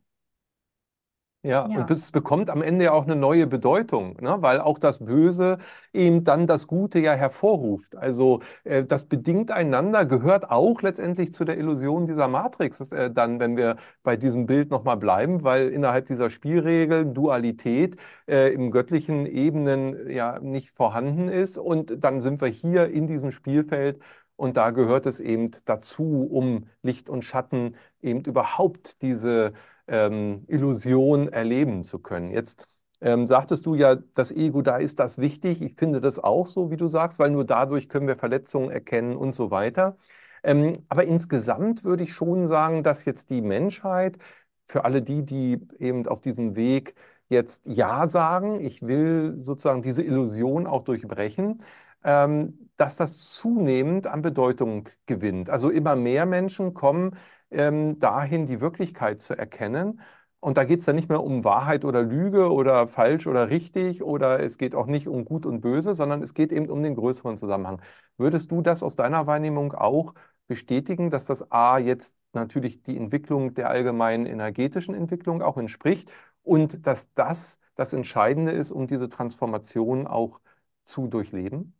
Ja, 1.46 1.68
ja, 1.68 1.80
und 1.80 1.90
es 1.90 2.10
bekommt 2.10 2.50
am 2.50 2.60
Ende 2.60 2.86
ja 2.86 2.92
auch 2.92 3.04
eine 3.04 3.14
neue 3.14 3.46
Bedeutung, 3.46 4.16
ne? 4.20 4.36
weil 4.40 4.60
auch 4.60 4.78
das 4.78 4.98
Böse 4.98 5.58
eben 5.92 6.24
dann 6.24 6.46
das 6.46 6.66
Gute 6.66 6.98
ja 6.98 7.12
hervorruft. 7.12 7.96
Also 7.96 8.40
äh, 8.64 8.84
das 8.84 9.04
bedingt 9.04 9.52
einander, 9.52 10.06
gehört 10.06 10.50
auch 10.50 10.82
letztendlich 10.82 11.32
zu 11.32 11.44
der 11.44 11.56
Illusion 11.56 12.06
dieser 12.06 12.26
Matrix, 12.26 12.80
äh, 12.92 13.10
dann, 13.12 13.38
wenn 13.38 13.56
wir 13.56 13.76
bei 14.02 14.16
diesem 14.16 14.46
Bild 14.46 14.70
nochmal 14.70 14.96
bleiben, 14.96 15.44
weil 15.44 15.68
innerhalb 15.68 16.06
dieser 16.06 16.30
Spielregeln 16.30 17.14
Dualität 17.14 17.96
äh, 18.26 18.52
im 18.52 18.72
göttlichen 18.72 19.26
Ebenen 19.26 20.10
ja 20.10 20.40
nicht 20.40 20.70
vorhanden 20.70 21.28
ist. 21.28 21.58
Und 21.58 22.02
dann 22.02 22.20
sind 22.22 22.40
wir 22.40 22.48
hier 22.48 22.88
in 22.90 23.06
diesem 23.06 23.30
Spielfeld 23.30 24.00
und 24.36 24.56
da 24.56 24.70
gehört 24.70 25.06
es 25.06 25.18
eben 25.20 25.50
dazu, 25.64 26.26
um 26.30 26.68
Licht 26.82 27.08
und 27.08 27.22
Schatten 27.24 27.76
eben 28.02 28.22
überhaupt 28.24 29.00
diese 29.02 29.52
ähm, 29.88 30.44
Illusion 30.48 31.28
erleben 31.28 31.84
zu 31.84 31.98
können. 31.98 32.30
Jetzt 32.30 32.66
ähm, 33.00 33.26
sagtest 33.26 33.66
du 33.66 33.74
ja, 33.74 33.94
das 34.14 34.32
Ego, 34.32 34.62
da 34.62 34.76
ist 34.78 34.98
das 34.98 35.18
wichtig. 35.18 35.62
Ich 35.62 35.74
finde 35.76 36.00
das 36.00 36.18
auch 36.18 36.46
so, 36.46 36.70
wie 36.70 36.76
du 36.76 36.88
sagst, 36.88 37.18
weil 37.18 37.30
nur 37.30 37.44
dadurch 37.44 37.88
können 37.88 38.06
wir 38.08 38.16
Verletzungen 38.16 38.70
erkennen 38.70 39.16
und 39.16 39.34
so 39.34 39.50
weiter. 39.50 39.96
Ähm, 40.42 40.84
aber 40.88 41.04
insgesamt 41.04 41.84
würde 41.84 42.04
ich 42.04 42.12
schon 42.14 42.46
sagen, 42.46 42.82
dass 42.82 43.04
jetzt 43.04 43.30
die 43.30 43.42
Menschheit, 43.42 44.18
für 44.66 44.84
alle 44.84 45.02
die, 45.02 45.24
die 45.24 45.60
eben 45.78 46.06
auf 46.08 46.20
diesem 46.20 46.56
Weg 46.56 46.94
jetzt 47.28 47.62
Ja 47.66 48.06
sagen, 48.08 48.60
ich 48.60 48.82
will 48.82 49.38
sozusagen 49.42 49.82
diese 49.82 50.02
Illusion 50.02 50.66
auch 50.66 50.82
durchbrechen, 50.84 51.62
ähm, 52.04 52.70
dass 52.76 52.96
das 52.96 53.18
zunehmend 53.18 54.06
an 54.06 54.22
Bedeutung 54.22 54.88
gewinnt. 55.06 55.50
Also 55.50 55.70
immer 55.70 55.96
mehr 55.96 56.26
Menschen 56.26 56.74
kommen 56.74 57.16
ähm, 57.50 57.98
dahin, 57.98 58.46
die 58.46 58.60
Wirklichkeit 58.60 59.20
zu 59.20 59.36
erkennen. 59.36 60.00
Und 60.40 60.56
da 60.58 60.64
geht 60.64 60.80
es 60.80 60.86
dann 60.86 60.96
nicht 60.96 61.08
mehr 61.08 61.22
um 61.22 61.44
Wahrheit 61.44 61.84
oder 61.84 62.02
Lüge 62.02 62.52
oder 62.52 62.86
falsch 62.88 63.26
oder 63.26 63.50
richtig 63.50 64.02
oder 64.02 64.40
es 64.40 64.58
geht 64.58 64.74
auch 64.74 64.86
nicht 64.86 65.08
um 65.08 65.24
Gut 65.24 65.46
und 65.46 65.60
Böse, 65.60 65.94
sondern 65.94 66.22
es 66.22 66.34
geht 66.34 66.52
eben 66.52 66.68
um 66.70 66.82
den 66.82 66.94
größeren 66.94 67.36
Zusammenhang. 67.36 67.80
Würdest 68.16 68.50
du 68.50 68.62
das 68.62 68.82
aus 68.82 68.96
deiner 68.96 69.26
Wahrnehmung 69.26 69.72
auch 69.72 70.14
bestätigen, 70.46 71.10
dass 71.10 71.24
das 71.24 71.50
A 71.50 71.78
jetzt 71.78 72.16
natürlich 72.32 72.82
die 72.82 72.96
Entwicklung 72.96 73.54
der 73.54 73.70
allgemeinen 73.70 74.26
energetischen 74.26 74.94
Entwicklung 74.94 75.42
auch 75.42 75.56
entspricht 75.56 76.12
und 76.42 76.86
dass 76.86 77.12
das 77.14 77.58
das 77.74 77.92
Entscheidende 77.92 78.52
ist, 78.52 78.70
um 78.70 78.86
diese 78.86 79.08
Transformation 79.08 80.06
auch 80.06 80.40
zu 80.84 81.08
durchleben? 81.08 81.74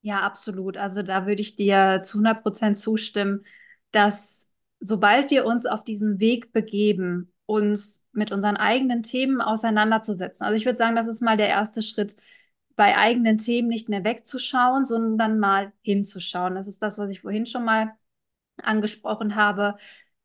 Ja, 0.00 0.20
absolut. 0.22 0.76
Also 0.76 1.02
da 1.02 1.26
würde 1.26 1.40
ich 1.40 1.56
dir 1.56 2.00
zu 2.04 2.18
100 2.18 2.42
Prozent 2.42 2.78
zustimmen, 2.78 3.44
dass 3.90 4.47
sobald 4.80 5.30
wir 5.30 5.44
uns 5.44 5.66
auf 5.66 5.84
diesen 5.84 6.20
Weg 6.20 6.52
begeben, 6.52 7.32
uns 7.46 8.06
mit 8.12 8.32
unseren 8.32 8.56
eigenen 8.56 9.02
Themen 9.02 9.40
auseinanderzusetzen. 9.40 10.44
Also 10.44 10.56
ich 10.56 10.66
würde 10.66 10.76
sagen, 10.76 10.96
das 10.96 11.06
ist 11.08 11.22
mal 11.22 11.36
der 11.36 11.48
erste 11.48 11.82
Schritt, 11.82 12.16
bei 12.76 12.96
eigenen 12.96 13.38
Themen 13.38 13.68
nicht 13.68 13.88
mehr 13.88 14.04
wegzuschauen, 14.04 14.84
sondern 14.84 15.38
mal 15.40 15.72
hinzuschauen. 15.82 16.54
Das 16.54 16.68
ist 16.68 16.80
das, 16.82 16.96
was 16.98 17.10
ich 17.10 17.22
vorhin 17.22 17.46
schon 17.46 17.64
mal 17.64 17.92
angesprochen 18.62 19.34
habe. 19.34 19.76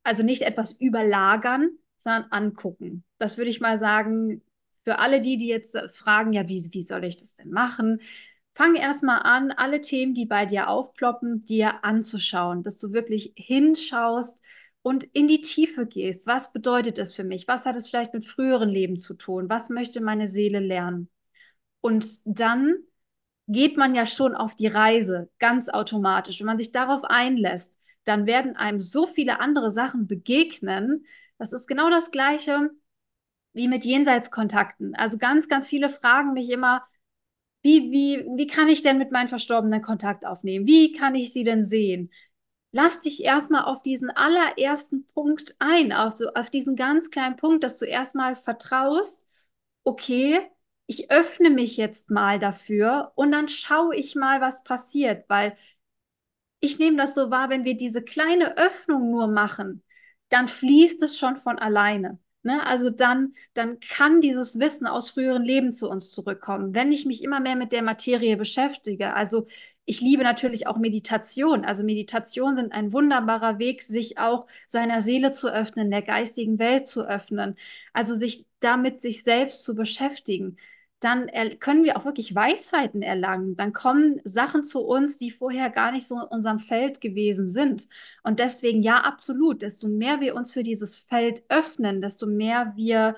Also 0.04 0.22
nicht 0.24 0.44
etwas 0.44 0.74
überlagern, 0.74 1.72
sondern 1.98 2.26
angucken. 2.32 3.04
Das 3.18 3.38
würde 3.38 3.50
ich 3.50 3.62
mal 3.62 3.80
sagen, 3.80 4.44
für 4.84 5.00
alle 5.00 5.22
die, 5.22 5.38
die 5.38 5.48
jetzt 5.48 5.78
fragen, 5.96 6.34
ja, 6.34 6.48
wie, 6.48 6.62
wie 6.72 6.84
soll 6.84 7.06
ich 7.06 7.18
das 7.18 7.36
denn 7.36 7.52
machen? 7.52 8.02
Fang 8.56 8.76
erstmal 8.76 9.24
an, 9.24 9.52
alle 9.52 9.82
Themen, 9.82 10.14
die 10.14 10.26
bei 10.26 10.46
dir 10.46 10.70
aufploppen, 10.70 11.42
dir 11.42 11.84
anzuschauen, 11.84 12.64
dass 12.64 12.78
du 12.78 12.94
wirklich 12.94 13.34
hinschaust 13.36 14.42
und 14.84 15.04
in 15.06 15.28
die 15.28 15.42
Tiefe 15.42 15.88
gehst. 15.88 16.28
Was 16.28 16.54
bedeutet 16.54 17.00
es 17.00 17.16
für 17.16 17.24
mich? 17.24 17.48
Was 17.48 17.66
hat 17.66 17.76
es 17.76 17.90
vielleicht 17.90 18.14
mit 18.14 18.28
früheren 18.28 18.70
Leben 18.70 18.98
zu 18.98 19.16
tun? 19.16 19.50
Was 19.50 19.70
möchte 19.70 20.02
meine 20.02 20.28
Seele 20.28 20.60
lernen? 20.60 21.10
Und 21.82 22.20
dann 22.26 22.78
geht 23.48 23.76
man 23.76 23.96
ja 23.96 24.06
schon 24.06 24.36
auf 24.36 24.56
die 24.56 24.68
Reise, 24.68 25.30
ganz 25.40 25.70
automatisch. 25.70 26.40
Wenn 26.40 26.48
man 26.48 26.58
sich 26.58 26.72
darauf 26.72 27.04
einlässt, 27.04 27.80
dann 28.04 28.26
werden 28.26 28.56
einem 28.56 28.80
so 28.80 29.08
viele 29.08 29.40
andere 29.40 29.72
Sachen 29.72 30.08
begegnen. 30.08 31.06
Das 31.38 31.54
ist 31.54 31.68
genau 31.68 31.90
das 31.90 32.12
Gleiche 32.12 32.70
wie 33.54 33.68
mit 33.68 33.86
Jenseitskontakten. 33.86 34.96
Also 34.96 35.18
ganz, 35.18 35.48
ganz 35.48 35.68
viele 35.68 35.90
fragen 35.90 36.34
mich 36.34 36.50
immer, 36.50 36.84
wie, 37.64 37.92
wie, 37.92 38.26
wie 38.38 38.48
kann 38.48 38.68
ich 38.70 38.82
denn 38.82 38.98
mit 38.98 39.12
meinen 39.12 39.30
Verstorbenen 39.30 39.82
Kontakt 39.82 40.26
aufnehmen? 40.26 40.68
Wie 40.68 40.92
kann 40.92 41.16
ich 41.16 41.32
sie 41.34 41.44
denn 41.44 41.64
sehen? 41.64 42.12
Lass 42.72 43.02
dich 43.02 43.24
erstmal 43.24 43.66
auf 43.66 43.84
diesen 43.84 44.10
allerersten 44.12 45.06
Punkt 45.08 45.56
ein, 45.60 45.94
auf, 45.94 46.14
so, 46.14 46.28
auf 46.36 46.50
diesen 46.50 46.76
ganz 46.76 47.12
kleinen 47.12 47.38
Punkt, 47.38 47.64
dass 47.64 47.80
du 47.80 47.86
erstmal 47.86 48.36
vertraust, 48.36 49.28
okay, 49.84 50.42
ich 50.88 51.12
öffne 51.12 51.50
mich 51.50 51.78
jetzt 51.78 52.12
mal 52.12 52.40
dafür 52.40 53.12
und 53.16 53.32
dann 53.32 53.48
schaue 53.48 53.96
ich 53.96 54.16
mal, 54.16 54.42
was 54.42 54.64
passiert, 54.64 55.26
weil 55.30 55.58
ich 56.62 56.80
nehme 56.80 56.98
das 56.98 57.14
so 57.16 57.30
wahr, 57.30 57.50
wenn 57.52 57.64
wir 57.66 57.78
diese 57.78 58.02
kleine 58.02 58.58
Öffnung 58.58 59.12
nur 59.12 59.28
machen, 59.28 59.84
dann 60.30 60.48
fließt 60.48 61.02
es 61.04 61.18
schon 61.20 61.36
von 61.36 61.60
alleine. 61.60 62.18
Ne? 62.44 62.66
Also 62.66 62.90
dann, 62.90 63.34
dann 63.54 63.80
kann 63.80 64.22
dieses 64.22 64.60
Wissen 64.60 64.86
aus 64.88 65.12
früheren 65.12 65.44
Leben 65.44 65.72
zu 65.72 65.90
uns 65.90 66.12
zurückkommen. 66.12 66.74
Wenn 66.74 66.92
ich 66.92 67.06
mich 67.06 67.24
immer 67.24 67.40
mehr 67.40 67.56
mit 67.56 67.72
der 67.72 67.82
Materie 67.82 68.38
beschäftige, 68.38 69.14
also 69.14 69.48
ich 69.86 70.02
liebe 70.02 70.24
natürlich 70.24 70.68
auch 70.68 70.78
Meditation. 70.78 71.66
Also 71.66 71.84
Meditation 71.84 72.56
sind 72.56 72.72
ein 72.74 72.94
wunderbarer 72.94 73.60
Weg, 73.60 73.82
sich 73.84 74.18
auch 74.18 74.48
seiner 74.68 75.02
Seele 75.02 75.32
zu 75.32 75.50
öffnen, 75.54 75.92
der 75.92 76.02
geistigen 76.02 76.60
Welt 76.60 76.88
zu 76.88 77.08
öffnen. 77.08 77.56
Also 77.92 78.16
sich 78.16 78.46
damit 78.60 79.00
sich 79.02 79.24
selbst 79.24 79.64
zu 79.64 79.76
beschäftigen 79.76 80.58
dann 81.04 81.30
können 81.60 81.84
wir 81.84 81.98
auch 81.98 82.06
wirklich 82.06 82.34
Weisheiten 82.36 83.02
erlangen. 83.02 83.56
Dann 83.56 83.74
kommen 83.74 84.22
Sachen 84.24 84.64
zu 84.64 84.82
uns, 84.82 85.18
die 85.18 85.32
vorher 85.32 85.70
gar 85.70 85.92
nicht 85.92 86.08
so 86.08 86.16
in 86.20 86.28
unserem 86.28 86.60
Feld 86.60 87.02
gewesen 87.02 87.48
sind. 87.48 87.88
Und 88.24 88.40
deswegen, 88.40 88.82
ja, 88.84 89.02
absolut, 89.02 89.62
desto 89.62 89.88
mehr 89.88 90.22
wir 90.22 90.36
uns 90.36 90.54
für 90.54 90.64
dieses 90.64 91.00
Feld 91.00 91.44
öffnen, 91.50 92.02
desto 92.02 92.28
mehr 92.28 92.74
wir, 92.76 93.18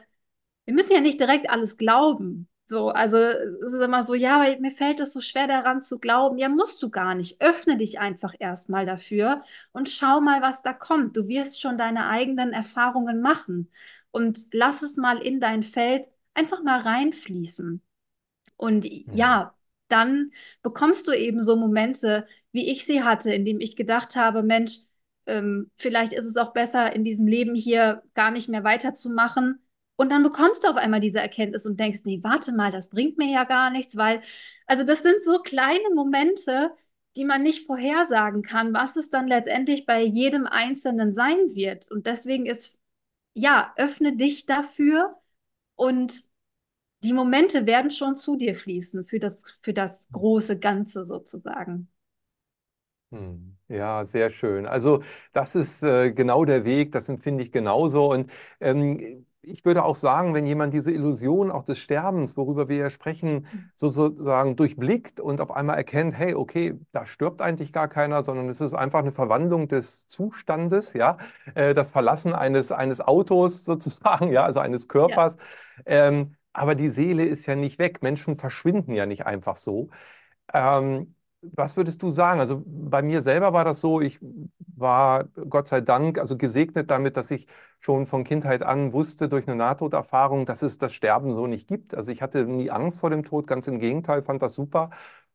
wir 0.66 0.74
müssen 0.74 0.94
ja 0.94 1.02
nicht 1.02 1.20
direkt 1.20 1.50
alles 1.50 1.78
glauben. 1.78 2.48
So, 2.68 2.90
also 2.90 3.18
es 3.18 3.74
ist 3.74 3.82
immer 3.82 4.02
so, 4.02 4.16
ja, 4.16 4.42
aber 4.42 4.60
mir 4.60 4.72
fällt 4.72 5.00
es 5.00 5.14
so 5.14 5.22
schwer 5.22 5.48
daran 5.48 5.84
zu 5.84 6.00
glauben. 6.00 6.40
Ja, 6.40 6.50
musst 6.50 6.82
du 6.82 6.90
gar 6.90 7.14
nicht. 7.14 7.40
Öffne 7.42 7.78
dich 7.78 8.00
einfach 8.00 8.34
erstmal 8.40 8.88
dafür 8.88 9.44
und 9.72 9.88
schau 9.90 10.20
mal, 10.20 10.42
was 10.42 10.64
da 10.64 10.74
kommt. 10.74 11.16
Du 11.16 11.28
wirst 11.28 11.62
schon 11.62 11.78
deine 11.78 12.08
eigenen 12.08 12.54
Erfahrungen 12.54 13.22
machen 13.22 13.70
und 14.12 14.40
lass 14.52 14.82
es 14.82 14.98
mal 14.98 15.20
in 15.22 15.40
dein 15.40 15.62
Feld 15.62 16.08
einfach 16.36 16.62
mal 16.64 16.80
reinfließen. 16.80 17.82
Und 18.58 18.86
mhm. 18.86 19.06
ja, 19.14 19.56
dann 19.88 20.32
bekommst 20.62 21.08
du 21.08 21.12
eben 21.12 21.42
so 21.42 21.56
Momente, 21.56 22.28
wie 22.52 22.70
ich 22.70 22.86
sie 22.86 23.04
hatte, 23.04 23.34
in 23.34 23.46
dem 23.46 23.60
ich 23.60 23.76
gedacht 23.76 24.16
habe, 24.16 24.44
Mensch, 24.44 24.80
ähm, 25.28 25.72
vielleicht 25.76 26.14
ist 26.14 26.26
es 26.26 26.38
auch 26.38 26.54
besser, 26.54 26.94
in 26.94 27.04
diesem 27.04 27.28
Leben 27.28 27.56
hier 27.56 28.04
gar 28.14 28.32
nicht 28.32 28.50
mehr 28.50 28.64
weiterzumachen. 28.64 29.60
Und 29.98 30.12
dann 30.12 30.24
bekommst 30.24 30.64
du 30.64 30.68
auf 30.70 30.76
einmal 30.76 31.00
diese 31.00 31.20
Erkenntnis 31.20 31.66
und 31.66 31.80
denkst, 31.80 32.02
nee, 32.04 32.20
warte 32.22 32.52
mal, 32.54 32.72
das 32.72 32.90
bringt 32.90 33.18
mir 33.18 33.32
ja 33.32 33.46
gar 33.46 33.70
nichts, 33.70 33.96
weil, 33.96 34.22
also 34.68 34.84
das 34.84 35.04
sind 35.04 35.24
so 35.24 35.40
kleine 35.40 35.90
Momente, 35.94 36.72
die 37.16 37.26
man 37.26 37.44
nicht 37.44 37.66
vorhersagen 37.66 38.42
kann, 38.42 38.74
was 38.74 38.98
es 38.98 39.10
dann 39.10 39.28
letztendlich 39.28 39.86
bei 39.86 40.04
jedem 40.04 40.46
Einzelnen 40.48 41.14
sein 41.14 41.56
wird. 41.56 41.90
Und 41.92 42.08
deswegen 42.08 42.46
ist, 42.46 42.78
ja, 43.34 43.74
öffne 43.78 44.16
dich 44.18 44.46
dafür 44.46 45.18
und 45.76 46.24
die 47.04 47.14
Momente 47.14 47.66
werden 47.68 47.92
schon 47.92 48.16
zu 48.18 48.38
dir 48.38 48.56
fließen 48.56 49.06
für 49.08 49.20
das, 49.20 49.60
für 49.64 49.74
das 49.74 50.10
große 50.12 50.60
Ganze 50.60 51.06
sozusagen. 51.06 51.90
Hm. 53.12 53.58
Ja, 53.68 54.04
sehr 54.06 54.30
schön. 54.30 54.66
Also 54.66 55.04
das 55.32 55.56
ist 55.56 55.84
äh, 55.84 56.12
genau 56.12 56.46
der 56.46 56.66
Weg, 56.66 56.92
das 56.92 57.08
empfinde 57.10 57.44
ich 57.44 57.52
genauso. 57.52 58.12
Und 58.12 58.32
ähm, 58.60 59.26
ich 59.48 59.66
würde 59.66 59.84
auch 59.84 59.96
sagen, 59.96 60.34
wenn 60.34 60.46
jemand 60.46 60.74
diese 60.74 60.92
Illusion 60.92 61.52
auch 61.52 61.64
des 61.64 61.78
Sterbens, 61.78 62.36
worüber 62.38 62.70
wir 62.70 62.78
ja 62.78 62.90
sprechen, 62.90 63.48
mhm. 63.52 63.70
sozusagen 63.76 64.56
durchblickt 64.56 65.20
und 65.20 65.42
auf 65.42 65.52
einmal 65.52 65.78
erkennt, 65.78 66.18
hey, 66.18 66.36
okay, 66.36 66.80
da 66.92 67.06
stirbt 67.06 67.42
eigentlich 67.42 67.74
gar 67.74 67.88
keiner, 67.88 68.24
sondern 68.24 68.50
es 68.50 68.62
ist 68.62 68.74
einfach 68.74 69.00
eine 69.00 69.12
Verwandlung 69.12 69.68
des 69.68 70.08
Zustandes, 70.08 70.94
ja, 70.94 71.18
äh, 71.56 71.74
das 71.74 71.92
Verlassen 71.92 72.34
eines, 72.34 72.72
eines 72.72 73.02
Autos 73.02 73.64
sozusagen, 73.66 74.32
ja, 74.32 74.44
also 74.44 74.60
eines 74.60 74.88
Körpers. 74.88 75.38
Ja. 75.86 76.08
Ähm, 76.08 76.36
aber 76.54 76.76
die 76.76 76.90
Seele 76.90 77.26
ist 77.26 77.46
ja 77.48 77.56
nicht 77.56 77.80
weg. 77.80 78.02
Menschen 78.02 78.38
verschwinden 78.38 78.94
ja 78.94 79.06
nicht 79.06 79.26
einfach 79.26 79.58
so. 79.58 79.90
Ähm, 80.54 81.15
was 81.54 81.78
würdest 81.78 82.02
du 82.02 82.12
sagen? 82.12 82.40
Also 82.40 82.64
bei 82.66 83.02
mir 83.02 83.22
selber 83.22 83.54
war 83.54 83.66
das 83.66 83.82
so, 83.82 84.02
ich 84.02 84.20
war 84.76 85.26
Gott 85.50 85.68
sei 85.68 85.82
Dank 85.82 86.18
also 86.20 86.38
gesegnet 86.38 86.90
damit, 86.92 87.18
dass 87.18 87.32
ich 87.32 87.48
schon 87.80 88.06
von 88.08 88.24
Kindheit 88.24 88.64
an 88.64 88.94
wusste 88.94 89.30
durch 89.30 89.48
eine 89.48 89.56
Nahtoderfahrung, 89.56 90.46
dass 90.46 90.62
es 90.62 90.78
das 90.78 90.94
Sterben 90.94 91.34
so 91.34 91.48
nicht 91.48 91.68
gibt. 91.68 91.96
Also 91.96 92.12
ich 92.12 92.22
hatte 92.22 92.46
nie 92.46 92.72
Angst 92.72 93.00
vor 93.00 93.10
dem 93.10 93.24
Tod, 93.24 93.48
ganz 93.48 93.68
im 93.68 93.80
Gegenteil, 93.80 94.24
fand 94.24 94.42
das 94.42 94.54
super 94.54 94.90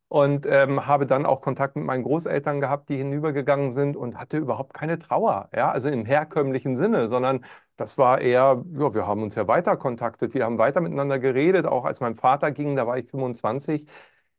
und 0.09 0.45
ähm, 0.47 0.87
habe 0.87 1.07
dann 1.07 1.25
auch 1.25 1.41
Kontakt 1.41 1.77
mit 1.77 1.85
meinen 1.85 2.03
Großeltern 2.03 2.61
gehabt, 2.61 2.89
die 2.89 2.97
hinübergegangen 2.97 3.71
sind 3.73 3.97
und 3.97 4.19
hatte 4.19 4.39
überhaupt 4.39 4.75
keine 4.75 4.99
Trauer, 4.99 5.49
ja, 5.55 5.71
also 5.71 5.89
im 5.89 6.05
herkömmlichen 6.05 6.75
Sinne, 6.77 7.09
sondern 7.09 7.45
das 7.77 7.97
war 7.97 8.21
eher, 8.21 8.63
ja, 8.75 8.95
wir 8.95 9.07
haben 9.07 9.23
uns 9.23 9.37
ja 9.37 9.47
weiter 9.47 9.77
kontaktet, 9.77 10.35
wir 10.35 10.45
haben 10.45 10.59
weiter 10.59 10.81
miteinander 10.81 11.19
geredet, 11.21 11.65
auch 11.67 11.85
als 11.85 12.01
mein 12.01 12.17
Vater 12.17 12.51
ging, 12.51 12.75
da 12.77 12.87
war 12.89 12.99
ich 12.99 13.09
25, 13.09 13.87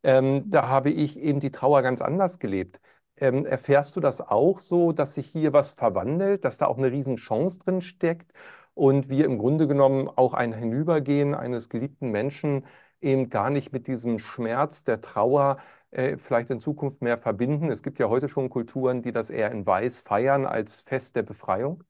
ähm, 0.02 0.50
da 0.50 0.68
habe 0.68 0.90
ich 0.90 1.18
eben 1.18 1.40
die 1.40 1.50
Trauer 1.50 1.82
ganz 1.82 2.00
anders 2.00 2.38
gelebt. 2.38 2.80
Ähm, 3.16 3.46
erfährst 3.46 3.96
du 3.96 4.00
das 4.00 4.20
auch 4.20 4.58
so, 4.58 4.92
dass 4.92 5.14
sich 5.14 5.26
hier 5.28 5.52
was 5.52 5.72
verwandelt, 5.72 6.44
dass 6.44 6.56
da 6.58 6.66
auch 6.66 6.78
eine 6.78 6.90
Riesenchance 6.90 7.58
drin 7.58 7.80
steckt 7.82 8.32
und 8.74 9.08
wir 9.08 9.24
im 9.26 9.38
Grunde 9.38 9.68
genommen 9.68 10.08
auch 10.08 10.34
ein 10.34 10.52
Hinübergehen 10.52 11.34
eines 11.34 11.68
geliebten 11.68 12.10
Menschen 12.10 12.66
eben 13.00 13.28
gar 13.30 13.50
nicht 13.50 13.72
mit 13.72 13.86
diesem 13.86 14.18
Schmerz 14.18 14.84
der 14.84 15.00
Trauer 15.00 15.58
äh, 15.90 16.16
vielleicht 16.16 16.50
in 16.50 16.60
Zukunft 16.60 17.02
mehr 17.02 17.18
verbinden? 17.18 17.70
Es 17.70 17.82
gibt 17.82 17.98
ja 17.98 18.08
heute 18.08 18.28
schon 18.28 18.48
Kulturen, 18.48 19.02
die 19.02 19.12
das 19.12 19.30
eher 19.30 19.50
in 19.50 19.66
Weiß 19.66 20.00
feiern 20.00 20.46
als 20.46 20.76
Fest 20.76 21.16
der 21.16 21.22
Befreiung. 21.22 21.84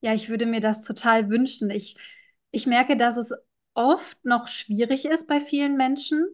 Ja, 0.00 0.14
ich 0.14 0.30
würde 0.30 0.46
mir 0.46 0.60
das 0.60 0.80
total 0.80 1.28
wünschen. 1.28 1.70
Ich, 1.70 1.96
ich 2.50 2.66
merke, 2.66 2.96
dass 2.96 3.18
es 3.18 3.34
oft 3.74 4.24
noch 4.24 4.48
schwierig 4.48 5.04
ist 5.04 5.26
bei 5.26 5.40
vielen 5.40 5.76
Menschen, 5.76 6.26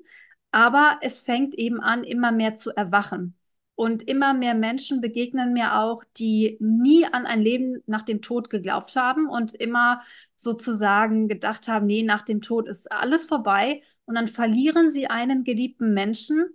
aber 0.57 0.97
es 1.03 1.21
fängt 1.21 1.55
eben 1.55 1.83
an, 1.83 2.03
immer 2.03 2.33
mehr 2.33 2.55
zu 2.55 2.75
erwachen. 2.75 3.37
Und 3.75 4.09
immer 4.09 4.33
mehr 4.33 4.55
Menschen 4.55 5.03
begegnen 5.03 5.53
mir 5.53 5.79
auch, 5.81 6.03
die 6.17 6.57
nie 6.61 7.05
an 7.05 7.27
ein 7.27 7.43
Leben 7.43 7.83
nach 7.85 8.01
dem 8.03 8.23
Tod 8.23 8.49
geglaubt 8.49 8.97
haben 8.97 9.29
und 9.29 9.53
immer 9.53 10.01
sozusagen 10.35 11.29
gedacht 11.29 11.69
haben, 11.69 11.85
nee, 11.87 12.03
nach 12.03 12.23
dem 12.23 12.41
Tod 12.41 12.69
ist 12.69 12.91
alles 12.91 13.27
vorbei. 13.27 13.83
Und 14.07 14.15
dann 14.15 14.29
verlieren 14.29 14.91
sie 14.91 15.09
einen 15.09 15.45
geliebten 15.45 15.93
Menschen 15.93 16.47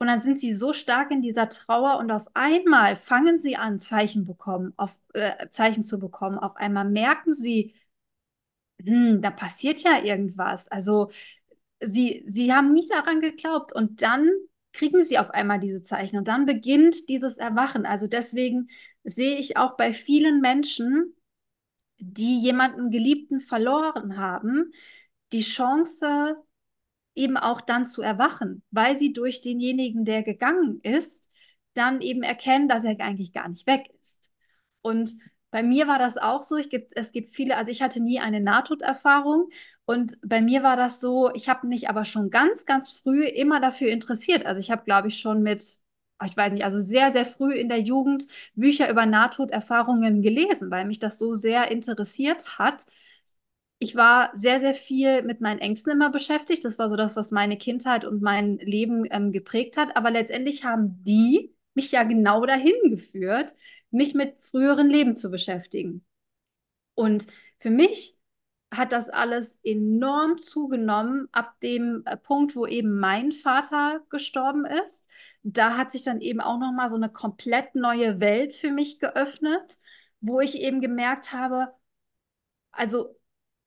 und 0.00 0.08
dann 0.08 0.20
sind 0.20 0.40
sie 0.40 0.52
so 0.54 0.72
stark 0.72 1.12
in 1.12 1.22
dieser 1.22 1.48
Trauer 1.48 1.98
und 1.98 2.10
auf 2.10 2.26
einmal 2.34 2.96
fangen 2.96 3.38
sie 3.38 3.56
an, 3.56 3.78
Zeichen 3.80 4.24
bekommen, 4.26 4.72
auf, 4.76 5.00
äh, 5.14 5.48
Zeichen 5.50 5.84
zu 5.84 6.00
bekommen. 6.00 6.38
Auf 6.38 6.56
einmal 6.56 6.88
merken 6.90 7.34
sie, 7.34 7.74
hm, 8.80 9.20
da 9.22 9.30
passiert 9.30 9.80
ja 9.82 9.98
irgendwas. 10.02 10.68
Also 10.68 11.10
sie, 11.80 12.24
sie 12.26 12.52
haben 12.52 12.72
nie 12.72 12.86
daran 12.88 13.20
geglaubt 13.20 13.74
und 13.74 14.02
dann 14.02 14.30
kriegen 14.72 15.02
sie 15.04 15.18
auf 15.18 15.30
einmal 15.30 15.58
diese 15.58 15.82
Zeichen 15.82 16.18
und 16.18 16.28
dann 16.28 16.46
beginnt 16.46 17.08
dieses 17.08 17.38
Erwachen. 17.38 17.86
Also 17.86 18.06
deswegen 18.06 18.68
sehe 19.04 19.36
ich 19.38 19.56
auch 19.56 19.76
bei 19.76 19.92
vielen 19.92 20.40
Menschen, 20.40 21.14
die 21.98 22.38
jemanden 22.40 22.90
Geliebten 22.90 23.38
verloren 23.38 24.16
haben, 24.16 24.72
die 25.32 25.40
Chance, 25.40 26.36
eben 27.14 27.36
auch 27.36 27.60
dann 27.60 27.84
zu 27.84 28.00
erwachen, 28.00 28.62
weil 28.70 28.96
sie 28.96 29.12
durch 29.12 29.40
denjenigen, 29.40 30.04
der 30.04 30.22
gegangen 30.22 30.80
ist, 30.82 31.28
dann 31.74 32.00
eben 32.00 32.22
erkennen, 32.22 32.68
dass 32.68 32.84
er 32.84 33.00
eigentlich 33.00 33.32
gar 33.32 33.48
nicht 33.48 33.66
weg 33.66 33.88
ist. 34.00 34.30
Und 34.82 35.12
bei 35.50 35.62
mir 35.62 35.88
war 35.88 35.98
das 35.98 36.16
auch 36.16 36.42
so. 36.44 36.56
Gibt, 36.56 36.92
es 36.96 37.12
gibt 37.12 37.30
viele, 37.30 37.56
also 37.56 37.72
ich 37.72 37.82
hatte 37.82 38.00
nie 38.00 38.20
eine 38.20 38.40
Nahtoderfahrung 38.40 39.48
und 39.88 40.18
bei 40.22 40.42
mir 40.42 40.62
war 40.62 40.76
das 40.76 41.00
so, 41.00 41.30
ich 41.34 41.48
habe 41.48 41.66
mich 41.66 41.88
aber 41.88 42.04
schon 42.04 42.28
ganz, 42.28 42.66
ganz 42.66 42.92
früh 42.92 43.24
immer 43.24 43.58
dafür 43.58 43.88
interessiert. 43.90 44.44
Also 44.44 44.60
ich 44.60 44.70
habe, 44.70 44.84
glaube 44.84 45.08
ich, 45.08 45.18
schon 45.18 45.42
mit, 45.42 45.78
ah, 46.18 46.26
ich 46.26 46.36
weiß 46.36 46.52
nicht, 46.52 46.62
also 46.64 46.78
sehr, 46.78 47.10
sehr 47.10 47.24
früh 47.24 47.54
in 47.54 47.70
der 47.70 47.80
Jugend 47.80 48.26
Bücher 48.54 48.90
über 48.90 49.06
Nahtoderfahrungen 49.06 50.20
gelesen, 50.20 50.70
weil 50.70 50.84
mich 50.84 50.98
das 50.98 51.18
so 51.18 51.32
sehr 51.32 51.70
interessiert 51.70 52.58
hat. 52.58 52.84
Ich 53.78 53.96
war 53.96 54.30
sehr, 54.34 54.60
sehr 54.60 54.74
viel 54.74 55.22
mit 55.22 55.40
meinen 55.40 55.58
Ängsten 55.60 55.92
immer 55.92 56.10
beschäftigt. 56.10 56.66
Das 56.66 56.78
war 56.78 56.88
so 56.90 56.96
das, 56.96 57.16
was 57.16 57.30
meine 57.30 57.56
Kindheit 57.56 58.04
und 58.04 58.20
mein 58.22 58.58
Leben 58.58 59.04
ähm, 59.10 59.32
geprägt 59.32 59.78
hat. 59.78 59.96
Aber 59.96 60.10
letztendlich 60.10 60.64
haben 60.64 61.02
die 61.04 61.54
mich 61.74 61.92
ja 61.92 62.02
genau 62.02 62.44
dahin 62.44 62.74
geführt, 62.90 63.54
mich 63.90 64.12
mit 64.14 64.38
früheren 64.38 64.90
Leben 64.90 65.16
zu 65.16 65.30
beschäftigen. 65.30 66.04
Und 66.94 67.26
für 67.58 67.70
mich 67.70 68.17
hat 68.74 68.92
das 68.92 69.08
alles 69.10 69.58
enorm 69.62 70.38
zugenommen 70.38 71.28
ab 71.32 71.58
dem 71.60 72.02
äh, 72.06 72.16
Punkt, 72.16 72.54
wo 72.56 72.66
eben 72.66 72.98
mein 72.98 73.32
Vater 73.32 74.00
gestorben 74.10 74.64
ist. 74.66 75.08
da 75.42 75.76
hat 75.76 75.92
sich 75.92 76.02
dann 76.02 76.20
eben 76.20 76.40
auch 76.40 76.58
nochmal 76.58 76.90
so 76.90 76.96
eine 76.96 77.10
komplett 77.10 77.74
neue 77.74 78.20
Welt 78.20 78.52
für 78.52 78.70
mich 78.70 78.98
geöffnet, 79.00 79.78
wo 80.20 80.40
ich 80.40 80.60
eben 80.60 80.80
gemerkt 80.80 81.32
habe, 81.32 81.72
also 82.72 83.16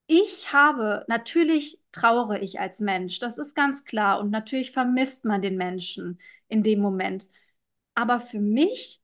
ich 0.07 0.53
habe, 0.53 1.05
natürlich 1.07 1.81
trauere 1.91 2.41
ich 2.41 2.59
als 2.59 2.79
Mensch, 2.81 3.19
das 3.19 3.37
ist 3.37 3.55
ganz 3.55 3.85
klar. 3.85 4.19
Und 4.19 4.29
natürlich 4.31 4.71
vermisst 4.71 5.25
man 5.25 5.41
den 5.41 5.57
Menschen 5.57 6.19
in 6.49 6.63
dem 6.63 6.81
Moment. 6.81 7.27
Aber 7.95 8.19
für 8.19 8.39
mich 8.41 9.00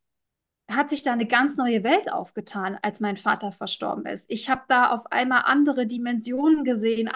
hat 0.70 0.90
sich 0.90 1.04
da 1.04 1.14
eine 1.14 1.28
ganz 1.28 1.58
neue 1.58 1.84
Welt 1.84 2.12
aufgetan, 2.12 2.78
als 2.82 3.00
mein 3.00 3.18
Vater 3.18 3.52
verstorben 3.52 4.06
ist. 4.06 4.30
Ich 4.30 4.50
habe 4.50 4.64
da 4.68 4.92
auf 4.92 5.12
einmal 5.12 5.44
andere 5.46 5.88
Dimensionen 5.88 6.64
gesehen, 6.64 7.10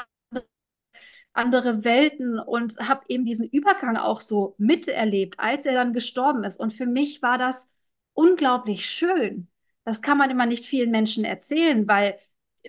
andere 1.34 1.84
Welten 1.84 2.40
und 2.40 2.78
habe 2.88 3.04
eben 3.08 3.24
diesen 3.26 3.48
Übergang 3.48 3.98
auch 3.98 4.22
so 4.22 4.56
miterlebt, 4.58 5.40
als 5.40 5.66
er 5.66 5.74
dann 5.74 5.94
gestorben 5.94 6.44
ist. 6.44 6.60
Und 6.60 6.74
für 6.74 6.86
mich 6.86 7.22
war 7.22 7.38
das 7.38 7.70
unglaublich 8.14 8.86
schön. 8.90 9.48
Das 9.86 10.02
kann 10.02 10.18
man 10.18 10.30
immer 10.30 10.46
nicht 10.46 10.66
vielen 10.66 10.92
Menschen 10.92 11.24
erzählen, 11.24 11.88
weil 11.88 12.20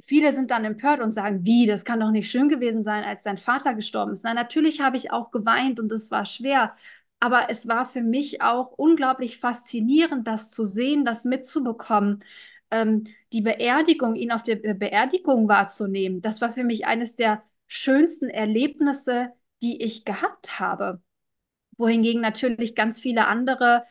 viele 0.02 0.32
sind 0.32 0.50
dann 0.50 0.64
empört 0.64 1.00
und 1.00 1.10
sagen, 1.10 1.44
wie, 1.44 1.66
das 1.66 1.84
kann 1.84 2.00
doch 2.00 2.10
nicht 2.10 2.30
schön 2.30 2.48
gewesen 2.48 2.82
sein, 2.82 3.04
als 3.04 3.22
dein 3.22 3.36
Vater 3.36 3.74
gestorben 3.74 4.12
ist. 4.12 4.24
Na, 4.24 4.32
natürlich 4.32 4.80
habe 4.80 4.96
ich 4.96 5.10
auch 5.12 5.30
geweint 5.30 5.80
und 5.80 5.90
es 5.92 6.10
war 6.10 6.24
schwer, 6.24 6.74
aber 7.22 7.50
es 7.50 7.68
war 7.68 7.84
für 7.86 8.02
mich 8.02 8.42
auch 8.42 8.72
unglaublich 8.72 9.38
faszinierend, 9.38 10.26
das 10.26 10.50
zu 10.50 10.66
sehen, 10.66 11.04
das 11.04 11.24
mitzubekommen, 11.24 12.18
ähm, 12.72 13.04
die 13.32 13.42
Beerdigung, 13.42 14.16
ihn 14.16 14.32
auf 14.32 14.42
der 14.42 14.56
Beerdigung 14.56 15.46
wahrzunehmen. 15.46 16.20
Das 16.20 16.40
war 16.40 16.50
für 16.50 16.64
mich 16.64 16.84
eines 16.84 17.14
der 17.14 17.44
schönsten 17.68 18.28
Erlebnisse, 18.28 19.30
die 19.62 19.82
ich 19.84 20.04
gehabt 20.04 20.58
habe. 20.58 21.00
Wohingegen 21.76 22.20
natürlich 22.20 22.74
ganz 22.74 22.98
viele 22.98 23.28
andere, 23.28 23.84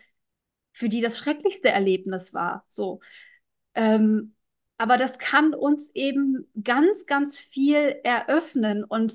für 0.74 0.90
die 0.90 1.00
das 1.00 1.18
schrecklichste 1.18 1.70
Erlebnis 1.70 2.34
war. 2.34 2.66
So. 2.68 3.00
Ähm, 3.76 4.36
aber 4.78 4.98
das 4.98 5.20
kann 5.20 5.54
uns 5.54 5.90
eben 5.96 6.52
ganz, 6.62 7.06
ganz 7.06 7.40
viel 7.40 7.96
eröffnen. 8.04 8.84
Und 8.84 9.14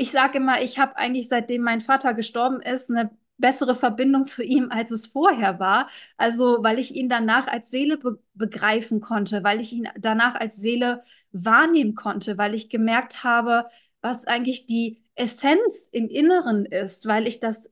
ich 0.00 0.10
sage 0.12 0.38
immer, 0.38 0.62
ich 0.62 0.78
habe 0.78 0.96
eigentlich 0.96 1.28
seitdem 1.28 1.62
mein 1.62 1.82
Vater 1.82 2.14
gestorben 2.14 2.60
ist, 2.62 2.90
eine 2.90 3.10
bessere 3.36 3.74
Verbindung 3.74 4.26
zu 4.26 4.42
ihm, 4.42 4.70
als 4.70 4.90
es 4.90 5.06
vorher 5.06 5.60
war. 5.60 5.88
Also, 6.16 6.58
weil 6.62 6.78
ich 6.78 6.94
ihn 6.94 7.08
danach 7.10 7.46
als 7.46 7.70
Seele 7.70 7.98
be 7.98 8.18
begreifen 8.34 9.00
konnte, 9.02 9.44
weil 9.44 9.60
ich 9.60 9.72
ihn 9.72 9.88
danach 9.98 10.34
als 10.36 10.56
Seele 10.56 11.04
wahrnehmen 11.32 11.94
konnte, 11.94 12.38
weil 12.38 12.54
ich 12.54 12.70
gemerkt 12.70 13.24
habe, 13.24 13.66
was 14.00 14.24
eigentlich 14.26 14.66
die 14.66 15.04
Essenz 15.16 15.88
im 15.92 16.08
Inneren 16.08 16.64
ist, 16.64 17.06
weil 17.06 17.26
ich 17.26 17.38
das, 17.40 17.70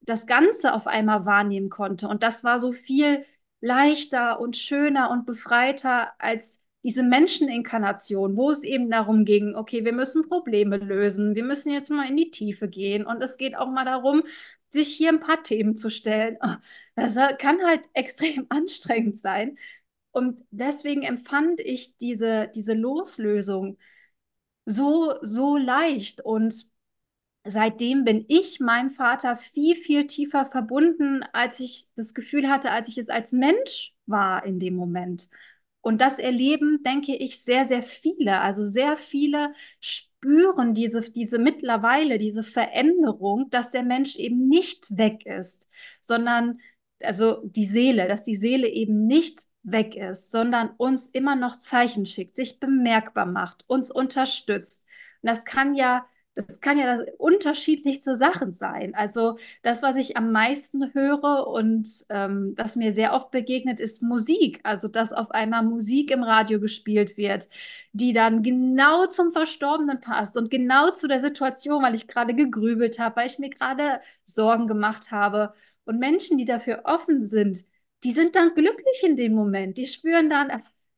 das 0.00 0.26
Ganze 0.26 0.72
auf 0.74 0.86
einmal 0.86 1.26
wahrnehmen 1.26 1.68
konnte. 1.68 2.08
Und 2.08 2.22
das 2.22 2.44
war 2.44 2.60
so 2.60 2.72
viel 2.72 3.24
leichter 3.60 4.40
und 4.40 4.56
schöner 4.56 5.10
und 5.10 5.26
befreiter 5.26 6.12
als 6.18 6.62
diese 6.88 7.02
Menscheninkarnation, 7.02 8.34
wo 8.38 8.50
es 8.50 8.64
eben 8.64 8.90
darum 8.90 9.26
ging, 9.26 9.54
okay, 9.54 9.84
wir 9.84 9.92
müssen 9.92 10.26
Probleme 10.26 10.78
lösen, 10.78 11.34
wir 11.34 11.44
müssen 11.44 11.70
jetzt 11.70 11.90
mal 11.90 12.08
in 12.08 12.16
die 12.16 12.30
Tiefe 12.30 12.66
gehen 12.66 13.04
und 13.04 13.22
es 13.22 13.36
geht 13.36 13.58
auch 13.58 13.68
mal 13.70 13.84
darum, 13.84 14.22
sich 14.70 14.94
hier 14.94 15.10
ein 15.10 15.20
paar 15.20 15.42
Themen 15.42 15.76
zu 15.76 15.90
stellen. 15.90 16.38
Oh, 16.42 16.54
das 16.96 17.16
kann 17.38 17.62
halt 17.62 17.82
extrem 17.92 18.46
anstrengend 18.48 19.18
sein. 19.18 19.58
Und 20.12 20.42
deswegen 20.50 21.02
empfand 21.02 21.60
ich 21.60 21.98
diese, 21.98 22.50
diese 22.54 22.72
Loslösung 22.72 23.76
so, 24.64 25.14
so 25.20 25.56
leicht 25.58 26.22
und 26.22 26.66
seitdem 27.44 28.04
bin 28.04 28.24
ich 28.28 28.60
meinem 28.60 28.90
Vater 28.90 29.36
viel, 29.36 29.76
viel 29.76 30.06
tiefer 30.06 30.46
verbunden, 30.46 31.22
als 31.34 31.60
ich 31.60 31.88
das 31.96 32.14
Gefühl 32.14 32.48
hatte, 32.48 32.70
als 32.72 32.88
ich 32.88 32.98
es 32.98 33.10
als 33.10 33.32
Mensch 33.32 33.94
war 34.06 34.46
in 34.46 34.58
dem 34.58 34.74
Moment. 34.76 35.28
Und 35.80 36.00
das 36.00 36.18
erleben, 36.18 36.82
denke 36.82 37.14
ich, 37.14 37.42
sehr, 37.42 37.66
sehr 37.66 37.82
viele. 37.82 38.40
Also 38.40 38.64
sehr 38.64 38.96
viele 38.96 39.54
spüren 39.80 40.74
diese, 40.74 41.00
diese 41.00 41.38
mittlerweile, 41.38 42.18
diese 42.18 42.42
Veränderung, 42.42 43.48
dass 43.50 43.70
der 43.70 43.84
Mensch 43.84 44.16
eben 44.16 44.48
nicht 44.48 44.96
weg 44.96 45.24
ist, 45.24 45.68
sondern, 46.00 46.58
also 47.02 47.42
die 47.44 47.64
Seele, 47.66 48.08
dass 48.08 48.24
die 48.24 48.36
Seele 48.36 48.68
eben 48.68 49.06
nicht 49.06 49.42
weg 49.62 49.94
ist, 49.96 50.32
sondern 50.32 50.70
uns 50.78 51.08
immer 51.08 51.36
noch 51.36 51.56
Zeichen 51.58 52.06
schickt, 52.06 52.34
sich 52.34 52.58
bemerkbar 52.58 53.26
macht, 53.26 53.64
uns 53.68 53.90
unterstützt. 53.90 54.86
Und 55.22 55.28
das 55.30 55.44
kann 55.44 55.74
ja 55.74 56.06
das 56.46 56.60
kann 56.60 56.78
ja 56.78 56.86
das 56.96 57.06
unterschiedlichste 57.18 58.16
Sachen 58.16 58.52
sein. 58.54 58.94
Also 58.94 59.38
das, 59.62 59.82
was 59.82 59.96
ich 59.96 60.16
am 60.16 60.30
meisten 60.32 60.94
höre 60.94 61.46
und 61.48 61.88
ähm, 62.10 62.54
was 62.56 62.76
mir 62.76 62.92
sehr 62.92 63.12
oft 63.14 63.30
begegnet, 63.30 63.80
ist 63.80 64.02
Musik. 64.02 64.60
Also 64.62 64.88
dass 64.88 65.12
auf 65.12 65.30
einmal 65.32 65.62
Musik 65.64 66.10
im 66.10 66.22
Radio 66.22 66.60
gespielt 66.60 67.16
wird, 67.16 67.48
die 67.92 68.12
dann 68.12 68.42
genau 68.42 69.06
zum 69.06 69.32
Verstorbenen 69.32 70.00
passt 70.00 70.36
und 70.36 70.50
genau 70.50 70.90
zu 70.90 71.08
der 71.08 71.20
Situation, 71.20 71.82
weil 71.82 71.94
ich 71.94 72.06
gerade 72.08 72.34
gegrübelt 72.34 72.98
habe, 72.98 73.16
weil 73.16 73.26
ich 73.26 73.38
mir 73.38 73.50
gerade 73.50 74.00
Sorgen 74.22 74.66
gemacht 74.68 75.10
habe. 75.10 75.54
Und 75.84 75.98
Menschen, 75.98 76.38
die 76.38 76.44
dafür 76.44 76.82
offen 76.84 77.20
sind, 77.26 77.64
die 78.04 78.12
sind 78.12 78.36
dann 78.36 78.54
glücklich 78.54 79.02
in 79.04 79.16
dem 79.16 79.32
Moment. 79.34 79.76
Die 79.78 79.86
spüren 79.86 80.30
dann, 80.30 80.50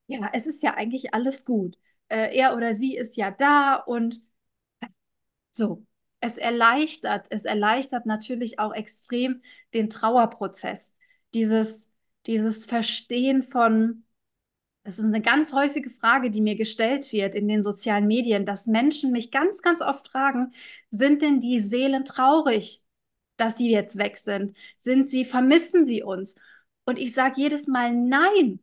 ja, 0.06 0.30
es 0.32 0.46
ist 0.46 0.62
ja 0.62 0.74
eigentlich 0.74 1.14
alles 1.14 1.44
gut. 1.44 1.76
Äh, 2.08 2.36
er 2.36 2.56
oder 2.56 2.74
sie 2.74 2.96
ist 2.96 3.16
ja 3.16 3.30
da 3.30 3.76
und 3.76 4.20
so, 5.52 5.86
es 6.20 6.38
erleichtert, 6.38 7.26
es 7.30 7.44
erleichtert 7.44 8.06
natürlich 8.06 8.58
auch 8.58 8.74
extrem 8.74 9.42
den 9.74 9.88
Trauerprozess. 9.90 10.94
Dieses, 11.34 11.88
dieses 12.26 12.66
Verstehen 12.66 13.42
von, 13.42 14.04
das 14.84 14.98
ist 14.98 15.04
eine 15.04 15.22
ganz 15.22 15.52
häufige 15.52 15.90
Frage, 15.90 16.30
die 16.30 16.40
mir 16.40 16.56
gestellt 16.56 17.12
wird 17.12 17.34
in 17.34 17.48
den 17.48 17.62
sozialen 17.62 18.06
Medien, 18.06 18.46
dass 18.46 18.66
Menschen 18.66 19.12
mich 19.12 19.30
ganz, 19.30 19.62
ganz 19.62 19.82
oft 19.82 20.08
fragen, 20.08 20.52
sind 20.90 21.22
denn 21.22 21.40
die 21.40 21.60
Seelen 21.60 22.04
traurig, 22.04 22.82
dass 23.36 23.56
sie 23.58 23.70
jetzt 23.70 23.98
weg 23.98 24.18
sind? 24.18 24.56
Sind 24.78 25.06
sie, 25.06 25.24
vermissen 25.24 25.84
sie 25.84 26.02
uns? 26.02 26.36
Und 26.84 26.98
ich 26.98 27.14
sage 27.14 27.34
jedes 27.38 27.66
Mal 27.66 27.94
nein 27.94 28.60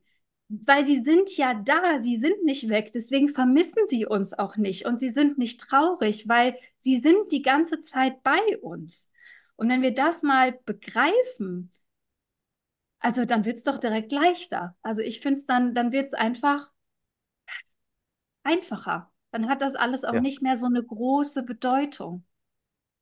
weil 0.49 0.85
sie 0.85 1.03
sind 1.03 1.35
ja 1.35 1.53
da, 1.53 2.01
sie 2.01 2.17
sind 2.17 2.43
nicht 2.43 2.69
weg, 2.69 2.91
deswegen 2.93 3.29
vermissen 3.29 3.85
sie 3.87 4.05
uns 4.05 4.37
auch 4.37 4.55
nicht 4.55 4.85
und 4.85 4.99
sie 4.99 5.09
sind 5.09 5.37
nicht 5.37 5.59
traurig, 5.59 6.27
weil 6.27 6.57
sie 6.77 6.99
sind 6.99 7.31
die 7.31 7.41
ganze 7.41 7.81
Zeit 7.81 8.23
bei 8.23 8.57
uns. 8.61 9.11
Und 9.57 9.69
wenn 9.69 9.81
wir 9.81 9.93
das 9.93 10.23
mal 10.23 10.53
begreifen, 10.65 11.71
also 12.99 13.25
dann 13.25 13.45
wird 13.45 13.57
es 13.57 13.63
doch 13.63 13.77
direkt 13.77 14.11
leichter. 14.11 14.75
Also 14.81 15.01
ich 15.01 15.19
finde 15.19 15.39
es 15.39 15.45
dann, 15.45 15.73
dann 15.73 15.91
wird 15.91 16.07
es 16.07 16.13
einfach 16.13 16.71
einfacher. 18.43 19.11
Dann 19.31 19.49
hat 19.49 19.61
das 19.61 19.75
alles 19.75 20.05
auch 20.05 20.13
ja. 20.13 20.21
nicht 20.21 20.41
mehr 20.41 20.55
so 20.55 20.67
eine 20.67 20.83
große 20.83 21.43
Bedeutung. 21.43 22.23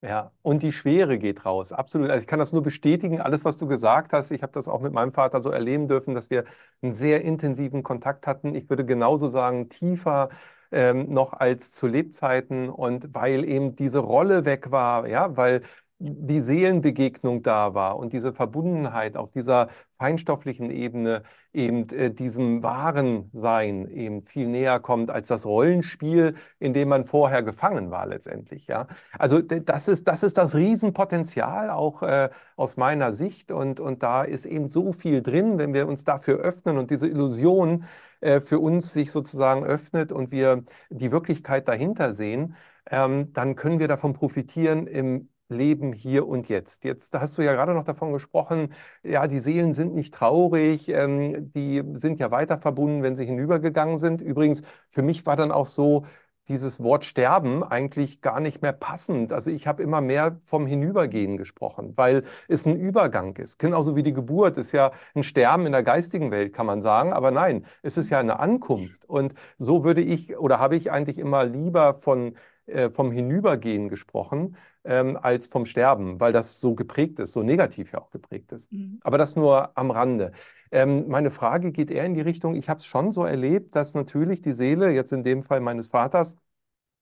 Ja, 0.01 0.31
und 0.43 0.61
die 0.61 0.71
Schwere 0.71 1.17
geht 1.17 1.45
raus, 1.45 1.71
absolut. 1.71 2.09
Also 2.11 2.21
ich 2.21 2.27
kann 2.27 2.37
das 2.37 2.51
nur 2.53 2.61
bestätigen, 2.61 3.21
alles, 3.21 3.43
was 3.43 3.57
du 3.57 3.65
gesagt 3.67 4.13
hast. 4.13 4.29
Ich 4.29 4.43
habe 4.43 4.51
das 4.53 4.67
auch 4.67 4.79
mit 4.81 4.93
meinem 4.93 5.11
Vater 5.13 5.41
so 5.41 5.49
erleben 5.49 5.87
dürfen, 5.87 6.13
dass 6.13 6.29
wir 6.29 6.45
einen 6.83 6.93
sehr 6.93 7.21
intensiven 7.23 7.81
Kontakt 7.81 8.27
hatten. 8.27 8.53
Ich 8.53 8.69
würde 8.69 8.85
genauso 8.85 9.29
sagen, 9.29 9.67
tiefer 9.67 10.29
ähm, 10.71 11.11
noch 11.11 11.33
als 11.33 11.71
zu 11.71 11.87
Lebzeiten 11.87 12.69
und 12.69 13.15
weil 13.15 13.43
eben 13.45 13.75
diese 13.75 13.97
Rolle 13.99 14.45
weg 14.45 14.69
war, 14.69 15.07
ja, 15.07 15.35
weil 15.37 15.63
die 15.99 16.41
Seelenbegegnung 16.41 17.41
da 17.41 17.73
war 17.73 17.97
und 17.97 18.11
diese 18.11 18.33
Verbundenheit 18.33 19.15
auf 19.15 19.31
dieser 19.31 19.69
feinstofflichen 19.97 20.69
Ebene 20.69 21.23
eben 21.53 21.87
äh, 21.89 22.11
diesem 22.11 22.63
wahren 22.63 23.29
Sein 23.33 23.87
eben 23.87 24.21
viel 24.23 24.47
näher 24.47 24.81
kommt 24.81 25.09
als 25.09 25.29
das 25.29 25.45
Rollenspiel, 25.45 26.35
in 26.59 26.73
dem 26.73 26.89
man 26.89 27.05
vorher 27.05 27.43
gefangen 27.43 27.91
war 27.91 28.05
letztendlich. 28.07 28.67
Ja, 28.67 28.87
also 29.17 29.41
das 29.41 29.87
ist 29.87 30.07
das 30.07 30.23
ist 30.23 30.37
das 30.37 30.53
Riesenpotenzial 30.55 31.69
auch 31.69 32.03
äh, 32.03 32.29
aus 32.57 32.75
meiner 32.75 33.13
Sicht 33.13 33.51
und 33.51 33.79
und 33.79 34.03
da 34.03 34.23
ist 34.23 34.45
eben 34.45 34.67
so 34.67 34.91
viel 34.91 35.21
drin, 35.21 35.57
wenn 35.57 35.73
wir 35.73 35.87
uns 35.87 36.03
dafür 36.03 36.39
öffnen 36.39 36.77
und 36.77 36.91
diese 36.91 37.07
Illusion 37.07 37.85
äh, 38.19 38.41
für 38.41 38.59
uns 38.59 38.91
sich 38.93 39.11
sozusagen 39.11 39.63
öffnet 39.63 40.11
und 40.11 40.31
wir 40.31 40.63
die 40.89 41.11
Wirklichkeit 41.11 41.67
dahinter 41.69 42.13
sehen. 42.13 42.55
Ähm, 42.87 43.33
dann 43.33 43.55
können 43.55 43.79
wir 43.79 43.87
davon 43.87 44.13
profitieren 44.13 44.87
im 44.87 45.29
Leben 45.49 45.93
hier 45.93 46.27
und 46.27 46.49
jetzt. 46.49 46.83
Jetzt 46.83 47.13
hast 47.13 47.37
du 47.37 47.41
ja 47.41 47.53
gerade 47.53 47.73
noch 47.73 47.83
davon 47.83 48.13
gesprochen, 48.13 48.73
ja, 49.03 49.27
die 49.27 49.39
Seelen 49.39 49.73
sind 49.73 49.93
nicht 49.95 50.13
traurig, 50.13 50.89
ähm, 50.89 51.51
die 51.53 51.83
sind 51.93 52.19
ja 52.19 52.31
weiter 52.31 52.59
verbunden, 52.59 53.03
wenn 53.03 53.15
sie 53.15 53.25
hinübergegangen 53.25 53.97
sind. 53.97 54.21
Übrigens, 54.21 54.63
für 54.89 55.01
mich 55.01 55.25
war 55.25 55.35
dann 55.35 55.51
auch 55.51 55.65
so 55.65 56.05
dieses 56.47 56.81
Wort 56.83 57.05
Sterben 57.05 57.63
eigentlich 57.63 58.21
gar 58.21 58.39
nicht 58.39 58.61
mehr 58.61 58.73
passend. 58.73 59.33
Also 59.33 59.49
ich 59.49 59.67
habe 59.67 59.81
immer 59.83 60.01
mehr 60.01 60.39
vom 60.43 60.67
Hinübergehen 60.67 61.37
gesprochen, 61.37 61.93
weil 61.97 62.23
es 62.47 62.65
ein 62.65 62.77
Übergang 62.77 63.35
ist. 63.37 63.57
Genauso 63.57 63.95
wie 63.95 64.03
die 64.03 64.13
Geburt 64.13 64.57
ist 64.57 64.71
ja 64.71 64.91
ein 65.15 65.23
Sterben 65.23 65.65
in 65.65 65.71
der 65.71 65.83
geistigen 65.83 66.31
Welt, 66.31 66.53
kann 66.53 66.65
man 66.67 66.81
sagen. 66.81 67.13
Aber 67.13 67.31
nein, 67.31 67.65
es 67.81 67.97
ist 67.97 68.09
ja 68.09 68.19
eine 68.19 68.39
Ankunft. 68.39 69.05
Und 69.05 69.33
so 69.57 69.83
würde 69.83 70.01
ich 70.01 70.37
oder 70.37 70.59
habe 70.59 70.75
ich 70.75 70.91
eigentlich 70.91 71.17
immer 71.17 71.45
lieber 71.45 71.95
von, 71.95 72.37
äh, 72.67 72.89
vom 72.89 73.11
Hinübergehen 73.11 73.89
gesprochen, 73.89 74.55
ähm, 74.85 75.17
als 75.21 75.47
vom 75.47 75.65
Sterben, 75.65 76.19
weil 76.19 76.31
das 76.31 76.59
so 76.59 76.75
geprägt 76.75 77.19
ist, 77.19 77.33
so 77.33 77.43
negativ 77.43 77.91
ja 77.91 77.99
auch 77.99 78.11
geprägt 78.11 78.51
ist. 78.51 78.71
Mhm. 78.71 78.99
Aber 79.03 79.17
das 79.17 79.35
nur 79.35 79.77
am 79.77 79.91
Rande. 79.91 80.31
Ähm, 80.71 81.07
meine 81.07 81.31
Frage 81.31 81.71
geht 81.71 81.91
eher 81.91 82.05
in 82.05 82.13
die 82.13 82.21
Richtung, 82.21 82.55
ich 82.55 82.69
habe 82.69 82.79
es 82.79 82.85
schon 82.85 83.11
so 83.11 83.23
erlebt, 83.23 83.75
dass 83.75 83.93
natürlich 83.93 84.41
die 84.41 84.53
Seele, 84.53 84.91
jetzt 84.91 85.11
in 85.11 85.23
dem 85.23 85.43
Fall 85.43 85.59
meines 85.59 85.87
Vaters, 85.87 86.35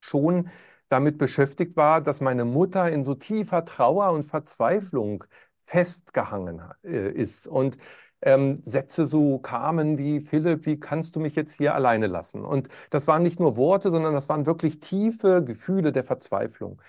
schon 0.01 0.49
damit 0.89 1.17
beschäftigt 1.17 1.75
war, 1.75 2.01
dass 2.01 2.21
meine 2.21 2.45
Mutter 2.45 2.91
in 2.91 3.03
so 3.03 3.15
tiefer 3.15 3.65
Trauer 3.65 4.11
und 4.11 4.23
Verzweiflung 4.23 5.23
festgehangen 5.63 6.61
äh, 6.83 7.09
ist. 7.11 7.47
Und 7.47 7.77
ähm, 8.21 8.61
Sätze 8.65 9.05
so 9.05 9.39
kamen 9.39 9.97
wie, 9.97 10.21
Philipp, 10.21 10.65
wie 10.65 10.79
kannst 10.79 11.15
du 11.15 11.19
mich 11.19 11.35
jetzt 11.35 11.53
hier 11.53 11.75
alleine 11.75 12.07
lassen? 12.07 12.45
Und 12.45 12.69
das 12.89 13.07
waren 13.07 13.23
nicht 13.23 13.39
nur 13.39 13.57
Worte, 13.57 13.91
sondern 13.91 14.13
das 14.13 14.29
waren 14.29 14.45
wirklich 14.45 14.79
tiefe 14.79 15.43
Gefühle 15.43 15.91
der 15.91 16.03
Verzweiflung. 16.03 16.81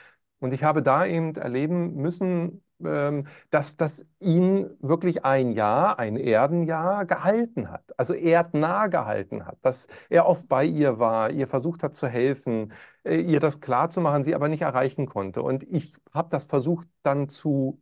Und 0.45 0.53
ich 0.53 0.63
habe 0.63 0.83
da 0.83 1.07
eben 1.07 1.35
erleben 1.37 1.95
müssen, 1.97 2.63
ähm, 2.85 3.27
dass 3.51 3.77
das 3.79 4.05
ihn 4.21 4.69
wirklich 4.81 5.25
ein 5.25 5.51
Jahr, 5.51 5.99
ein 5.99 6.17
Erdenjahr 6.19 7.07
gehalten 7.07 7.71
hat, 7.71 7.83
also 7.97 8.13
erdnah 8.13 8.89
gehalten 8.89 9.47
hat, 9.47 9.57
dass 9.63 9.87
er 10.11 10.27
oft 10.27 10.47
bei 10.47 10.65
ihr 10.67 10.99
war, 10.99 11.31
ihr 11.31 11.49
versucht 11.49 11.83
hat 11.83 11.95
zu 11.95 12.09
helfen, 12.09 12.75
äh, 13.05 13.17
ihr 13.17 13.41
das 13.41 13.61
klarzumachen, 13.61 14.23
sie 14.23 14.35
aber 14.35 14.49
nicht 14.49 14.61
erreichen 14.63 15.07
konnte. 15.07 15.41
Und 15.43 15.63
ich 15.63 15.95
habe 16.13 16.29
das 16.31 16.45
versucht 16.45 16.87
dann 17.03 17.31
zu 17.31 17.81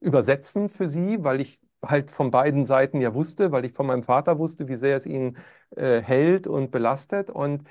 übersetzen 0.00 0.68
für 0.68 0.88
sie, 0.88 1.24
weil 1.24 1.40
ich 1.40 1.60
halt 1.84 2.12
von 2.12 2.30
beiden 2.30 2.66
Seiten 2.66 3.00
ja 3.00 3.14
wusste, 3.14 3.50
weil 3.52 3.64
ich 3.64 3.72
von 3.72 3.86
meinem 3.86 4.04
Vater 4.04 4.38
wusste, 4.38 4.68
wie 4.68 4.76
sehr 4.76 4.96
es 4.96 5.06
ihn 5.06 5.36
äh, 5.76 6.00
hält 6.02 6.46
und 6.46 6.70
belastet. 6.70 7.30
Und 7.30 7.64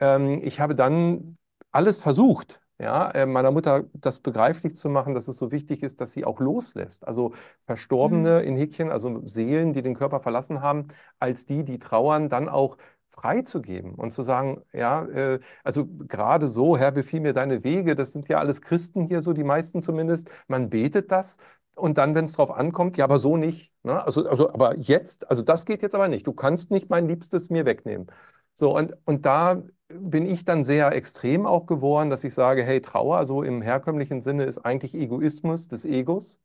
ähm, 0.00 0.40
ich 0.44 0.60
habe 0.60 0.74
dann 0.76 1.38
alles 1.72 1.98
versucht, 1.98 2.61
ja, 2.82 3.10
äh, 3.12 3.26
meiner 3.26 3.50
Mutter 3.52 3.84
das 3.94 4.20
begreiflich 4.20 4.76
zu 4.76 4.88
machen, 4.90 5.14
dass 5.14 5.28
es 5.28 5.36
so 5.38 5.52
wichtig 5.52 5.82
ist, 5.82 6.00
dass 6.00 6.12
sie 6.12 6.24
auch 6.24 6.40
loslässt. 6.40 7.06
Also 7.06 7.32
Verstorbene 7.66 8.42
Mhm. 8.42 8.46
in 8.48 8.56
Häkchen, 8.56 8.90
also 8.90 9.22
Seelen, 9.26 9.72
die 9.72 9.82
den 9.82 9.94
Körper 9.94 10.20
verlassen 10.20 10.60
haben, 10.62 10.88
als 11.18 11.46
die, 11.46 11.64
die 11.64 11.78
trauern, 11.78 12.28
dann 12.28 12.48
auch 12.48 12.76
freizugeben 13.10 13.94
und 13.94 14.12
zu 14.12 14.22
sagen, 14.22 14.62
ja, 14.72 15.04
äh, 15.06 15.40
also 15.64 15.86
gerade 16.08 16.48
so, 16.48 16.76
Herr, 16.78 16.92
befiehl 16.92 17.20
mir 17.20 17.34
deine 17.34 17.62
Wege, 17.64 17.94
das 17.94 18.12
sind 18.12 18.28
ja 18.28 18.38
alles 18.38 18.62
Christen 18.62 19.04
hier 19.06 19.22
so, 19.22 19.32
die 19.34 19.44
meisten 19.44 19.82
zumindest, 19.82 20.30
man 20.48 20.70
betet 20.70 21.12
das 21.12 21.36
und 21.74 21.98
dann, 21.98 22.14
wenn 22.14 22.24
es 22.24 22.32
drauf 22.32 22.50
ankommt, 22.50 22.96
ja, 22.96 23.04
aber 23.04 23.18
so 23.18 23.36
nicht, 23.36 23.72
ne? 23.82 24.02
Also, 24.04 24.26
also, 24.28 24.50
aber 24.52 24.76
jetzt, 24.78 25.28
also 25.30 25.42
das 25.42 25.64
geht 25.66 25.82
jetzt 25.82 25.94
aber 25.94 26.08
nicht, 26.08 26.26
du 26.26 26.32
kannst 26.32 26.70
nicht 26.70 26.90
mein 26.90 27.06
Liebstes 27.08 27.50
mir 27.50 27.64
wegnehmen. 27.66 28.06
So, 28.54 28.76
und, 28.76 28.94
und 29.04 29.24
da 29.26 29.62
bin 29.88 30.26
ich 30.26 30.44
dann 30.44 30.64
sehr 30.64 30.92
extrem 30.92 31.46
auch 31.46 31.66
geworden, 31.66 32.10
dass 32.10 32.24
ich 32.24 32.34
sage, 32.34 32.64
hey, 32.64 32.80
Trauer, 32.80 33.26
so 33.26 33.42
im 33.42 33.62
herkömmlichen 33.62 34.20
Sinne, 34.20 34.44
ist 34.44 34.58
eigentlich 34.58 34.94
Egoismus 34.94 35.68
des 35.68 35.84
Egos. 35.84 36.40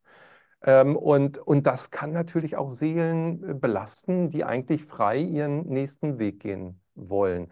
Ähm, 0.63 0.95
und, 0.97 1.37
und 1.39 1.67
das 1.67 1.91
kann 1.91 2.11
natürlich 2.13 2.55
auch 2.57 2.69
Seelen 2.69 3.43
äh, 3.49 3.53
belasten, 3.53 4.29
die 4.29 4.43
eigentlich 4.45 4.85
frei 4.85 5.17
ihren 5.19 5.67
nächsten 5.67 6.19
Weg 6.19 6.39
gehen 6.41 6.81
wollen. 6.95 7.51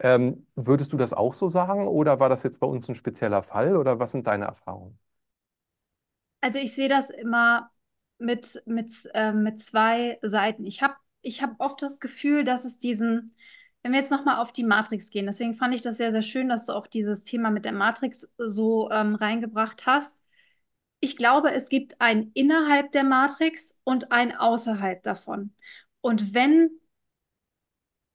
Ähm, 0.00 0.46
würdest 0.56 0.92
du 0.92 0.96
das 0.98 1.12
auch 1.14 1.34
so 1.34 1.48
sagen 1.50 1.88
oder 1.88 2.20
war 2.20 2.28
das 2.28 2.42
jetzt 2.44 2.60
bei 2.60 2.66
uns 2.68 2.88
ein 2.88 2.96
spezieller 2.96 3.42
Fall 3.42 3.76
oder 3.76 3.98
was 4.00 4.12
sind 4.12 4.26
deine 4.28 4.46
Erfahrungen? 4.46 4.98
Also 6.40 6.58
ich 6.58 6.74
sehe 6.74 6.88
das 6.88 7.10
immer 7.10 7.70
mit, 8.18 8.62
mit, 8.66 8.92
äh, 9.14 9.32
mit 9.32 9.58
zwei 9.60 10.18
Seiten. 10.22 10.66
Ich 10.66 10.82
habe 10.82 10.94
ich 11.22 11.42
hab 11.42 11.58
oft 11.58 11.80
das 11.82 12.00
Gefühl, 12.00 12.44
dass 12.44 12.64
es 12.64 12.78
diesen, 12.78 13.34
wenn 13.84 13.92
wir 13.92 14.00
jetzt 14.00 14.10
nochmal 14.10 14.38
auf 14.38 14.50
die 14.50 14.64
Matrix 14.64 15.10
gehen, 15.10 15.26
deswegen 15.26 15.54
fand 15.54 15.74
ich 15.74 15.82
das 15.82 15.98
sehr, 15.98 16.10
sehr 16.10 16.22
schön, 16.22 16.48
dass 16.48 16.64
du 16.64 16.72
auch 16.72 16.86
dieses 16.86 17.22
Thema 17.22 17.50
mit 17.50 17.66
der 17.66 17.72
Matrix 17.72 18.26
so 18.38 18.90
ähm, 18.90 19.14
reingebracht 19.14 19.84
hast. 19.84 20.22
Ich 21.00 21.18
glaube, 21.18 21.52
es 21.52 21.68
gibt 21.68 22.00
ein 22.00 22.30
innerhalb 22.32 22.92
der 22.92 23.04
Matrix 23.04 23.78
und 23.84 24.10
ein 24.10 24.34
außerhalb 24.34 25.02
davon. 25.02 25.52
Und 26.00 26.32
wenn 26.32 26.70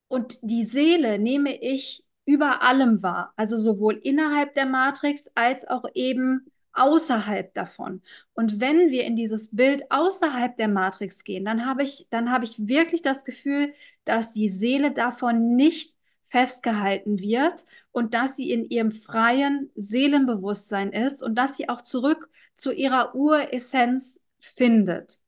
und 0.07 0.39
die 0.41 0.63
Seele 0.63 1.19
nehme 1.19 1.55
ich 1.61 2.03
über 2.25 2.63
allem 2.63 3.03
wahr, 3.03 3.33
also 3.35 3.55
sowohl 3.55 3.93
innerhalb 4.03 4.55
der 4.55 4.65
Matrix 4.65 5.29
als 5.35 5.67
auch 5.67 5.85
eben 5.93 6.51
außerhalb 6.79 7.53
davon. 7.53 8.01
Und 8.33 8.59
wenn 8.59 8.91
wir 8.91 9.05
in 9.05 9.15
dieses 9.15 9.55
Bild 9.55 9.91
außerhalb 9.91 10.55
der 10.55 10.67
Matrix 10.67 11.23
gehen, 11.23 11.45
dann 11.45 11.65
habe 11.65 11.83
ich, 11.83 12.07
dann 12.09 12.31
habe 12.31 12.45
ich 12.45 12.67
wirklich 12.67 13.01
das 13.01 13.25
Gefühl, 13.25 13.73
dass 14.05 14.33
die 14.33 14.49
Seele 14.49 14.91
davon 14.91 15.55
nicht 15.55 15.95
festgehalten 16.21 17.19
wird 17.19 17.65
und 17.91 18.13
dass 18.13 18.35
sie 18.35 18.51
in 18.51 18.69
ihrem 18.69 18.91
freien 18.91 19.71
Seelenbewusstsein 19.75 20.91
ist 20.93 21.23
und 21.23 21.35
dass 21.35 21.57
sie 21.57 21.69
auch 21.69 21.81
zurück 21.81 22.29
zu 22.53 22.71
ihrer 22.71 23.15
Uressenz 23.15 24.23
findet. 24.39 25.19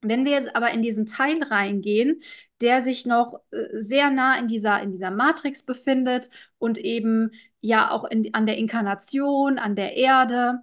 Wenn 0.00 0.24
wir 0.24 0.32
jetzt 0.32 0.54
aber 0.54 0.70
in 0.70 0.82
diesen 0.82 1.06
Teil 1.06 1.42
reingehen, 1.42 2.22
der 2.60 2.82
sich 2.82 3.04
noch 3.04 3.40
äh, 3.50 3.66
sehr 3.80 4.10
nah 4.10 4.38
in 4.38 4.46
dieser, 4.46 4.80
in 4.80 4.92
dieser 4.92 5.10
Matrix 5.10 5.64
befindet 5.64 6.30
und 6.58 6.78
eben 6.78 7.32
ja 7.60 7.90
auch 7.90 8.04
in, 8.04 8.32
an 8.32 8.46
der 8.46 8.58
Inkarnation, 8.58 9.58
an 9.58 9.74
der 9.74 9.96
Erde, 9.96 10.62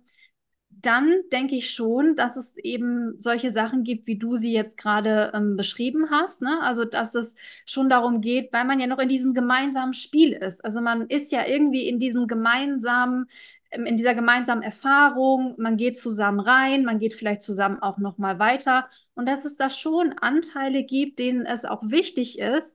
dann 0.86 1.22
denke 1.32 1.56
ich 1.56 1.72
schon, 1.72 2.16
dass 2.16 2.36
es 2.38 2.58
eben 2.58 3.20
solche 3.20 3.50
Sachen 3.50 3.84
gibt, 3.84 4.08
wie 4.08 4.18
du 4.18 4.36
sie 4.36 4.54
jetzt 4.54 4.78
gerade 4.78 5.32
ähm, 5.34 5.56
beschrieben 5.58 6.12
hast. 6.12 6.42
Ne? 6.42 6.62
Also, 6.62 6.86
dass 6.86 7.16
es 7.16 7.36
schon 7.66 7.90
darum 7.90 8.22
geht, 8.22 8.54
weil 8.54 8.66
man 8.66 8.80
ja 8.80 8.88
noch 8.88 9.00
in 9.00 9.08
diesem 9.10 9.34
gemeinsamen 9.34 9.94
Spiel 9.94 10.34
ist. 10.34 10.64
Also, 10.64 10.82
man 10.82 11.08
ist 11.08 11.32
ja 11.32 11.46
irgendwie 11.46 11.88
in 11.88 12.00
diesem 12.00 12.28
gemeinsamen, 12.28 13.28
ähm, 13.72 13.86
in 13.86 13.98
dieser 13.98 14.14
gemeinsamen 14.14 14.62
Erfahrung. 14.62 15.56
Man 15.58 15.78
geht 15.78 15.98
zusammen 16.00 16.40
rein, 16.40 16.86
man 16.86 17.00
geht 17.00 17.14
vielleicht 17.16 17.42
zusammen 17.42 17.80
auch 17.80 17.98
noch 17.98 18.18
mal 18.18 18.38
weiter. 18.40 18.88
Und 19.16 19.28
dass 19.28 19.46
es 19.46 19.56
da 19.56 19.70
schon 19.70 20.14
Anteile 20.14 20.84
gibt, 20.84 21.20
denen 21.20 21.46
es 21.46 21.66
auch 21.66 21.82
wichtig 21.84 22.38
ist, 22.40 22.75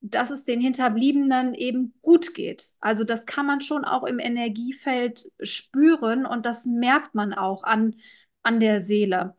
dass 0.00 0.30
es 0.30 0.44
den 0.44 0.60
Hinterbliebenen 0.60 1.54
eben 1.54 1.94
gut 2.00 2.34
geht. 2.34 2.72
Also 2.80 3.04
das 3.04 3.26
kann 3.26 3.46
man 3.46 3.60
schon 3.60 3.84
auch 3.84 4.04
im 4.04 4.18
Energiefeld 4.18 5.30
spüren 5.42 6.24
und 6.26 6.46
das 6.46 6.64
merkt 6.66 7.14
man 7.14 7.34
auch 7.34 7.64
an, 7.64 7.96
an 8.42 8.60
der 8.60 8.80
Seele. 8.80 9.36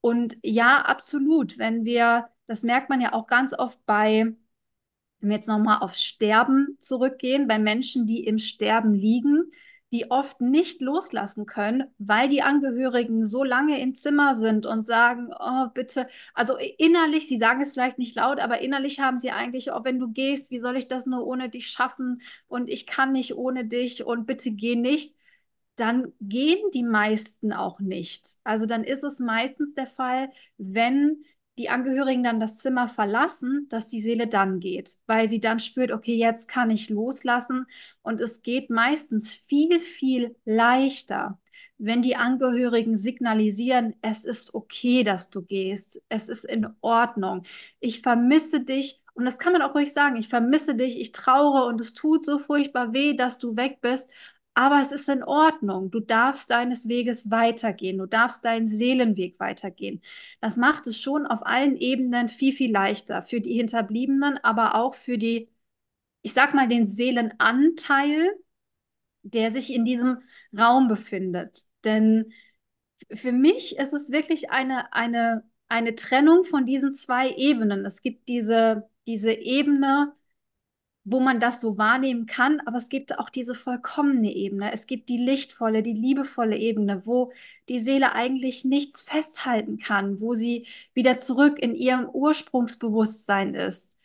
Und 0.00 0.36
ja, 0.42 0.82
absolut, 0.82 1.58
wenn 1.58 1.84
wir, 1.84 2.28
das 2.46 2.62
merkt 2.64 2.90
man 2.90 3.00
ja 3.00 3.12
auch 3.12 3.26
ganz 3.26 3.52
oft 3.56 3.84
bei, 3.86 4.34
wenn 5.20 5.28
wir 5.28 5.36
jetzt 5.36 5.48
nochmal 5.48 5.78
aufs 5.80 6.02
Sterben 6.02 6.76
zurückgehen, 6.78 7.46
bei 7.46 7.58
Menschen, 7.58 8.06
die 8.06 8.24
im 8.24 8.38
Sterben 8.38 8.94
liegen, 8.94 9.52
die 9.92 10.10
oft 10.10 10.40
nicht 10.40 10.80
loslassen 10.80 11.46
können, 11.46 11.84
weil 11.98 12.28
die 12.28 12.42
Angehörigen 12.42 13.24
so 13.24 13.42
lange 13.42 13.80
im 13.80 13.94
Zimmer 13.94 14.34
sind 14.34 14.64
und 14.64 14.86
sagen, 14.86 15.30
oh, 15.38 15.66
bitte, 15.74 16.08
also 16.32 16.54
innerlich, 16.78 17.26
sie 17.26 17.38
sagen 17.38 17.60
es 17.60 17.72
vielleicht 17.72 17.98
nicht 17.98 18.16
laut, 18.16 18.38
aber 18.38 18.60
innerlich 18.60 19.00
haben 19.00 19.18
sie 19.18 19.32
eigentlich, 19.32 19.72
oh, 19.72 19.80
wenn 19.82 19.98
du 19.98 20.12
gehst, 20.12 20.50
wie 20.50 20.58
soll 20.60 20.76
ich 20.76 20.88
das 20.88 21.06
nur 21.06 21.26
ohne 21.26 21.48
dich 21.48 21.68
schaffen? 21.68 22.22
Und 22.46 22.68
ich 22.70 22.86
kann 22.86 23.12
nicht 23.12 23.34
ohne 23.36 23.64
dich 23.64 24.04
und 24.04 24.26
bitte 24.26 24.52
geh 24.52 24.76
nicht, 24.76 25.16
dann 25.76 26.12
gehen 26.20 26.70
die 26.74 26.82
meisten 26.84 27.52
auch 27.52 27.80
nicht. 27.80 28.38
Also 28.44 28.66
dann 28.66 28.84
ist 28.84 29.02
es 29.02 29.18
meistens 29.18 29.74
der 29.74 29.86
Fall, 29.86 30.30
wenn 30.58 31.24
die 31.58 31.68
Angehörigen 31.68 32.22
dann 32.22 32.40
das 32.40 32.58
Zimmer 32.58 32.88
verlassen, 32.88 33.66
dass 33.68 33.88
die 33.88 34.00
Seele 34.00 34.26
dann 34.26 34.60
geht, 34.60 34.96
weil 35.06 35.28
sie 35.28 35.40
dann 35.40 35.60
spürt, 35.60 35.92
okay, 35.92 36.16
jetzt 36.16 36.48
kann 36.48 36.70
ich 36.70 36.88
loslassen. 36.88 37.66
Und 38.02 38.20
es 38.20 38.42
geht 38.42 38.70
meistens 38.70 39.34
viel, 39.34 39.78
viel 39.80 40.36
leichter, 40.44 41.38
wenn 41.82 42.02
die 42.02 42.16
Angehörigen 42.16 42.94
signalisieren, 42.94 43.94
es 44.02 44.24
ist 44.26 44.54
okay, 44.54 45.02
dass 45.02 45.30
du 45.30 45.42
gehst, 45.42 46.02
es 46.10 46.28
ist 46.28 46.44
in 46.44 46.66
Ordnung, 46.82 47.42
ich 47.80 48.02
vermisse 48.02 48.60
dich. 48.60 49.00
Und 49.14 49.24
das 49.24 49.38
kann 49.38 49.54
man 49.54 49.62
auch 49.62 49.74
ruhig 49.74 49.92
sagen, 49.92 50.16
ich 50.16 50.28
vermisse 50.28 50.74
dich, 50.74 51.00
ich 51.00 51.12
traure 51.12 51.66
und 51.66 51.80
es 51.80 51.94
tut 51.94 52.24
so 52.24 52.38
furchtbar 52.38 52.92
weh, 52.92 53.14
dass 53.16 53.38
du 53.38 53.56
weg 53.56 53.78
bist. 53.80 54.10
Aber 54.60 54.82
es 54.82 54.92
ist 54.92 55.08
in 55.08 55.22
Ordnung. 55.24 55.90
Du 55.90 56.00
darfst 56.00 56.50
deines 56.50 56.86
Weges 56.86 57.30
weitergehen. 57.30 57.96
Du 57.96 58.04
darfst 58.04 58.44
deinen 58.44 58.66
Seelenweg 58.66 59.40
weitergehen. 59.40 60.02
Das 60.42 60.58
macht 60.58 60.86
es 60.86 61.00
schon 61.00 61.26
auf 61.26 61.46
allen 61.46 61.76
Ebenen 61.78 62.28
viel, 62.28 62.52
viel 62.52 62.70
leichter 62.70 63.22
für 63.22 63.40
die 63.40 63.54
Hinterbliebenen, 63.54 64.36
aber 64.44 64.74
auch 64.74 64.94
für 64.94 65.16
die, 65.16 65.48
ich 66.20 66.34
sag 66.34 66.52
mal, 66.54 66.68
den 66.68 66.86
Seelenanteil, 66.86 68.34
der 69.22 69.50
sich 69.50 69.72
in 69.72 69.86
diesem 69.86 70.18
Raum 70.58 70.88
befindet. 70.88 71.64
Denn 71.84 72.30
für 73.12 73.32
mich 73.32 73.78
ist 73.78 73.94
es 73.94 74.10
wirklich 74.12 74.50
eine, 74.50 74.92
eine, 74.92 75.42
eine 75.68 75.94
Trennung 75.94 76.44
von 76.44 76.66
diesen 76.66 76.92
zwei 76.92 77.30
Ebenen. 77.34 77.86
Es 77.86 78.02
gibt 78.02 78.28
diese, 78.28 78.90
diese 79.06 79.32
Ebene, 79.32 80.14
wo 81.10 81.20
man 81.20 81.40
das 81.40 81.60
so 81.60 81.78
wahrnehmen 81.78 82.26
kann, 82.26 82.60
aber 82.66 82.76
es 82.76 82.88
gibt 82.88 83.18
auch 83.18 83.30
diese 83.30 83.54
vollkommene 83.54 84.32
Ebene. 84.32 84.72
Es 84.72 84.86
gibt 84.86 85.08
die 85.08 85.16
lichtvolle, 85.16 85.82
die 85.82 85.92
liebevolle 85.92 86.56
Ebene, 86.56 87.06
wo 87.06 87.32
die 87.68 87.80
Seele 87.80 88.12
eigentlich 88.12 88.64
nichts 88.64 89.02
festhalten 89.02 89.78
kann, 89.78 90.20
wo 90.20 90.34
sie 90.34 90.66
wieder 90.94 91.16
zurück 91.18 91.58
in 91.58 91.74
ihrem 91.74 92.08
Ursprungsbewusstsein 92.08 93.54
ist. 93.54 93.98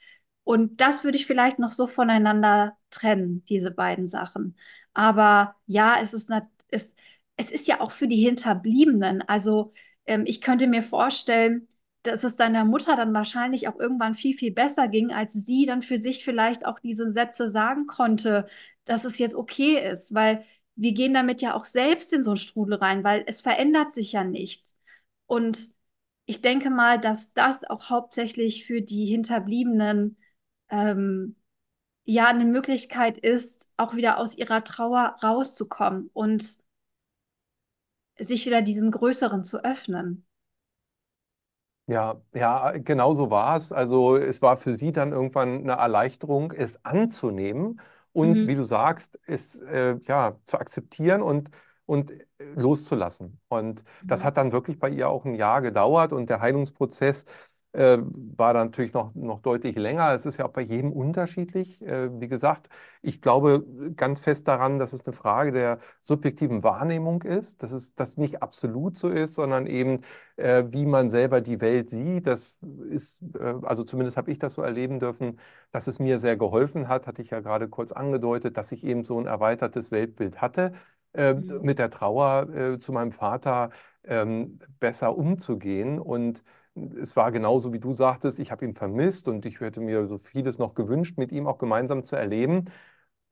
Und 0.44 0.82
das 0.82 1.04
würde 1.04 1.18
ich 1.18 1.26
vielleicht 1.26 1.60
noch 1.60 1.72
so 1.72 1.88
voneinander 1.88 2.78
trennen, 2.90 3.44
diese 3.50 3.72
beiden 3.72 4.08
Sachen. 4.08 4.58
Aber 4.94 5.56
ja, 5.68 5.98
es 6.02 6.14
ist, 6.14 6.32
es, 6.70 6.96
es 7.38 7.52
ist 7.52 7.68
ja 7.68 7.82
auch 7.82 7.92
für 7.92 8.08
die 8.08 8.24
Hinterbliebenen. 8.24 9.22
Also 9.24 9.74
ähm, 10.06 10.24
ich 10.26 10.42
könnte 10.42 10.68
mir 10.68 10.84
vorstellen, 10.84 11.68
dass 12.08 12.24
es 12.24 12.36
deiner 12.36 12.66
Mutter 12.66 12.96
dann 12.96 13.14
wahrscheinlich 13.14 13.68
auch 13.68 13.80
irgendwann 13.80 14.16
viel, 14.16 14.36
viel 14.38 14.52
besser 14.52 14.88
ging, 14.88 15.12
als 15.12 15.34
sie 15.34 15.66
dann 15.66 15.82
für 15.82 15.98
sich 15.98 16.24
vielleicht 16.24 16.66
auch 16.66 16.80
diese 16.80 17.10
Sätze 17.10 17.50
sagen 17.50 17.86
konnte, 17.88 18.48
dass 18.86 19.06
es 19.06 19.18
jetzt 19.18 19.36
okay 19.36 19.80
ist, 19.92 20.14
weil 20.14 20.46
wir 20.76 20.94
gehen 20.94 21.14
damit 21.14 21.42
ja 21.42 21.56
auch 21.56 21.66
selbst 21.66 22.14
in 22.14 22.24
so 22.24 22.32
einen 22.32 22.38
Strudel 22.38 22.76
rein, 22.78 23.04
weil 23.04 23.24
es 23.28 23.42
verändert 23.42 23.92
sich 23.92 24.12
ja 24.12 24.24
nichts. 24.24 24.78
Und 25.26 25.70
ich 26.26 26.42
denke 26.42 26.70
mal, 26.70 27.00
dass 27.00 27.34
das 27.34 27.64
auch 27.64 27.90
hauptsächlich 27.90 28.66
für 28.66 28.82
die 28.82 29.06
Hinterbliebenen 29.06 30.18
ähm, 30.70 31.36
ja 32.06 32.28
eine 32.28 32.46
Möglichkeit 32.46 33.18
ist, 33.18 33.72
auch 33.78 33.96
wieder 33.96 34.18
aus 34.20 34.38
ihrer 34.38 34.64
Trauer 34.64 35.18
rauszukommen 35.24 36.10
und 36.14 36.64
sich 38.20 38.46
wieder 38.46 38.62
diesem 38.62 38.92
Größeren 38.92 39.44
zu 39.44 39.64
öffnen. 39.64 40.26
Ja, 41.88 42.20
ja, 42.34 42.72
genau 42.72 43.14
so 43.14 43.30
war 43.30 43.56
es. 43.58 43.72
Also 43.72 44.18
es 44.18 44.42
war 44.42 44.58
für 44.58 44.74
sie 44.74 44.92
dann 44.92 45.12
irgendwann 45.12 45.60
eine 45.62 45.74
Erleichterung, 45.74 46.52
es 46.52 46.84
anzunehmen 46.84 47.80
und 48.12 48.48
wie 48.48 48.56
Mhm. 48.56 48.56
du 48.56 48.64
sagst, 48.64 49.20
es 49.28 49.60
äh, 49.60 49.98
ja 50.08 50.40
zu 50.46 50.58
akzeptieren 50.60 51.22
und 51.22 51.50
und 51.86 52.10
äh, 52.12 52.24
loszulassen. 52.56 53.40
Und 53.50 53.84
das 54.08 54.24
Mhm. 54.24 54.26
hat 54.26 54.38
dann 54.38 54.52
wirklich 54.52 54.80
bei 54.80 54.90
ihr 54.90 55.08
auch 55.10 55.26
ein 55.26 55.36
Jahr 55.36 55.62
gedauert 55.62 56.12
und 56.12 56.28
der 56.32 56.40
Heilungsprozess 56.42 57.26
äh, 57.76 57.98
war 58.02 58.54
dann 58.54 58.68
natürlich 58.68 58.94
noch, 58.94 59.14
noch 59.16 59.40
deutlich 59.42 59.76
länger. 59.78 60.12
Es 60.14 60.26
ist 60.26 60.38
ja 60.38 60.46
auch 60.46 60.52
bei 60.54 60.62
jedem 60.62 60.92
unterschiedlich. 60.94 61.82
Äh, 61.82 62.20
wie 62.20 62.28
gesagt, 62.28 62.70
ich 63.02 63.22
glaube 63.22 63.66
ganz 63.96 64.20
fest 64.20 64.48
daran, 64.48 64.80
dass 64.80 64.94
es 64.94 65.06
eine 65.06 65.14
Frage 65.16 65.52
der 65.52 65.80
subjektiven 66.02 66.64
Wahrnehmung 66.64 67.22
ist, 67.24 67.64
dass 67.64 67.72
es 67.72 67.96
das 67.96 68.18
nicht 68.18 68.42
absolut 68.42 68.98
so 68.98 69.10
ist, 69.10 69.36
sondern 69.36 69.68
eben 69.68 70.02
äh, 70.38 70.64
wie 70.70 70.86
man 70.86 71.10
selber 71.10 71.42
die 71.42 71.62
Welt 71.62 71.90
sieht. 71.90 72.28
Das 72.28 72.58
ist, 72.90 73.24
äh, 73.40 73.56
also 73.64 73.84
zumindest 73.84 74.18
habe 74.18 74.32
ich 74.32 74.40
das 74.40 74.54
so 74.54 74.62
erleben 74.62 75.00
dürfen, 75.00 75.40
dass 75.72 75.88
es 75.88 76.00
mir 76.00 76.20
sehr 76.20 76.38
geholfen 76.38 76.88
hat, 76.88 77.08
hatte 77.08 77.22
ich 77.22 77.30
ja 77.32 77.40
gerade 77.40 77.68
kurz 77.70 77.92
angedeutet, 77.92 78.58
dass 78.58 78.72
ich 78.72 78.84
eben 78.86 79.04
so 79.04 79.20
ein 79.20 79.28
erweitertes 79.28 79.92
Weltbild 79.92 80.42
hatte, 80.42 80.74
äh, 81.14 81.34
Mhm. 81.34 81.60
mit 81.62 81.80
der 81.80 81.90
Trauer 81.90 82.50
äh, 82.50 82.80
zu 82.80 82.92
meinem 82.92 83.12
Vater 83.12 83.70
ähm, 84.04 84.60
besser 84.80 85.18
umzugehen. 85.18 86.00
Und 86.00 86.44
es 87.02 87.16
war 87.16 87.32
genauso, 87.32 87.74
wie 87.74 87.80
du 87.80 87.94
sagtest, 87.94 88.40
ich 88.40 88.52
habe 88.52 88.66
ihn 88.66 88.74
vermisst 88.74 89.28
und 89.28 89.46
ich 89.46 89.60
hätte 89.60 89.80
mir 89.82 90.08
so 90.08 90.18
vieles 90.18 90.58
noch 90.60 90.74
gewünscht, 90.76 91.18
mit 91.18 91.32
ihm 91.32 91.48
auch 91.48 91.58
gemeinsam 91.58 92.04
zu 92.04 92.16
erleben. 92.16 92.66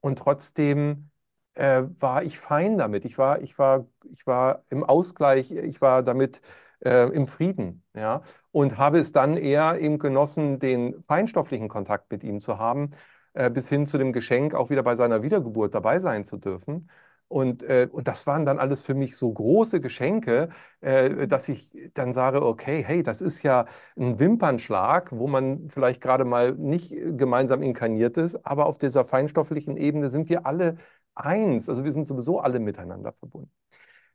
Und 0.01 0.19
trotzdem 0.19 1.09
äh, 1.55 1.83
war 1.99 2.23
ich 2.23 2.39
fein 2.39 2.77
damit. 2.77 3.05
Ich 3.05 3.17
war, 3.17 3.41
ich 3.41 3.57
war, 3.59 3.87
ich 4.11 4.25
war 4.27 4.63
im 4.69 4.83
Ausgleich, 4.83 5.51
ich 5.51 5.81
war 5.81 6.03
damit 6.03 6.41
äh, 6.85 7.09
im 7.13 7.27
Frieden, 7.27 7.83
ja. 7.95 8.21
Und 8.51 8.77
habe 8.77 8.99
es 8.99 9.11
dann 9.11 9.37
eher 9.37 9.79
eben 9.79 9.99
genossen, 9.99 10.59
den 10.59 11.03
feinstofflichen 11.03 11.69
Kontakt 11.69 12.11
mit 12.11 12.23
ihm 12.23 12.39
zu 12.39 12.57
haben, 12.59 12.91
äh, 13.33 13.49
bis 13.49 13.69
hin 13.69 13.85
zu 13.87 13.97
dem 13.97 14.13
Geschenk, 14.13 14.53
auch 14.55 14.69
wieder 14.69 14.83
bei 14.83 14.95
seiner 14.95 15.23
Wiedergeburt 15.23 15.73
dabei 15.75 15.99
sein 15.99 16.23
zu 16.25 16.37
dürfen. 16.37 16.89
Und, 17.34 17.63
äh, 17.63 17.88
und 17.91 18.07
das 18.07 18.27
waren 18.27 18.45
dann 18.45 18.59
alles 18.59 18.84
für 18.84 18.93
mich 18.93 19.17
so 19.17 19.31
große 19.34 19.81
Geschenke, 19.81 20.49
äh, 20.81 21.27
dass 21.27 21.49
ich 21.49 21.71
dann 21.95 22.13
sage, 22.13 22.45
okay, 22.45 22.84
hey, 22.86 23.01
das 23.01 23.21
ist 23.21 23.41
ja 23.41 23.65
ein 23.97 24.19
Wimpernschlag, 24.19 25.11
wo 25.11 25.27
man 25.27 25.67
vielleicht 25.71 25.99
gerade 25.99 26.25
mal 26.25 26.51
nicht 26.53 26.91
gemeinsam 27.17 27.63
inkarniert 27.63 28.17
ist, 28.17 28.45
aber 28.45 28.67
auf 28.67 28.77
dieser 28.77 29.03
feinstofflichen 29.05 29.77
Ebene 29.77 30.11
sind 30.11 30.29
wir 30.29 30.45
alle 30.45 30.77
eins. 31.15 31.69
Also 31.69 31.84
wir 31.84 31.91
sind 31.91 32.07
sowieso 32.07 32.39
alle 32.39 32.59
miteinander 32.59 33.13
verbunden. 33.13 33.49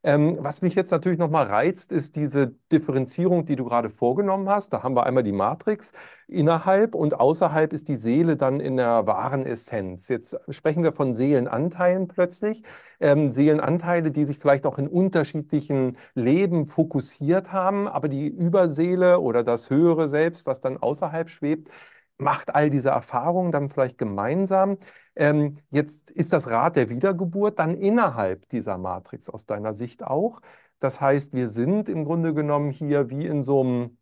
Ähm, 0.04 0.38
was 0.40 0.62
mich 0.62 0.76
jetzt 0.76 0.92
natürlich 0.92 1.18
nochmal 1.18 1.46
reizt, 1.46 1.90
ist 1.90 2.14
diese 2.14 2.54
Differenzierung, 2.70 3.46
die 3.46 3.56
du 3.56 3.64
gerade 3.64 3.90
vorgenommen 3.90 4.48
hast. 4.48 4.72
Da 4.72 4.84
haben 4.84 4.94
wir 4.94 5.04
einmal 5.04 5.24
die 5.24 5.32
Matrix 5.32 5.92
innerhalb 6.28 6.94
und 6.94 7.18
außerhalb 7.18 7.72
ist 7.72 7.88
die 7.88 7.96
Seele 7.96 8.36
dann 8.36 8.60
in 8.60 8.76
der 8.76 9.06
wahren 9.08 9.44
Essenz. 9.44 10.08
Jetzt 10.08 10.36
sprechen 10.50 10.84
wir 10.84 10.92
von 10.92 11.14
Seelenanteilen 11.14 12.06
plötzlich. 12.06 12.62
Ähm, 13.00 13.32
Seelenanteile, 13.32 14.12
die 14.12 14.24
sich 14.24 14.38
vielleicht 14.38 14.66
auch 14.66 14.78
in 14.78 14.86
unterschiedlichen 14.86 15.96
Leben 16.14 16.66
fokussiert 16.66 17.52
haben, 17.52 17.88
aber 17.88 18.08
die 18.08 18.28
Überseele 18.28 19.18
oder 19.18 19.42
das 19.42 19.68
höhere 19.68 20.08
Selbst, 20.08 20.46
was 20.46 20.60
dann 20.60 20.76
außerhalb 20.78 21.28
schwebt, 21.28 21.70
macht 22.18 22.54
all 22.54 22.70
diese 22.70 22.90
Erfahrungen 22.90 23.52
dann 23.52 23.68
vielleicht 23.68 23.98
gemeinsam. 23.98 24.78
Ähm, 25.16 25.58
jetzt 25.70 26.10
ist 26.10 26.32
das 26.32 26.48
Rad 26.48 26.76
der 26.76 26.88
Wiedergeburt 26.90 27.58
dann 27.58 27.74
innerhalb 27.76 28.48
dieser 28.50 28.78
Matrix 28.78 29.28
aus 29.30 29.46
deiner 29.46 29.74
Sicht 29.74 30.02
auch. 30.04 30.40
Das 30.80 31.00
heißt, 31.00 31.32
wir 31.34 31.48
sind 31.48 31.88
im 31.88 32.04
Grunde 32.04 32.34
genommen 32.34 32.70
hier 32.70 33.10
wie 33.10 33.26
in 33.26 33.42
so 33.42 33.60
einem 33.62 33.98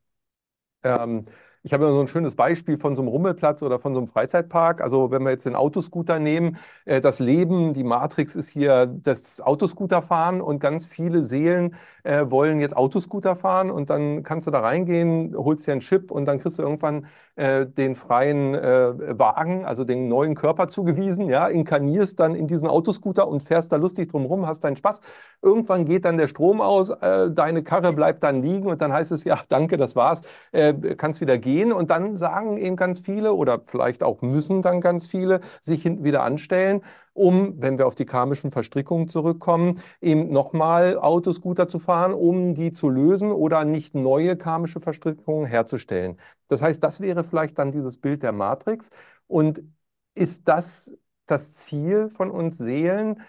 ähm, 0.83 1.25
ich 1.63 1.73
habe 1.73 1.85
immer 1.85 1.95
so 1.95 2.01
ein 2.01 2.07
schönes 2.09 2.37
Beispiel 2.37 2.77
von 2.79 2.95
so 2.95 3.03
einem 3.03 3.09
Rummelplatz 3.09 3.61
oder 3.63 3.81
von 3.81 3.93
so 3.93 3.99
einem 3.99 4.07
Freizeitpark. 4.07 4.81
Also 4.81 5.11
wenn 5.11 5.25
wir 5.25 5.31
jetzt 5.33 5.47
den 5.47 5.57
Autoscooter 5.57 6.21
nehmen, 6.21 6.59
äh, 6.85 7.01
das 7.01 7.19
Leben, 7.19 7.75
die 7.75 7.83
Matrix 7.83 8.37
ist 8.37 8.49
hier 8.51 8.87
das 8.87 9.41
Autoscooterfahren 9.41 10.41
und 10.41 10.61
ganz 10.61 10.87
viele 10.87 11.23
Seelen 11.25 11.75
äh, 12.07 12.31
wollen 12.31 12.61
jetzt 12.61 12.77
Autoscooter 12.77 13.37
fahren 13.37 13.71
und 13.71 13.91
dann 13.91 14.23
kannst 14.23 14.47
du 14.47 14.51
da 14.51 14.61
reingehen, 14.61 15.35
holst 15.37 15.67
dir 15.67 15.73
einen 15.73 15.81
Chip 15.81 16.11
und 16.11 16.25
dann 16.27 16.39
kriegst 16.39 16.59
du 16.59 16.63
irgendwann 16.63 17.07
äh, 17.35 17.67
den 17.67 17.97
freien 17.97 18.55
äh, 18.55 19.19
Wagen, 19.19 19.65
also 19.65 19.85
den 19.85 20.09
neuen 20.09 20.35
Körper 20.35 20.69
zugewiesen, 20.71 21.29
ja, 21.29 21.49
inkarnierst 21.49 22.19
dann 22.21 22.35
in 22.35 22.47
diesen 22.47 22.69
Autoscooter 22.69 23.27
und 23.27 23.43
fährst 23.43 23.73
da 23.73 23.77
lustig 23.77 24.11
drumherum, 24.11 24.47
hast 24.47 24.61
deinen 24.65 24.77
Spaß. 24.77 25.01
Irgendwann 25.43 25.85
geht 25.85 26.05
dann 26.05 26.17
der 26.17 26.29
Strom 26.29 26.61
aus, 26.61 26.91
äh, 26.91 27.31
deine 27.31 27.63
Karre 27.63 27.93
bleibt 27.93 28.23
dann 28.23 28.43
liegen 28.43 28.69
und 28.69 28.81
dann 28.81 28.93
heißt 28.93 29.13
es, 29.13 29.25
ja, 29.25 29.41
danke, 29.49 29.77
das 29.77 29.97
war's 29.97 30.23
äh, 30.53 30.75
kannst 30.97 31.21
wieder 31.21 31.39
gehen 31.39 31.73
und 31.73 31.91
dann 31.91 32.17
sagen 32.17 32.57
eben 32.57 32.77
ganz 32.77 33.01
viele 33.01 33.33
oder 33.35 33.61
vielleicht 33.65 34.03
auch 34.03 34.23
müssen 34.23 34.63
dann 34.63 34.81
ganz 34.81 35.07
viele 35.07 35.41
sich 35.61 35.83
hinten 35.83 36.05
wieder 36.05 36.23
anstellen, 36.23 36.83
um, 37.17 37.61
wenn 37.61 37.79
wir 37.79 37.87
auf 37.87 37.95
die 37.95 38.07
karmischen 38.07 38.51
Verstrickungen 38.51 39.09
zurückkommen, 39.09 39.81
eben 40.01 40.31
nochmal 40.33 40.99
Autoscooter 40.99 41.69
zu 41.69 41.79
fahren, 41.79 42.13
um 42.15 42.55
die 42.55 42.73
zu 42.73 42.89
lösen 42.89 43.31
oder 43.33 43.65
nicht 43.65 43.95
neue 43.95 44.37
karmische 44.37 44.81
Verstrickungen 44.81 45.47
herzustellen. 45.47 46.19
Das 46.49 46.63
heißt, 46.63 46.83
das 46.85 47.01
wäre 47.01 47.25
vielleicht 47.25 47.59
dann 47.59 47.73
dieses 47.73 47.99
Bild 47.99 48.23
der 48.23 48.33
Matrix. 48.33 48.91
Und 49.27 49.63
ist 50.15 50.49
das 50.49 50.95
das 51.27 51.55
Ziel 51.55 52.09
von 52.11 52.31
uns 52.31 52.59
Seelen, 52.59 53.23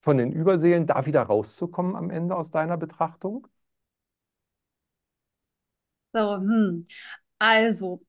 von 0.00 0.18
den 0.18 0.32
Überseelen, 0.32 0.86
da 0.86 1.06
wieder 1.06 1.22
rauszukommen 1.22 1.96
am 1.96 2.10
Ende 2.10 2.36
aus 2.36 2.50
deiner 2.50 2.76
Betrachtung? 2.76 3.46
So, 6.14 6.36
hm. 6.36 6.86
Also, 7.38 8.02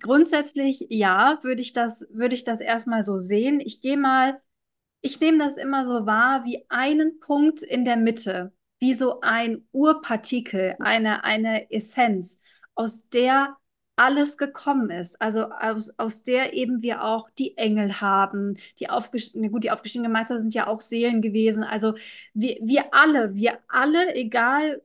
grundsätzlich 0.00 0.86
ja, 0.90 1.38
würde 1.42 1.60
ich 1.62 1.72
das, 1.72 2.06
würde 2.12 2.34
ich 2.34 2.44
das 2.44 2.60
erstmal 2.60 3.02
so 3.02 3.18
sehen. 3.18 3.60
Ich 3.60 3.80
gehe 3.80 3.96
mal, 3.96 4.40
ich 5.04 5.20
nehme 5.20 5.38
das 5.38 5.58
immer 5.58 5.84
so 5.84 6.06
wahr 6.06 6.44
wie 6.46 6.64
einen 6.70 7.20
Punkt 7.20 7.60
in 7.60 7.84
der 7.84 7.98
Mitte, 7.98 8.54
wie 8.80 8.94
so 8.94 9.20
ein 9.20 9.68
Urpartikel, 9.70 10.76
eine, 10.78 11.24
eine 11.24 11.70
Essenz, 11.70 12.40
aus 12.74 13.06
der 13.10 13.54
alles 13.96 14.38
gekommen 14.38 14.88
ist. 14.88 15.20
Also 15.20 15.50
aus, 15.50 15.90
aus 15.98 16.24
der 16.24 16.54
eben 16.54 16.80
wir 16.80 17.04
auch 17.04 17.28
die 17.38 17.56
Engel 17.58 18.00
haben, 18.00 18.54
die 18.78 18.88
aufgestiegenen, 18.88 19.52
gut, 19.52 19.64
die 19.64 19.70
aufgestiegenen 19.70 20.10
Meister 20.10 20.38
sind 20.38 20.54
ja 20.54 20.68
auch 20.68 20.80
Seelen 20.80 21.20
gewesen. 21.20 21.64
Also 21.64 21.94
wir, 22.32 22.56
wir 22.62 22.94
alle, 22.94 23.34
wir 23.34 23.58
alle, 23.68 24.14
egal 24.14 24.82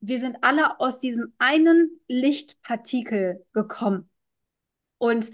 wir 0.00 0.18
sind 0.18 0.38
alle 0.42 0.80
aus 0.80 0.98
diesem 0.98 1.32
einen 1.38 2.00
Lichtpartikel 2.08 3.46
gekommen. 3.52 4.10
Und 4.98 5.30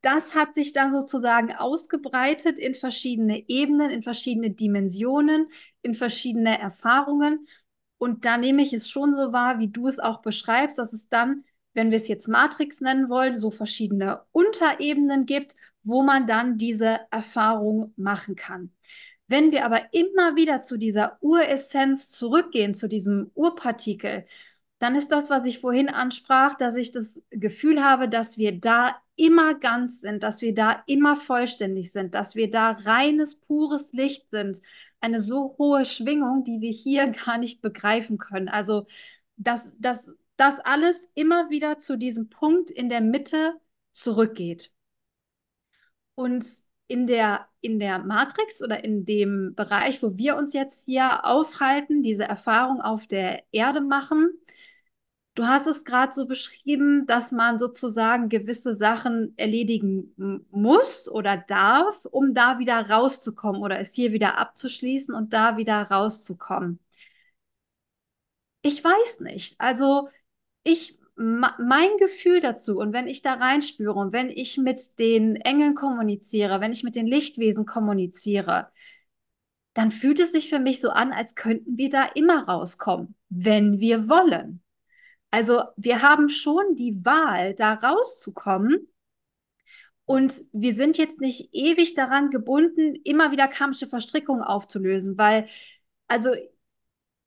das 0.00 0.34
hat 0.34 0.54
sich 0.54 0.72
dann 0.72 0.92
sozusagen 0.92 1.52
ausgebreitet 1.52 2.58
in 2.58 2.74
verschiedene 2.74 3.48
Ebenen, 3.48 3.90
in 3.90 4.02
verschiedene 4.02 4.50
Dimensionen, 4.50 5.48
in 5.82 5.94
verschiedene 5.94 6.58
Erfahrungen. 6.58 7.48
Und 7.98 8.24
da 8.24 8.36
nehme 8.36 8.62
ich 8.62 8.72
es 8.72 8.88
schon 8.88 9.14
so 9.16 9.32
wahr, 9.32 9.58
wie 9.58 9.68
du 9.68 9.88
es 9.88 9.98
auch 9.98 10.22
beschreibst, 10.22 10.78
dass 10.78 10.92
es 10.92 11.08
dann, 11.08 11.44
wenn 11.74 11.90
wir 11.90 11.96
es 11.96 12.08
jetzt 12.08 12.28
Matrix 12.28 12.80
nennen 12.80 13.08
wollen, 13.08 13.36
so 13.36 13.50
verschiedene 13.50 14.22
Unterebenen 14.30 15.26
gibt, 15.26 15.54
wo 15.82 16.02
man 16.02 16.26
dann 16.26 16.58
diese 16.58 17.00
Erfahrung 17.10 17.92
machen 17.96 18.36
kann. 18.36 18.72
Wenn 19.26 19.52
wir 19.52 19.64
aber 19.64 19.92
immer 19.92 20.36
wieder 20.36 20.60
zu 20.60 20.78
dieser 20.78 21.18
Uressenz 21.20 22.10
zurückgehen, 22.12 22.72
zu 22.72 22.88
diesem 22.88 23.30
Urpartikel, 23.34 24.26
dann 24.78 24.94
ist 24.94 25.10
das, 25.10 25.30
was 25.30 25.44
ich 25.46 25.60
vorhin 25.60 25.88
ansprach, 25.88 26.56
dass 26.56 26.76
ich 26.76 26.92
das 26.92 27.20
Gefühl 27.30 27.82
habe, 27.82 28.08
dass 28.08 28.38
wir 28.38 28.58
da 28.58 28.96
immer 29.16 29.54
ganz 29.54 30.00
sind, 30.00 30.22
dass 30.22 30.40
wir 30.40 30.54
da 30.54 30.82
immer 30.86 31.16
vollständig 31.16 31.90
sind, 31.92 32.14
dass 32.14 32.36
wir 32.36 32.50
da 32.50 32.70
reines, 32.72 33.40
pures 33.40 33.92
Licht 33.92 34.30
sind. 34.30 34.60
Eine 35.00 35.20
so 35.20 35.56
hohe 35.58 35.84
Schwingung, 35.84 36.44
die 36.44 36.60
wir 36.60 36.70
hier 36.70 37.08
gar 37.26 37.38
nicht 37.38 37.60
begreifen 37.60 38.18
können. 38.18 38.48
Also, 38.48 38.86
dass, 39.36 39.76
dass 39.78 40.12
das 40.36 40.60
alles 40.60 41.10
immer 41.14 41.50
wieder 41.50 41.78
zu 41.78 41.98
diesem 41.98 42.30
Punkt 42.30 42.70
in 42.70 42.88
der 42.88 43.00
Mitte 43.00 43.54
zurückgeht. 43.92 44.70
Und 46.14 46.44
in 46.86 47.06
der, 47.06 47.46
in 47.60 47.78
der 47.78 47.98
Matrix 47.98 48.62
oder 48.62 48.82
in 48.82 49.04
dem 49.04 49.54
Bereich, 49.54 50.02
wo 50.02 50.16
wir 50.16 50.36
uns 50.36 50.54
jetzt 50.54 50.86
hier 50.86 51.24
aufhalten, 51.24 52.02
diese 52.02 52.24
Erfahrung 52.24 52.80
auf 52.80 53.06
der 53.06 53.42
Erde 53.52 53.80
machen, 53.80 54.30
Du 55.38 55.46
hast 55.46 55.68
es 55.68 55.84
gerade 55.84 56.12
so 56.12 56.26
beschrieben, 56.26 57.06
dass 57.06 57.30
man 57.30 57.60
sozusagen 57.60 58.28
gewisse 58.28 58.74
Sachen 58.74 59.34
erledigen 59.38 60.12
muss 60.50 61.08
oder 61.08 61.36
darf, 61.36 62.06
um 62.06 62.34
da 62.34 62.58
wieder 62.58 62.90
rauszukommen 62.90 63.62
oder 63.62 63.78
es 63.78 63.94
hier 63.94 64.12
wieder 64.12 64.36
abzuschließen 64.36 65.14
und 65.14 65.32
da 65.32 65.56
wieder 65.56 65.80
rauszukommen. 65.82 66.80
Ich 68.62 68.82
weiß 68.82 69.20
nicht. 69.20 69.60
Also 69.60 70.08
ich, 70.64 70.98
mein 71.14 71.96
Gefühl 71.98 72.40
dazu 72.40 72.78
und 72.78 72.92
wenn 72.92 73.06
ich 73.06 73.22
da 73.22 73.34
reinspüre 73.34 73.94
und 73.94 74.12
wenn 74.12 74.30
ich 74.30 74.58
mit 74.58 74.98
den 74.98 75.36
Engeln 75.36 75.76
kommuniziere, 75.76 76.60
wenn 76.60 76.72
ich 76.72 76.82
mit 76.82 76.96
den 76.96 77.06
Lichtwesen 77.06 77.64
kommuniziere, 77.64 78.72
dann 79.74 79.92
fühlt 79.92 80.18
es 80.18 80.32
sich 80.32 80.48
für 80.48 80.58
mich 80.58 80.80
so 80.80 80.90
an, 80.90 81.12
als 81.12 81.36
könnten 81.36 81.78
wir 81.78 81.90
da 81.90 82.06
immer 82.06 82.48
rauskommen, 82.48 83.14
wenn 83.28 83.78
wir 83.78 84.08
wollen. 84.08 84.62
Also 85.30 85.62
wir 85.76 86.02
haben 86.02 86.28
schon 86.28 86.76
die 86.76 87.04
Wahl, 87.04 87.54
da 87.54 87.74
rauszukommen. 87.74 88.88
Und 90.04 90.42
wir 90.52 90.72
sind 90.72 90.96
jetzt 90.96 91.20
nicht 91.20 91.50
ewig 91.52 91.94
daran 91.94 92.30
gebunden, 92.30 92.94
immer 93.04 93.30
wieder 93.30 93.46
karmische 93.46 93.86
Verstrickungen 93.86 94.42
aufzulösen, 94.42 95.18
weil, 95.18 95.48
also 96.06 96.30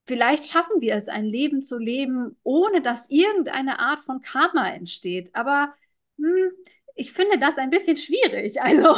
vielleicht 0.07 0.45
schaffen 0.47 0.81
wir 0.81 0.95
es, 0.95 1.07
ein 1.07 1.25
Leben 1.25 1.61
zu 1.61 1.77
leben, 1.77 2.37
ohne 2.43 2.81
dass 2.81 3.09
irgendeine 3.09 3.79
Art 3.79 4.03
von 4.03 4.21
Karma 4.21 4.69
entsteht. 4.69 5.29
Aber 5.35 5.73
hm, 6.17 6.51
ich 6.95 7.13
finde 7.13 7.39
das 7.39 7.57
ein 7.57 7.69
bisschen 7.69 7.97
schwierig. 7.97 8.61
Also 8.61 8.95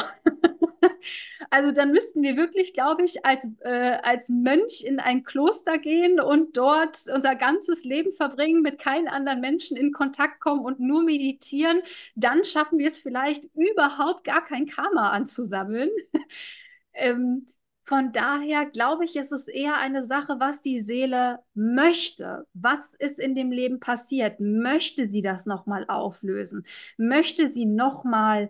Also 1.54 1.72
dann 1.72 1.92
müssten 1.92 2.24
wir 2.24 2.36
wirklich, 2.36 2.74
glaube 2.74 3.06
ich, 3.06 3.24
als, 3.26 3.48
äh, 3.60 4.00
als 4.02 4.28
Mönch 4.28 4.84
in 4.84 5.00
ein 5.00 5.24
Kloster 5.24 5.78
gehen 5.78 6.20
und 6.20 6.58
dort 6.58 7.06
unser 7.14 7.36
ganzes 7.36 7.84
Leben 7.84 8.12
verbringen, 8.12 8.64
mit 8.64 8.80
keinen 8.80 9.08
anderen 9.08 9.40
Menschen 9.40 9.78
in 9.78 9.92
Kontakt 9.92 10.40
kommen 10.40 10.66
und 10.66 10.80
nur 10.80 11.04
meditieren. 11.04 11.84
Dann 12.16 12.44
schaffen 12.44 12.80
wir 12.80 12.88
es 12.88 12.98
vielleicht 12.98 13.44
überhaupt 13.54 14.24
gar 14.24 14.44
kein 14.44 14.66
Karma 14.66 15.12
anzusammeln. 15.12 15.92
ähm, 16.94 17.46
von 17.84 18.12
daher 18.14 18.66
glaube 18.66 19.06
ich, 19.06 19.16
ist 19.16 19.32
es 19.32 19.48
eher 19.48 19.78
eine 19.78 20.02
Sache, 20.02 20.38
was 20.40 20.62
die 20.62 20.80
Seele 20.80 21.38
möchte. 21.54 22.48
Was 22.56 22.96
ist 22.96 23.20
in 23.20 23.36
dem 23.36 23.52
Leben 23.52 23.80
passiert? 23.80 24.40
Möchte 24.40 25.08
sie 25.08 25.22
das 25.22 25.46
nochmal 25.46 25.86
auflösen? 25.88 26.66
Möchte 26.98 27.52
sie 27.52 27.66
nochmal 27.66 28.50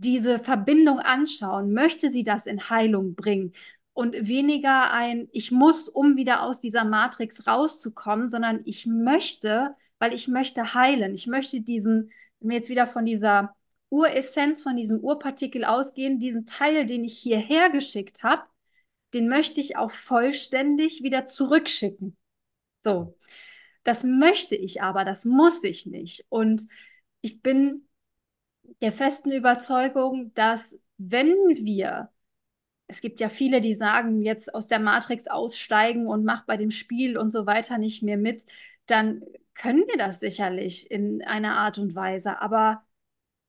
diese 0.00 0.38
Verbindung 0.38 0.98
anschauen, 0.98 1.72
möchte 1.72 2.10
sie 2.10 2.24
das 2.24 2.46
in 2.46 2.68
Heilung 2.68 3.14
bringen 3.14 3.52
und 3.92 4.14
weniger 4.26 4.90
ein, 4.92 5.28
ich 5.32 5.52
muss, 5.52 5.88
um 5.88 6.16
wieder 6.16 6.42
aus 6.42 6.60
dieser 6.60 6.84
Matrix 6.84 7.46
rauszukommen, 7.46 8.28
sondern 8.28 8.60
ich 8.64 8.86
möchte, 8.86 9.74
weil 9.98 10.12
ich 10.12 10.26
möchte 10.26 10.74
heilen. 10.74 11.14
Ich 11.14 11.26
möchte 11.28 11.60
diesen, 11.60 12.10
wenn 12.40 12.50
wir 12.50 12.56
jetzt 12.56 12.68
wieder 12.68 12.86
von 12.86 13.06
dieser 13.06 13.54
Uressenz, 13.90 14.62
von 14.62 14.76
diesem 14.76 14.98
Urpartikel 14.98 15.64
ausgehen, 15.64 16.18
diesen 16.18 16.44
Teil, 16.44 16.86
den 16.86 17.04
ich 17.04 17.16
hierher 17.16 17.70
geschickt 17.70 18.24
habe, 18.24 18.42
den 19.14 19.28
möchte 19.28 19.60
ich 19.60 19.76
auch 19.76 19.92
vollständig 19.92 21.04
wieder 21.04 21.24
zurückschicken. 21.24 22.16
So. 22.82 23.16
Das 23.84 24.02
möchte 24.02 24.56
ich 24.56 24.82
aber, 24.82 25.04
das 25.04 25.24
muss 25.24 25.62
ich 25.62 25.86
nicht. 25.86 26.24
Und 26.30 26.66
ich 27.20 27.42
bin 27.42 27.86
der 28.80 28.92
festen 28.92 29.32
Überzeugung, 29.32 30.32
dass 30.34 30.78
wenn 30.98 31.28
wir, 31.48 32.10
es 32.86 33.00
gibt 33.00 33.20
ja 33.20 33.28
viele, 33.28 33.60
die 33.60 33.74
sagen, 33.74 34.22
jetzt 34.22 34.54
aus 34.54 34.68
der 34.68 34.78
Matrix 34.80 35.26
aussteigen 35.28 36.06
und 36.06 36.24
mach 36.24 36.44
bei 36.46 36.56
dem 36.56 36.70
Spiel 36.70 37.18
und 37.18 37.30
so 37.30 37.46
weiter 37.46 37.78
nicht 37.78 38.02
mehr 38.02 38.18
mit, 38.18 38.44
dann 38.86 39.22
können 39.54 39.84
wir 39.88 39.96
das 39.96 40.20
sicherlich 40.20 40.90
in 40.90 41.22
einer 41.24 41.56
Art 41.56 41.78
und 41.78 41.94
Weise. 41.94 42.40
Aber 42.42 42.84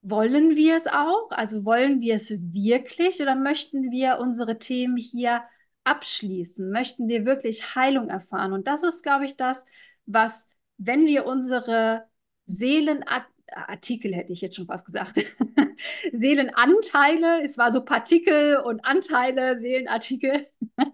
wollen 0.01 0.55
wir 0.55 0.77
es 0.77 0.87
auch? 0.87 1.31
Also 1.31 1.65
wollen 1.65 2.01
wir 2.01 2.15
es 2.15 2.31
wirklich 2.53 3.21
oder 3.21 3.35
möchten 3.35 3.91
wir 3.91 4.19
unsere 4.19 4.59
Themen 4.59 4.97
hier 4.97 5.43
abschließen? 5.83 6.69
Möchten 6.71 7.07
wir 7.07 7.25
wirklich 7.25 7.75
Heilung 7.75 8.07
erfahren? 8.09 8.53
Und 8.53 8.67
das 8.67 8.83
ist, 8.83 9.03
glaube 9.03 9.25
ich, 9.25 9.35
das, 9.35 9.65
was, 10.05 10.47
wenn 10.77 11.07
wir 11.07 11.25
unsere 11.25 12.05
Seelen 12.45 13.03
Artikel 13.51 14.13
hätte 14.13 14.31
ich 14.31 14.41
jetzt 14.41 14.55
schon 14.55 14.67
fast 14.67 14.85
gesagt. 14.85 15.19
Seelenanteile, 16.11 17.43
es 17.43 17.57
war 17.57 17.71
so 17.71 17.83
Partikel 17.83 18.57
und 18.57 18.85
Anteile, 18.85 19.57
Seelenartikel. 19.57 20.47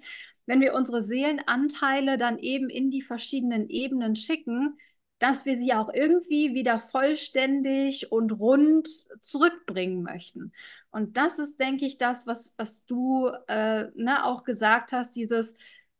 Wenn 0.46 0.62
wir 0.62 0.74
unsere 0.74 1.02
Seelenanteile 1.02 2.18
dann 2.18 2.40
eben 2.40 2.70
in 2.70 2.90
die 2.90 3.02
verschiedenen 3.02 3.70
Ebenen 3.70 4.16
schicken, 4.16 4.78
dass 5.20 5.46
wir 5.46 5.56
sie 5.56 5.74
auch 5.74 5.94
irgendwie 5.94 6.56
wieder 6.56 6.80
vollständig 6.80 8.12
und 8.12 8.32
rund 8.32 8.90
zurückbringen 9.20 10.02
möchten. 10.02 10.52
Und 10.90 11.16
das 11.16 11.38
ist, 11.38 11.60
denke 11.60 11.86
ich, 11.86 12.00
das, 12.00 12.26
was, 12.26 12.56
was 12.58 12.86
du 12.86 13.30
äh, 13.48 13.86
ne, 13.94 14.26
auch 14.26 14.44
gesagt 14.44 14.94
hast, 14.94 15.16
dieses, 15.16 15.54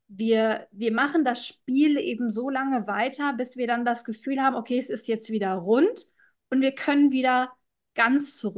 wir, 0.08 0.68
wir 0.72 0.92
machen 0.92 1.24
das 1.24 1.46
Spiel 1.46 1.98
eben 1.98 2.32
so 2.32 2.50
lange 2.50 2.88
weiter, 2.88 3.34
bis 3.34 3.58
wir 3.58 3.68
dann 3.68 3.86
das 3.86 4.04
Gefühl 4.06 4.42
haben, 4.42 4.56
okay, 4.56 4.80
es 4.80 4.90
ist 4.90 5.08
jetzt 5.08 5.30
wieder 5.30 5.54
rund 5.54 6.11
und 6.52 6.62
wir 6.62 6.74
können 6.76 7.12
wieder 7.12 7.54
ganz 7.96 8.38
zurück. 8.38 8.50